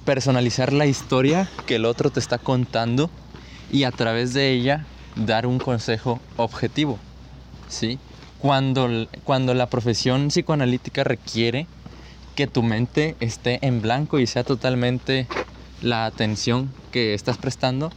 personalizar 0.04 0.72
la 0.72 0.86
historia 0.86 1.48
que 1.66 1.76
el 1.76 1.84
otro 1.84 2.10
te 2.10 2.20
está 2.20 2.38
contando 2.38 3.10
y 3.70 3.84
a 3.84 3.92
través 3.92 4.34
de 4.34 4.50
ella 4.50 4.86
dar 5.14 5.46
un 5.46 5.60
consejo 5.60 6.20
objetivo. 6.36 6.98
¿sí? 7.68 7.98
Cuando, 8.38 8.88
cuando 9.24 9.54
la 9.54 9.68
profesión 9.68 10.28
psicoanalítica 10.28 11.04
requiere 11.04 11.66
que 12.34 12.46
tu 12.46 12.62
mente 12.62 13.16
esté 13.20 13.58
en 13.62 13.80
blanco 13.80 14.18
y 14.18 14.26
sea 14.26 14.44
totalmente 14.44 15.28
la 15.80 16.06
atención 16.06 16.74
que 16.90 17.14
estás 17.14 17.38
prestando 17.38 17.90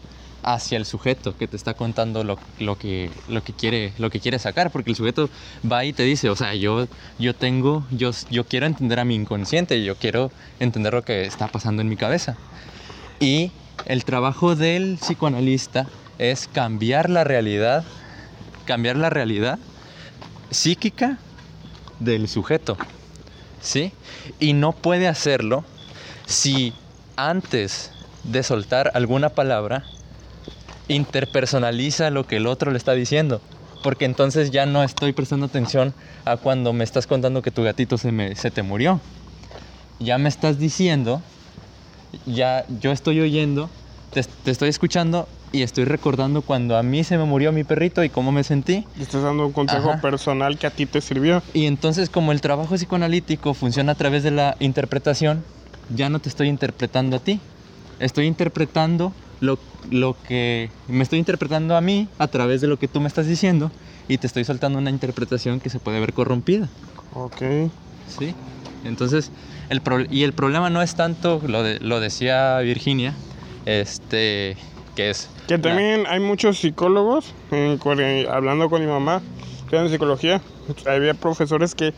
hacia 0.43 0.77
el 0.77 0.85
sujeto 0.85 1.35
que 1.37 1.47
te 1.47 1.55
está 1.55 1.73
contando 1.73 2.23
lo, 2.23 2.37
lo 2.59 2.77
que, 2.77 3.09
lo, 3.27 3.43
que 3.43 3.53
quiere, 3.53 3.93
lo 3.97 4.09
que 4.09 4.19
quiere 4.19 4.39
sacar, 4.39 4.71
porque 4.71 4.91
el 4.91 4.95
sujeto 4.95 5.29
va 5.69 5.85
y 5.85 5.93
te 5.93 6.03
dice, 6.03 6.29
o 6.29 6.35
sea, 6.35 6.53
yo, 6.53 6.87
yo 7.17 7.33
tengo, 7.33 7.85
yo, 7.91 8.11
yo 8.29 8.45
quiero 8.45 8.65
entender 8.65 8.99
a 8.99 9.05
mi 9.05 9.15
inconsciente, 9.15 9.83
yo 9.83 9.95
quiero 9.95 10.31
entender 10.59 10.93
lo 10.93 11.03
que 11.03 11.23
está 11.23 11.47
pasando 11.47 11.81
en 11.81 11.89
mi 11.89 11.95
cabeza. 11.95 12.37
Y 13.19 13.51
el 13.85 14.05
trabajo 14.05 14.55
del 14.55 14.97
psicoanalista 14.99 15.87
es 16.19 16.47
cambiar 16.47 17.09
la 17.09 17.23
realidad, 17.23 17.83
cambiar 18.65 18.97
la 18.97 19.09
realidad 19.09 19.59
psíquica 20.51 21.17
del 21.99 22.27
sujeto, 22.27 22.77
¿sí? 23.61 23.91
Y 24.39 24.53
no 24.53 24.73
puede 24.73 25.07
hacerlo 25.07 25.63
si 26.25 26.73
antes 27.15 27.91
de 28.23 28.43
soltar 28.43 28.91
alguna 28.93 29.29
palabra 29.29 29.85
interpersonaliza 30.93 32.09
lo 32.09 32.25
que 32.25 32.37
el 32.37 32.47
otro 32.47 32.71
le 32.71 32.77
está 32.77 32.93
diciendo. 32.93 33.41
Porque 33.81 34.05
entonces 34.05 34.51
ya 34.51 34.65
no 34.65 34.83
estoy 34.83 35.11
prestando 35.13 35.45
atención 35.45 35.93
a 36.25 36.37
cuando 36.37 36.71
me 36.73 36.83
estás 36.83 37.05
contando 37.05 37.41
que 37.41 37.51
tu 37.51 37.63
gatito 37.63 37.97
se, 37.97 38.11
me- 38.11 38.35
se 38.35 38.49
te 38.51 38.63
murió. 38.63 39.01
Ya 39.99 40.17
me 40.17 40.29
estás 40.29 40.57
diciendo, 40.57 41.23
ya 42.25 42.65
yo 42.69 42.91
estoy 42.91 43.19
oyendo, 43.19 43.71
te, 44.11 44.23
te 44.23 44.51
estoy 44.51 44.69
escuchando 44.69 45.27
y 45.51 45.61
estoy 45.61 45.85
recordando 45.85 46.41
cuando 46.41 46.77
a 46.77 46.83
mí 46.83 47.03
se 47.03 47.17
me 47.17 47.25
murió 47.25 47.51
mi 47.51 47.63
perrito 47.63 48.03
y 48.03 48.09
cómo 48.09 48.31
me 48.31 48.43
sentí. 48.43 48.87
Y 48.95 49.01
estás 49.01 49.23
dando 49.23 49.45
un 49.45 49.53
consejo 49.53 49.89
Ajá. 49.91 50.01
personal 50.01 50.57
que 50.57 50.67
a 50.67 50.71
ti 50.71 50.85
te 50.85 51.01
sirvió. 51.01 51.43
Y 51.53 51.65
entonces 51.67 52.09
como 52.09 52.31
el 52.31 52.41
trabajo 52.41 52.75
psicoanalítico 52.75 53.53
funciona 53.53 53.91
a 53.91 53.95
través 53.95 54.23
de 54.23 54.31
la 54.31 54.55
interpretación, 54.59 55.45
ya 55.89 56.09
no 56.09 56.19
te 56.19 56.29
estoy 56.29 56.47
interpretando 56.47 57.17
a 57.17 57.19
ti. 57.19 57.41
Estoy 57.99 58.25
interpretando 58.25 59.13
lo, 59.39 59.59
lo 59.89 60.17
que 60.23 60.71
me 60.87 61.03
estoy 61.03 61.19
interpretando 61.19 61.75
a 61.75 61.81
mí 61.81 62.09
a 62.17 62.27
través 62.27 62.61
de 62.61 62.67
lo 62.67 62.77
que 62.77 62.87
tú 62.87 63.01
me 63.01 63.07
estás 63.07 63.27
diciendo 63.27 63.71
y 64.07 64.17
te 64.17 64.27
estoy 64.27 64.43
soltando 64.45 64.79
una 64.79 64.89
interpretación 64.89 65.59
que 65.59 65.69
se 65.69 65.79
puede 65.79 65.99
ver 65.99 66.13
corrompida. 66.13 66.69
Ok. 67.11 67.41
¿sí? 68.05 68.35
Entonces, 68.83 69.31
el 69.69 69.81
pro- 69.81 70.05
y 70.09 70.23
el 70.23 70.33
problema 70.33 70.69
no 70.69 70.81
es 70.81 70.95
tanto, 70.95 71.41
lo, 71.45 71.63
de- 71.63 71.79
lo 71.79 71.99
decía 71.99 72.59
Virginia, 72.59 73.15
este, 73.65 74.57
que 74.95 75.09
es... 75.09 75.29
Que 75.47 75.57
la- 75.57 75.63
también 75.63 76.05
hay 76.07 76.19
muchos 76.19 76.57
psicólogos, 76.59 77.33
en 77.51 77.77
Corea- 77.77 78.33
hablando 78.33 78.69
con 78.69 78.81
mi 78.81 78.87
mamá, 78.87 79.21
que 79.67 79.77
en 79.77 79.89
psicología, 79.89 80.41
había 80.85 81.13
profesores 81.13 81.75
que 81.75 81.93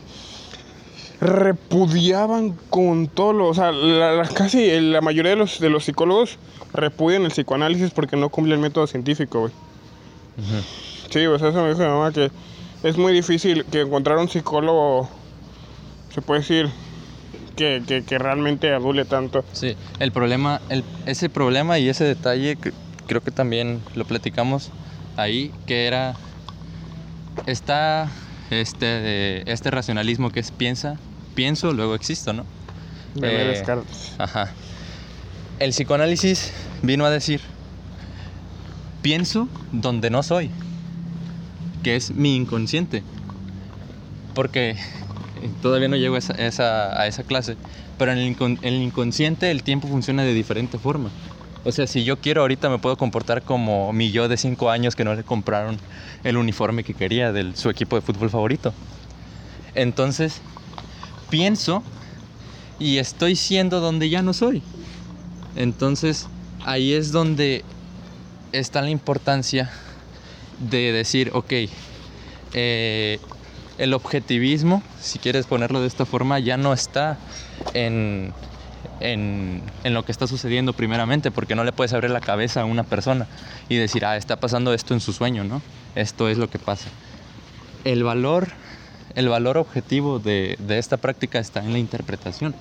repudiaban 1.20 2.56
con 2.70 3.08
todo 3.08 3.32
lo, 3.32 3.48
o 3.48 3.54
sea, 3.54 3.72
la- 3.72 4.12
la- 4.12 4.28
casi 4.28 4.78
la 4.80 5.00
mayoría 5.00 5.30
de 5.30 5.36
los, 5.36 5.58
de 5.60 5.70
los 5.70 5.84
psicólogos 5.84 6.38
repudian 6.72 7.24
el 7.24 7.30
psicoanálisis 7.30 7.90
porque 7.90 8.16
no 8.16 8.28
cumple 8.28 8.54
el 8.54 8.60
método 8.60 8.86
científico, 8.86 9.40
güey. 9.40 9.52
Sí, 11.10 11.24
pues 11.26 11.40
eso 11.40 11.62
me 11.62 11.68
dijo 11.68 11.80
mi 11.80 11.86
mamá 11.88 12.12
que 12.12 12.30
es 12.82 12.98
muy 12.98 13.12
difícil 13.12 13.64
que 13.64 13.80
encontrar 13.80 14.18
un 14.18 14.28
psicólogo, 14.28 15.08
se 16.14 16.20
puede 16.20 16.40
decir, 16.40 16.68
que, 17.56 17.82
que, 17.86 18.02
que 18.04 18.18
realmente 18.18 18.72
adule 18.74 19.06
tanto. 19.06 19.44
Sí, 19.52 19.74
el 19.98 20.12
problema, 20.12 20.60
el- 20.68 20.84
ese 21.06 21.30
problema 21.30 21.78
y 21.78 21.88
ese 21.88 22.04
detalle 22.04 22.56
que- 22.56 22.72
creo 23.06 23.22
que 23.22 23.30
también 23.30 23.80
lo 23.94 24.04
platicamos 24.04 24.70
ahí, 25.16 25.52
que 25.66 25.86
era, 25.86 26.14
está 27.46 28.12
este, 28.50 28.86
de- 28.86 29.42
este 29.46 29.70
racionalismo 29.70 30.30
que 30.30 30.40
es 30.40 30.50
piensa, 30.50 30.96
pienso, 31.34 31.72
luego 31.72 31.94
existo, 31.94 32.32
¿no? 32.32 32.44
René 33.16 33.44
Eh. 33.50 33.52
Ajá. 34.18 34.52
El 35.58 35.70
psicoanálisis 35.70 36.52
vino 36.82 37.04
a 37.06 37.10
decir, 37.10 37.40
pienso 39.02 39.48
donde 39.72 40.10
no 40.10 40.22
soy, 40.22 40.50
que 41.82 41.96
es 41.96 42.10
mi 42.10 42.36
inconsciente. 42.36 43.02
Porque 44.34 44.76
todavía 45.62 45.88
no 45.88 45.96
llego 45.96 46.16
a 46.16 46.18
esa, 46.18 47.00
a 47.00 47.06
esa 47.06 47.22
clase, 47.22 47.56
pero 47.98 48.12
en 48.12 48.18
el 48.18 48.74
inconsciente 48.82 49.50
el 49.50 49.62
tiempo 49.62 49.88
funciona 49.88 50.22
de 50.24 50.34
diferente 50.34 50.78
forma. 50.78 51.10
O 51.66 51.72
sea, 51.72 51.88
si 51.88 52.04
yo 52.04 52.16
quiero 52.16 52.42
ahorita 52.42 52.68
me 52.68 52.78
puedo 52.78 52.96
comportar 52.96 53.42
como 53.42 53.92
mi 53.92 54.12
yo 54.12 54.28
de 54.28 54.36
5 54.36 54.70
años 54.70 54.94
que 54.94 55.02
no 55.02 55.16
le 55.16 55.24
compraron 55.24 55.76
el 56.22 56.36
uniforme 56.36 56.84
que 56.84 56.94
quería 56.94 57.32
de 57.32 57.56
su 57.56 57.68
equipo 57.70 57.96
de 57.96 58.02
fútbol 58.02 58.30
favorito. 58.30 58.72
Entonces, 59.74 60.40
pienso 61.28 61.82
y 62.78 62.98
estoy 62.98 63.34
siendo 63.34 63.80
donde 63.80 64.08
ya 64.08 64.22
no 64.22 64.32
soy. 64.32 64.62
Entonces, 65.56 66.28
ahí 66.64 66.92
es 66.92 67.10
donde 67.10 67.64
está 68.52 68.80
la 68.80 68.90
importancia 68.90 69.68
de 70.70 70.92
decir, 70.92 71.32
ok, 71.34 71.52
eh, 72.54 73.18
el 73.78 73.92
objetivismo, 73.92 74.84
si 75.00 75.18
quieres 75.18 75.46
ponerlo 75.46 75.80
de 75.80 75.88
esta 75.88 76.06
forma, 76.06 76.38
ya 76.38 76.56
no 76.56 76.72
está 76.72 77.18
en, 77.74 78.32
en, 79.00 79.62
en 79.84 79.94
lo 79.94 80.04
que 80.04 80.12
está 80.12 80.26
sucediendo 80.26 80.72
primeramente, 80.72 81.30
porque 81.30 81.54
no 81.54 81.64
le 81.64 81.72
puedes 81.72 81.92
abrir 81.92 82.10
la 82.10 82.20
cabeza 82.20 82.62
a 82.62 82.64
una 82.64 82.84
persona 82.84 83.26
y 83.68 83.76
decir, 83.76 84.04
ah, 84.04 84.16
está 84.16 84.36
pasando 84.36 84.72
esto 84.72 84.94
en 84.94 85.00
su 85.00 85.12
sueño, 85.12 85.44
¿no? 85.44 85.62
Esto 85.94 86.28
es 86.28 86.38
lo 86.38 86.48
que 86.48 86.58
pasa. 86.58 86.88
El 87.84 88.04
valor, 88.04 88.48
el 89.14 89.28
valor 89.28 89.58
objetivo 89.58 90.18
de, 90.18 90.56
de 90.58 90.78
esta 90.78 90.96
práctica 90.96 91.38
está 91.38 91.60
en 91.60 91.72
la 91.72 91.78
interpretación, 91.78 92.54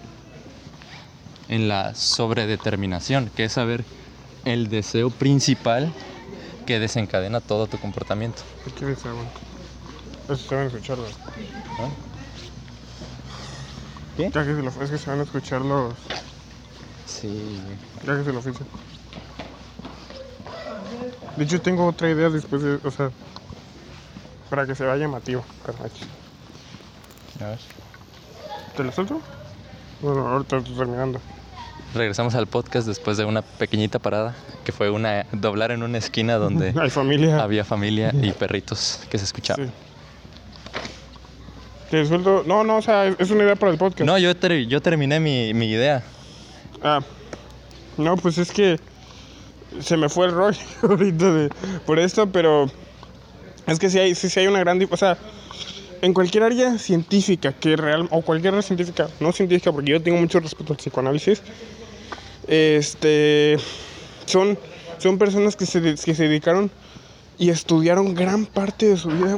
en 1.49 1.67
la 1.67 1.95
sobredeterminación, 1.95 3.29
que 3.35 3.45
es 3.45 3.53
saber 3.53 3.83
el 4.45 4.69
deseo 4.69 5.09
principal 5.09 5.91
que 6.65 6.79
desencadena 6.79 7.41
todo 7.41 7.67
tu 7.67 7.77
comportamiento. 7.77 8.41
¿Qué 8.77 8.85
agua? 8.85 9.23
Eso 10.25 10.37
se 10.37 10.55
van 10.55 10.63
a 10.63 10.67
escuchar, 10.67 10.97
güey. 10.97 11.11
¿no? 11.79 11.91
¿Qué? 14.17 14.31
Ya 14.33 14.45
que 14.45 14.55
se 14.55 14.61
lo, 14.61 14.69
es 14.69 14.89
que 14.89 14.97
se 14.97 15.09
van 15.09 15.19
a 15.19 15.23
escuchar 15.23 15.61
los. 15.61 15.93
Sí. 17.21 17.59
Ya 18.05 18.17
que 18.17 18.23
se 18.23 18.31
lo 18.33 18.39
oficio. 18.39 18.65
De 21.37 21.43
hecho, 21.43 21.61
tengo 21.61 21.85
otra 21.85 22.09
idea 22.09 22.29
después 22.29 22.61
de. 22.61 22.79
O 22.83 22.91
sea. 22.91 23.11
Para 24.49 24.65
que 24.65 24.75
se 24.75 24.83
vaya 24.85 25.01
llamativo. 25.03 25.43
Aquí. 25.83 26.01
A 27.43 27.47
ver. 27.49 27.59
¿Te 28.77 28.83
lo 28.83 28.91
suelto? 28.91 29.21
Bueno, 30.01 30.27
ahorita 30.27 30.57
estoy 30.57 30.75
terminando. 30.75 31.19
Regresamos 31.93 32.35
al 32.35 32.47
podcast 32.47 32.87
después 32.87 33.15
de 33.17 33.23
una 33.25 33.41
pequeñita 33.41 33.99
parada, 33.99 34.35
que 34.65 34.71
fue 34.73 34.89
una 34.89 35.25
doblar 35.31 35.71
en 35.71 35.81
una 35.83 35.97
esquina 35.97 36.35
donde 36.35 36.73
Hay 36.79 36.89
familia. 36.89 37.41
había 37.41 37.63
familia 37.63 38.13
y 38.21 38.31
perritos 38.33 39.01
que 39.09 39.17
se 39.17 39.23
escuchaban. 39.25 39.67
Sí. 39.67 39.71
¿Te 41.91 42.05
suelto? 42.05 42.43
No, 42.45 42.63
no, 42.63 42.77
o 42.77 42.81
sea, 42.81 43.05
es 43.07 43.15
es 43.19 43.31
una 43.31 43.43
idea 43.43 43.55
para 43.55 43.71
el 43.71 43.77
podcast. 43.77 44.01
No, 44.05 44.17
yo, 44.17 44.35
ter- 44.35 44.65
yo 44.67 44.81
terminé 44.81 45.19
mi, 45.19 45.53
mi 45.53 45.67
idea. 45.71 46.03
Ah, 46.81 47.01
no, 47.97 48.15
pues 48.17 48.37
es 48.37 48.51
que 48.51 48.79
se 49.79 49.97
me 49.97 50.09
fue 50.09 50.27
el 50.27 50.33
rollo 50.33 50.59
ahorita 50.83 51.31
de, 51.31 51.49
por 51.85 51.99
esto, 51.99 52.27
pero 52.31 52.69
es 53.67 53.79
que 53.79 53.89
sí 53.89 53.99
hay, 53.99 54.15
sí, 54.15 54.29
sí 54.29 54.39
hay 54.39 54.47
una 54.47 54.59
gran... 54.59 54.85
O 54.89 54.97
sea, 54.97 55.17
en 56.01 56.13
cualquier 56.13 56.43
área 56.43 56.77
científica, 56.77 57.53
que 57.53 57.75
real, 57.75 58.07
o 58.11 58.21
cualquier 58.21 58.53
área 58.53 58.61
científica, 58.61 59.07
no 59.19 59.31
científica, 59.31 59.71
porque 59.71 59.91
yo 59.91 60.01
tengo 60.01 60.19
mucho 60.19 60.39
respeto 60.39 60.73
al 60.73 60.77
psicoanálisis, 60.77 61.41
este, 62.47 63.57
son, 64.25 64.57
son 64.99 65.17
personas 65.17 65.55
que 65.55 65.65
se, 65.65 65.81
que 65.81 66.15
se 66.15 66.23
dedicaron 66.23 66.69
y 67.39 67.49
estudiaron 67.49 68.13
gran 68.13 68.45
parte 68.45 68.87
de 68.87 68.97
su 68.97 69.09
vida. 69.09 69.35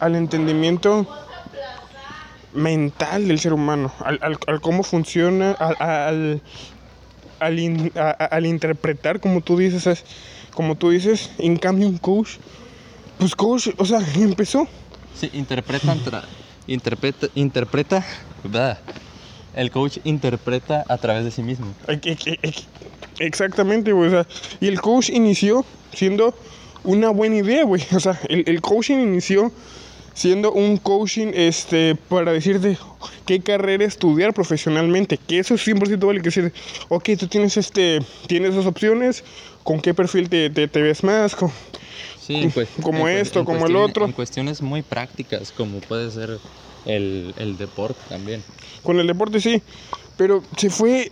Al 0.00 0.16
entendimiento 0.16 1.06
mental 2.54 3.28
del 3.28 3.38
ser 3.40 3.52
humano, 3.52 3.92
al, 4.04 4.18
al- 4.22 4.38
al 4.46 4.60
cómo 4.60 4.82
funciona, 4.82 5.52
al, 5.52 5.76
al, 5.78 6.42
al 7.40 7.58
in- 7.58 7.92
a- 7.96 8.10
a- 8.18 8.26
al 8.26 8.46
interpretar, 8.46 9.20
como 9.20 9.40
tú 9.40 9.58
dices, 9.58 9.86
es- 9.86 10.04
como 10.54 10.76
tú 10.76 10.90
dices, 10.90 11.30
en 11.38 11.56
cambio 11.56 11.88
un 11.88 11.98
coach, 11.98 12.36
pues 13.18 13.34
coach, 13.34 13.68
o 13.76 13.84
sea, 13.84 14.00
empezó, 14.16 14.68
Sí, 15.14 15.30
interpretan, 15.32 16.00
interpreta, 16.66 17.28
interpreta, 17.34 18.04
el 19.54 19.70
coach 19.70 19.98
interpreta 20.04 20.84
a 20.88 20.98
través 20.98 21.24
de 21.24 21.30
sí 21.30 21.42
mismo. 21.42 21.74
exactamente, 23.18 23.92
güey, 23.92 24.08
o 24.08 24.10
sea, 24.10 24.26
y 24.60 24.66
el 24.68 24.80
coach 24.80 25.10
inició 25.10 25.64
siendo 25.92 26.34
una 26.82 27.10
buena 27.10 27.36
idea, 27.36 27.64
güey, 27.64 27.82
o 27.94 28.00
sea, 28.00 28.18
el, 28.28 28.44
el 28.46 28.60
coaching 28.60 28.98
inició 28.98 29.52
siendo 30.14 30.52
un 30.52 30.76
coaching 30.78 31.32
este, 31.34 31.96
para 32.08 32.32
decirte 32.32 32.78
qué 33.26 33.40
carrera 33.40 33.84
estudiar 33.84 34.32
profesionalmente, 34.32 35.18
que 35.18 35.38
eso 35.40 35.54
es 35.54 35.66
100% 35.66 36.06
vale 36.06 36.20
que 36.20 36.28
decir, 36.30 36.52
ok, 36.88 37.10
tú 37.18 37.26
tienes, 37.26 37.56
este, 37.56 38.00
tienes 38.28 38.54
dos 38.54 38.66
opciones, 38.66 39.24
con 39.64 39.80
qué 39.80 39.92
perfil 39.94 40.28
te, 40.28 40.50
te, 40.50 40.68
te 40.68 40.82
ves 40.82 41.02
más, 41.04 41.34
con- 41.34 41.50
Sí, 42.20 42.36
en 42.36 42.50
cues- 42.52 42.68
Como 42.80 43.06
en 43.08 43.18
esto, 43.18 43.40
en 43.40 43.44
como 43.44 43.66
el 43.66 43.76
otro. 43.76 44.06
En 44.06 44.12
cuestiones 44.12 44.62
muy 44.62 44.80
prácticas, 44.80 45.52
como 45.52 45.80
puede 45.80 46.10
ser 46.10 46.38
el, 46.86 47.34
el 47.36 47.58
deporte 47.58 48.00
también. 48.08 48.42
con 48.82 48.98
el 48.98 49.06
deporte 49.06 49.40
sí, 49.40 49.62
pero 50.16 50.42
se 50.56 50.70
fue 50.70 51.10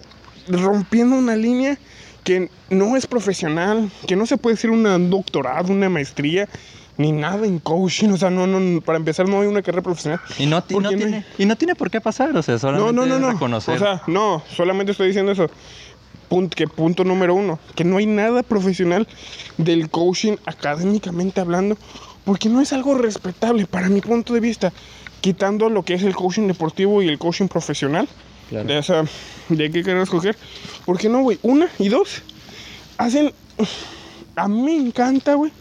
rompiendo 0.48 1.16
una 1.16 1.36
línea 1.36 1.76
que 2.24 2.48
no 2.70 2.96
es 2.96 3.07
profesional, 3.07 3.90
que 4.07 4.16
no 4.16 4.24
se 4.26 4.36
puede 4.38 4.55
decir 4.57 4.70
un 4.70 5.11
doctorado, 5.11 5.72
una 5.72 5.88
maestría, 5.90 6.48
ni 6.99 7.11
nada 7.12 7.47
en 7.47 7.59
coaching, 7.59 8.11
o 8.11 8.16
sea, 8.16 8.30
no, 8.30 8.47
no, 8.47 8.80
para 8.82 8.99
empezar 8.99 9.28
no 9.28 9.40
hay 9.40 9.47
una 9.47 9.62
carrera 9.62 9.82
profesional. 9.82 10.20
Y 10.38 10.47
no, 10.47 10.62
ti- 10.62 10.74
¿Por 10.74 10.82
no 10.82 10.90
qué 10.90 10.97
no 10.97 11.03
tiene, 11.03 11.16
hay? 11.18 11.24
y 11.38 11.47
no 11.47 11.57
tiene 11.57 11.74
por 11.74 11.90
qué 11.90 12.01
pasar, 12.01 12.36
o 12.36 12.43
sea, 12.43 12.55
No, 12.55 12.59
solamente 12.61 12.93
no, 12.93 13.07
no, 13.07 13.18
no. 13.18 13.30
reconocer. 13.32 13.76
O 13.76 13.78
sea, 13.78 14.03
no, 14.07 14.43
solamente 14.55 14.93
estoy 14.93 15.07
diciendo 15.09 15.32
eso. 15.32 15.49
Punto, 16.28 16.55
que 16.57 16.66
punto 16.66 17.05
número 17.05 17.34
uno, 17.34 17.59
que 17.74 17.84
no 17.84 17.99
hay 17.99 18.07
nada 18.07 18.43
profesional 18.43 19.07
del 19.59 19.90
coaching 19.90 20.36
académicamente 20.47 21.40
hablando, 21.40 21.76
porque 22.24 22.49
no 22.49 22.61
es 22.61 22.72
algo 22.72 22.95
respetable 22.95 23.66
para 23.66 23.88
mi 23.88 24.01
punto 24.01 24.32
de 24.34 24.40
vista, 24.40 24.72
quitando 25.20 25.68
lo 25.68 25.82
que 25.84 25.95
es 25.95 26.03
el 26.03 26.14
coaching 26.14 26.47
deportivo 26.47 27.03
y 27.03 27.09
el 27.09 27.18
coaching 27.18 27.49
profesional. 27.49 28.09
Claro. 28.49 28.66
De, 28.66 28.78
esa, 28.78 29.05
de 29.49 29.70
qué 29.70 29.82
querer 29.82 30.03
escoger. 30.03 30.36
Porque 30.84 31.09
no, 31.09 31.20
güey. 31.22 31.38
Una 31.43 31.68
y 31.78 31.88
dos. 31.88 32.22
Hacen. 32.99 33.32
A 34.36 34.47
mí 34.49 34.62
me 34.62 34.76
encanta, 34.76 35.34
güey. 35.34 35.53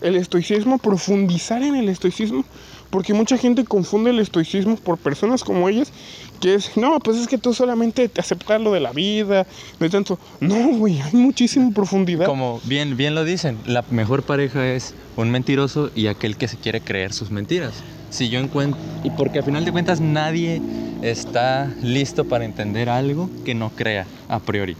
El 0.00 0.16
estoicismo, 0.16 0.78
profundizar 0.78 1.62
en 1.62 1.76
el 1.76 1.88
estoicismo. 1.88 2.44
Porque 2.90 3.14
mucha 3.14 3.36
gente 3.36 3.64
confunde 3.64 4.10
el 4.10 4.20
estoicismo 4.20 4.76
por 4.76 4.98
personas 4.98 5.42
como 5.42 5.68
ellas. 5.68 5.92
Que 6.40 6.54
es, 6.54 6.76
no, 6.76 7.00
pues 7.00 7.16
es 7.16 7.26
que 7.26 7.38
tú 7.38 7.52
solamente 7.52 8.08
te 8.08 8.20
aceptar 8.20 8.60
lo 8.60 8.72
de 8.72 8.80
la 8.80 8.92
vida. 8.92 9.46
No 9.80 9.90
tanto. 9.90 10.18
No, 10.40 10.68
güey. 10.76 11.00
Hay 11.00 11.14
muchísima 11.14 11.70
profundidad. 11.72 12.26
Como 12.26 12.60
bien, 12.64 12.96
bien 12.96 13.14
lo 13.14 13.24
dicen, 13.24 13.58
la 13.66 13.84
mejor 13.90 14.22
pareja 14.22 14.66
es 14.66 14.94
un 15.16 15.30
mentiroso 15.30 15.90
y 15.94 16.06
aquel 16.06 16.36
que 16.36 16.48
se 16.48 16.56
quiere 16.58 16.80
creer 16.80 17.12
sus 17.12 17.30
mentiras. 17.30 17.82
Si 18.10 18.28
yo 18.28 18.38
encuentro, 18.38 18.80
y 19.02 19.10
porque 19.10 19.40
a 19.40 19.42
final 19.42 19.64
de 19.64 19.72
cuentas 19.72 20.00
nadie 20.00 20.62
está 21.02 21.72
listo 21.82 22.24
para 22.24 22.44
entender 22.44 22.88
algo 22.88 23.28
que 23.44 23.54
no 23.54 23.70
crea 23.70 24.06
a 24.28 24.38
priori. 24.38 24.76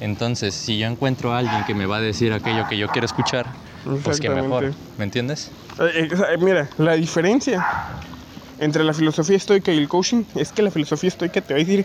Entonces, 0.00 0.54
si 0.54 0.78
yo 0.78 0.86
encuentro 0.86 1.32
a 1.32 1.38
alguien 1.38 1.64
que 1.66 1.74
me 1.74 1.86
va 1.86 1.98
a 1.98 2.00
decir 2.00 2.32
aquello 2.32 2.66
que 2.68 2.78
yo 2.78 2.88
quiero 2.88 3.06
escuchar, 3.06 3.46
pues 4.02 4.20
que 4.20 4.28
mejor. 4.30 4.72
¿me 4.98 5.04
entiendes? 5.04 5.50
Eh, 5.80 5.84
eh, 5.94 6.08
eh, 6.34 6.36
mira, 6.38 6.68
la 6.78 6.94
diferencia 6.94 7.66
entre 8.58 8.84
la 8.84 8.92
filosofía 8.94 9.36
estoica 9.36 9.72
y 9.72 9.78
el 9.78 9.88
coaching 9.88 10.24
es 10.34 10.52
que 10.52 10.62
la 10.62 10.70
filosofía 10.70 11.08
estoica 11.08 11.40
te 11.40 11.54
va 11.54 11.60
a 11.60 11.64
decir 11.64 11.84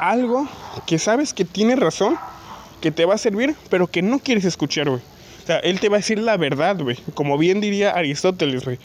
algo 0.00 0.48
que 0.86 0.98
sabes 0.98 1.32
que 1.34 1.44
tiene 1.44 1.76
razón, 1.76 2.16
que 2.80 2.90
te 2.90 3.04
va 3.04 3.14
a 3.14 3.18
servir, 3.18 3.54
pero 3.70 3.86
que 3.86 4.02
no 4.02 4.18
quieres 4.18 4.44
escuchar, 4.44 4.88
güey. 4.88 5.00
O 5.42 5.46
sea, 5.46 5.58
él 5.58 5.80
te 5.80 5.88
va 5.88 5.96
a 5.96 5.98
decir 5.98 6.18
la 6.18 6.36
verdad, 6.36 6.76
güey. 6.80 6.96
Como 7.14 7.36
bien 7.38 7.60
diría 7.60 7.90
Aristóteles, 7.90 8.64
güey. 8.64 8.78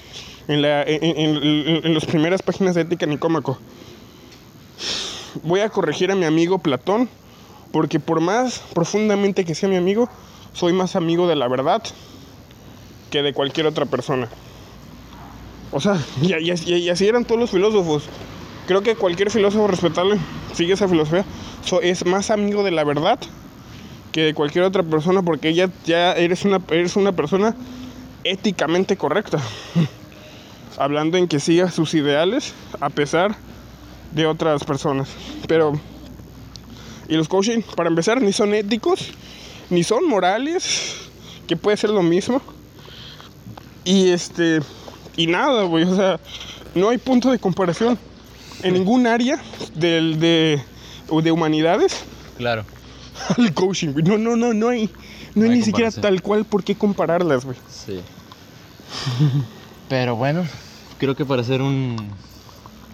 En, 0.48 0.62
la, 0.62 0.84
en, 0.84 1.04
en- 1.04 1.36
en- 1.44 1.86
en 1.86 1.94
las 1.94 2.06
primeras 2.06 2.42
páginas 2.42 2.76
de 2.76 2.82
Ética 2.82 3.06
Nicómaco. 3.06 3.58
Voy 5.44 5.60
a 5.62 5.70
corregir 5.70 6.12
a 6.12 6.16
mi 6.16 6.26
amigo 6.26 6.60
Platón, 6.60 7.10
porque 7.72 8.00
por 8.00 8.22
más 8.22 8.60
profundamente 8.74 9.46
que 9.46 9.56
sea 9.56 9.70
mi 9.70 9.76
amigo, 9.76 10.10
soy 10.54 10.74
más 10.74 10.96
amigo 10.96 11.28
de 11.28 11.36
la 11.36 11.48
verdad 11.48 11.84
que 13.10 13.22
de 13.22 13.34
cualquier 13.34 13.68
otra 13.68 13.86
persona. 13.86 14.28
O 15.72 15.80
sea, 15.80 15.98
y, 16.22 16.90
así 16.90 17.08
eran 17.08 17.26
todos 17.26 17.40
los 17.40 17.52
filósofos. 17.52 18.04
Creo 18.68 18.82
que 18.82 18.96
cualquier 18.96 19.32
filósofo 19.32 19.68
respetable 19.68 20.18
sigue 20.54 20.74
esa 20.74 20.88
filosofía. 20.88 21.26
So, 21.64 21.82
es 21.82 22.06
más 22.06 22.32
amigo 22.32 22.64
de 22.64 22.72
la 22.72 22.84
verdad 22.84 23.20
que 24.12 24.22
de 24.22 24.34
cualquier 24.34 24.64
otra 24.64 24.84
persona 24.84 25.22
porque 25.22 25.54
ya, 25.54 25.70
ya 25.86 26.14
eres, 26.14 26.46
una, 26.46 26.62
eres 26.70 26.96
una 26.96 27.12
persona 27.12 27.56
éticamente 28.24 28.98
correcta. 28.98 29.40
Hablando 30.78 31.18
en 31.18 31.28
que 31.28 31.40
siga 31.40 31.72
sus 31.72 31.94
ideales 31.94 32.54
a 32.80 32.90
pesar 32.90 33.36
de 34.12 34.26
otras 34.26 34.64
personas. 34.64 35.10
Pero, 35.48 35.74
y 37.08 37.16
los 37.16 37.28
coaching, 37.28 37.62
para 37.76 37.90
empezar, 37.90 38.22
ni 38.22 38.34
son 38.34 38.54
éticos, 38.54 39.12
ni 39.70 39.84
son 39.84 40.08
morales, 40.08 41.10
que 41.48 41.58
puede 41.58 41.78
ser 41.78 41.90
lo 41.90 42.04
mismo. 42.04 42.42
Y 43.88 44.10
este. 44.10 44.60
Y 45.16 45.28
nada, 45.28 45.64
güey. 45.64 45.86
O 45.86 45.96
sea, 45.96 46.20
no 46.76 46.90
hay 46.90 46.98
punto 46.98 47.32
de 47.32 47.40
comparación 47.40 47.98
en 48.62 48.74
ningún 48.74 49.08
área 49.08 49.42
del, 49.76 50.20
de, 50.20 50.62
o 51.10 51.22
de 51.22 51.32
humanidades 51.32 52.04
Claro. 52.38 52.66
al 53.38 53.54
coaching, 53.54 53.94
güey. 53.94 54.04
No, 54.04 54.18
no, 54.18 54.36
no, 54.36 54.54
no 54.54 54.68
hay. 54.68 54.90
No, 55.36 55.46
hay 55.46 55.52
hay 55.52 55.58
ni 55.60 55.64
siquiera 55.64 55.90
tal 55.90 56.22
cual 56.22 56.44
por 56.44 56.66
qué 56.66 56.76
compararlas, 56.76 57.46
güey. 57.46 57.58
Sí. 57.70 58.02
Pero 59.90 60.18
bueno, 60.18 60.46
creo 61.00 61.16
que 61.16 61.24
para 61.24 61.42
hacer 61.42 61.62
un, 61.62 61.96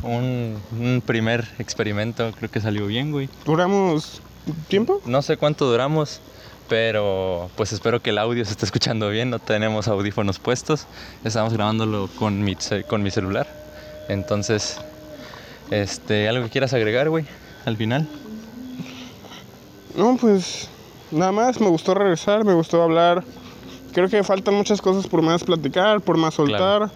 un, 0.04 0.58
un 0.80 1.04
primer 1.04 1.48
experimento, 1.58 2.32
creo 2.38 2.52
que 2.52 2.62
salió 2.62 2.86
bien, 2.86 3.12
güey. 3.12 3.30
¿Duramos 3.46 4.22
tiempo? 4.68 5.02
No 5.06 5.24
sé 5.24 5.38
cuánto 5.38 5.66
duramos, 5.66 6.22
pero 6.70 7.50
pues 7.56 7.74
espero 7.74 8.02
que 8.02 8.12
el 8.12 8.18
audio 8.18 8.44
se 8.46 8.52
esté 8.52 8.66
escuchando 8.66 9.10
bien. 9.10 9.30
No 9.30 9.40
tenemos 9.40 9.88
audífonos 9.88 10.40
puestos. 10.40 10.88
Estamos 11.24 11.54
grabándolo 11.54 12.10
con 12.18 12.44
mi, 12.44 12.56
con 12.88 13.04
mi 13.04 13.12
celular. 13.12 13.48
Entonces, 14.10 14.80
este, 15.72 16.28
¿algo 16.28 16.46
que 16.46 16.52
quieras 16.52 16.74
agregar, 16.74 17.10
güey? 17.10 17.26
Al 17.66 17.78
final. 17.78 18.08
No, 19.96 20.18
pues 20.18 20.70
nada 21.12 21.32
más, 21.32 21.60
me 21.62 21.68
gustó 21.68 21.94
regresar, 21.94 22.44
me 22.44 22.54
gustó 22.54 22.82
hablar. 22.82 23.24
Creo 23.94 24.10
que 24.10 24.24
faltan 24.24 24.56
muchas 24.56 24.82
cosas 24.82 25.08
por 25.08 25.22
más 25.22 25.44
platicar, 25.44 26.02
por 26.02 26.18
más 26.18 26.34
soltar. 26.34 26.58
Claro. 26.60 26.92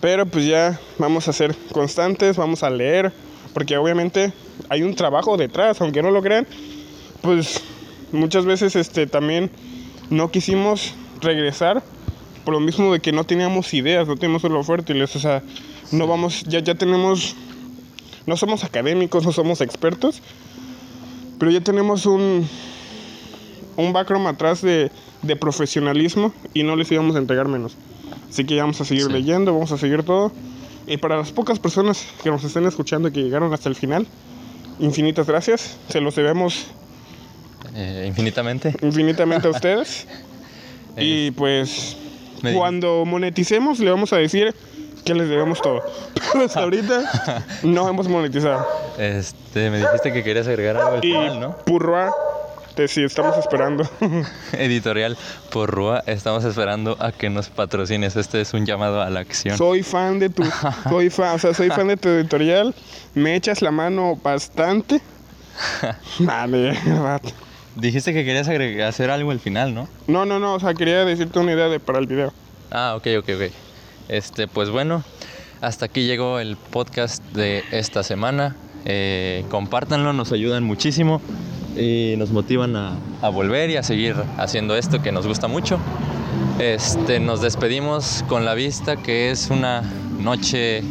Pero 0.00 0.26
pues 0.26 0.46
ya 0.46 0.78
vamos 0.98 1.26
a 1.26 1.32
ser 1.32 1.56
constantes, 1.72 2.36
vamos 2.36 2.62
a 2.62 2.70
leer, 2.70 3.12
porque 3.54 3.76
obviamente 3.76 4.32
hay 4.68 4.82
un 4.82 4.94
trabajo 4.94 5.36
detrás, 5.36 5.80
aunque 5.80 6.02
no 6.02 6.10
lo 6.10 6.22
crean. 6.22 6.46
Pues 7.22 7.62
muchas 8.12 8.44
veces 8.44 8.76
este 8.76 9.06
también 9.06 9.50
no 10.10 10.30
quisimos 10.30 10.94
regresar 11.20 11.82
por 12.44 12.54
lo 12.54 12.60
mismo 12.60 12.92
de 12.92 13.00
que 13.00 13.10
no 13.12 13.24
teníamos 13.24 13.74
ideas, 13.74 14.06
no 14.06 14.14
teníamos 14.14 14.42
solo 14.42 14.62
fértiles, 14.62 15.16
o 15.16 15.18
sea, 15.18 15.42
no 15.90 16.06
vamos, 16.06 16.44
ya, 16.44 16.60
ya 16.60 16.76
tenemos, 16.76 17.34
no 18.26 18.36
somos 18.36 18.62
académicos, 18.62 19.24
no 19.24 19.32
somos 19.32 19.60
expertos, 19.60 20.22
pero 21.40 21.50
ya 21.50 21.60
tenemos 21.60 22.06
un, 22.06 22.46
un 23.76 23.92
background 23.92 24.28
atrás 24.28 24.62
de, 24.62 24.92
de 25.22 25.36
profesionalismo 25.36 26.32
y 26.54 26.62
no 26.62 26.76
les 26.76 26.90
íbamos 26.92 27.16
a 27.16 27.18
entregar 27.18 27.48
menos. 27.48 27.76
Así 28.30 28.44
que 28.44 28.54
ya 28.54 28.62
vamos 28.62 28.80
a 28.80 28.84
seguir 28.84 29.06
Sí. 29.06 29.12
leyendo, 29.12 29.52
vamos 29.52 29.72
a 29.72 29.78
seguir 29.78 30.04
todo. 30.04 30.30
Y 30.86 30.98
para 30.98 31.16
las 31.16 31.32
pocas 31.32 31.58
personas 31.58 32.06
que 32.22 32.30
nos 32.30 32.44
estén 32.44 32.64
escuchando 32.66 33.08
y 33.08 33.12
que 33.12 33.22
llegaron 33.22 33.52
hasta 33.52 33.68
el 33.68 33.74
final, 33.74 34.06
infinitas 34.78 35.26
gracias. 35.26 35.78
Se 35.88 36.00
los 36.00 36.14
debemos 36.14 36.66
Eh, 37.74 38.04
infinitamente. 38.06 38.74
infinitamente 38.82 39.48
a 39.48 39.50
ustedes. 39.56 40.06
y 40.96 41.28
Eh, 41.28 41.32
pues 41.36 41.96
me 42.42 42.50
di- 42.52 42.56
cuando 42.56 43.04
moneticemos 43.04 43.78
le 43.80 43.90
vamos 43.90 44.12
a 44.12 44.16
decir 44.16 44.54
que 45.04 45.14
les 45.14 45.28
debemos 45.28 45.60
todo. 45.62 45.82
Pero 46.32 46.44
hasta 46.46 46.60
ahorita 46.60 47.44
no 47.62 47.88
hemos 47.88 48.08
monetizado. 48.08 48.66
Este, 48.98 49.70
me 49.70 49.78
dijiste 49.78 50.12
que 50.12 50.22
querías 50.24 50.46
agregar 50.48 50.76
algo 50.76 50.92
al 50.96 51.04
Y 51.04 51.12
final, 51.12 51.40
¿no? 51.40 51.56
Purroa, 51.58 52.12
te 52.74 52.88
sí 52.88 53.04
estamos 53.04 53.36
esperando. 53.38 53.88
Editorial 54.52 55.16
por 55.52 55.70
Rúa, 55.70 56.02
estamos 56.06 56.44
esperando 56.44 56.96
a 57.00 57.12
que 57.12 57.30
nos 57.30 57.48
patrocines. 57.48 58.16
Este 58.16 58.40
es 58.40 58.52
un 58.52 58.66
llamado 58.66 59.00
a 59.00 59.08
la 59.10 59.20
acción. 59.20 59.56
soy 59.56 59.82
fan 59.82 60.18
de 60.18 60.28
tu, 60.30 60.42
soy 60.88 61.08
fan, 61.10 61.36
o 61.36 61.38
sea, 61.38 61.54
soy 61.54 61.68
fan 61.70 61.88
de 61.88 61.96
tu 61.96 62.08
editorial. 62.08 62.74
Me 63.14 63.34
echas 63.36 63.62
la 63.62 63.70
mano 63.70 64.16
bastante. 64.22 65.00
Vale. 66.18 66.76
Dijiste 67.76 68.12
que 68.12 68.24
querías 68.24 68.48
agregar, 68.48 68.88
hacer 68.88 69.10
algo 69.10 69.30
al 69.30 69.40
final, 69.40 69.74
¿no? 69.74 69.88
No, 70.06 70.24
no, 70.24 70.38
no, 70.38 70.54
o 70.54 70.60
sea, 70.60 70.74
quería 70.74 71.04
decirte 71.04 71.38
una 71.38 71.52
idea 71.52 71.68
de 71.68 71.78
para 71.78 71.98
el 71.98 72.06
video. 72.06 72.32
Ah, 72.70 72.94
ok, 72.96 73.06
ok, 73.18 73.28
ok. 73.36 73.52
Este, 74.08 74.48
pues 74.48 74.70
bueno, 74.70 75.04
hasta 75.60 75.86
aquí 75.86 76.06
llegó 76.06 76.38
el 76.38 76.56
podcast 76.56 77.22
de 77.34 77.64
esta 77.72 78.02
semana. 78.02 78.56
Eh, 78.86 79.44
compártanlo, 79.50 80.12
nos 80.12 80.32
ayudan 80.32 80.64
muchísimo 80.64 81.20
y 81.76 82.14
nos 82.16 82.30
motivan 82.30 82.76
a, 82.76 82.96
a, 83.20 83.28
volver 83.28 83.68
y 83.70 83.76
a 83.76 83.82
seguir 83.82 84.14
haciendo 84.38 84.76
esto 84.76 85.02
que 85.02 85.12
nos 85.12 85.26
gusta 85.26 85.48
mucho. 85.48 85.78
Este, 86.58 87.20
nos 87.20 87.42
despedimos 87.42 88.24
con 88.28 88.44
la 88.44 88.54
vista 88.54 88.96
que 88.96 89.30
es 89.30 89.50
una 89.50 89.82
noche 90.18 90.82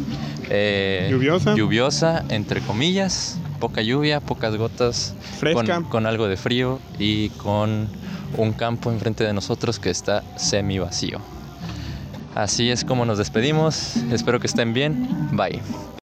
eh, 0.48 1.08
lluviosa. 1.10 1.54
lluviosa, 1.54 2.24
entre 2.28 2.60
comillas, 2.60 3.38
poca 3.56 3.82
lluvia, 3.82 4.20
pocas 4.20 4.56
gotas, 4.56 5.14
Fresca. 5.38 5.76
Con, 5.76 5.84
con 5.84 6.06
algo 6.06 6.28
de 6.28 6.36
frío 6.36 6.78
y 6.98 7.30
con 7.30 7.88
un 8.36 8.52
campo 8.52 8.90
enfrente 8.90 9.24
de 9.24 9.32
nosotros 9.32 9.78
que 9.78 9.90
está 9.90 10.22
semi 10.36 10.78
vacío. 10.78 11.20
Así 12.34 12.70
es 12.70 12.84
como 12.84 13.06
nos 13.06 13.18
despedimos. 13.18 13.96
Espero 14.12 14.40
que 14.40 14.46
estén 14.46 14.74
bien. 14.74 15.08
Bye. 15.32 15.62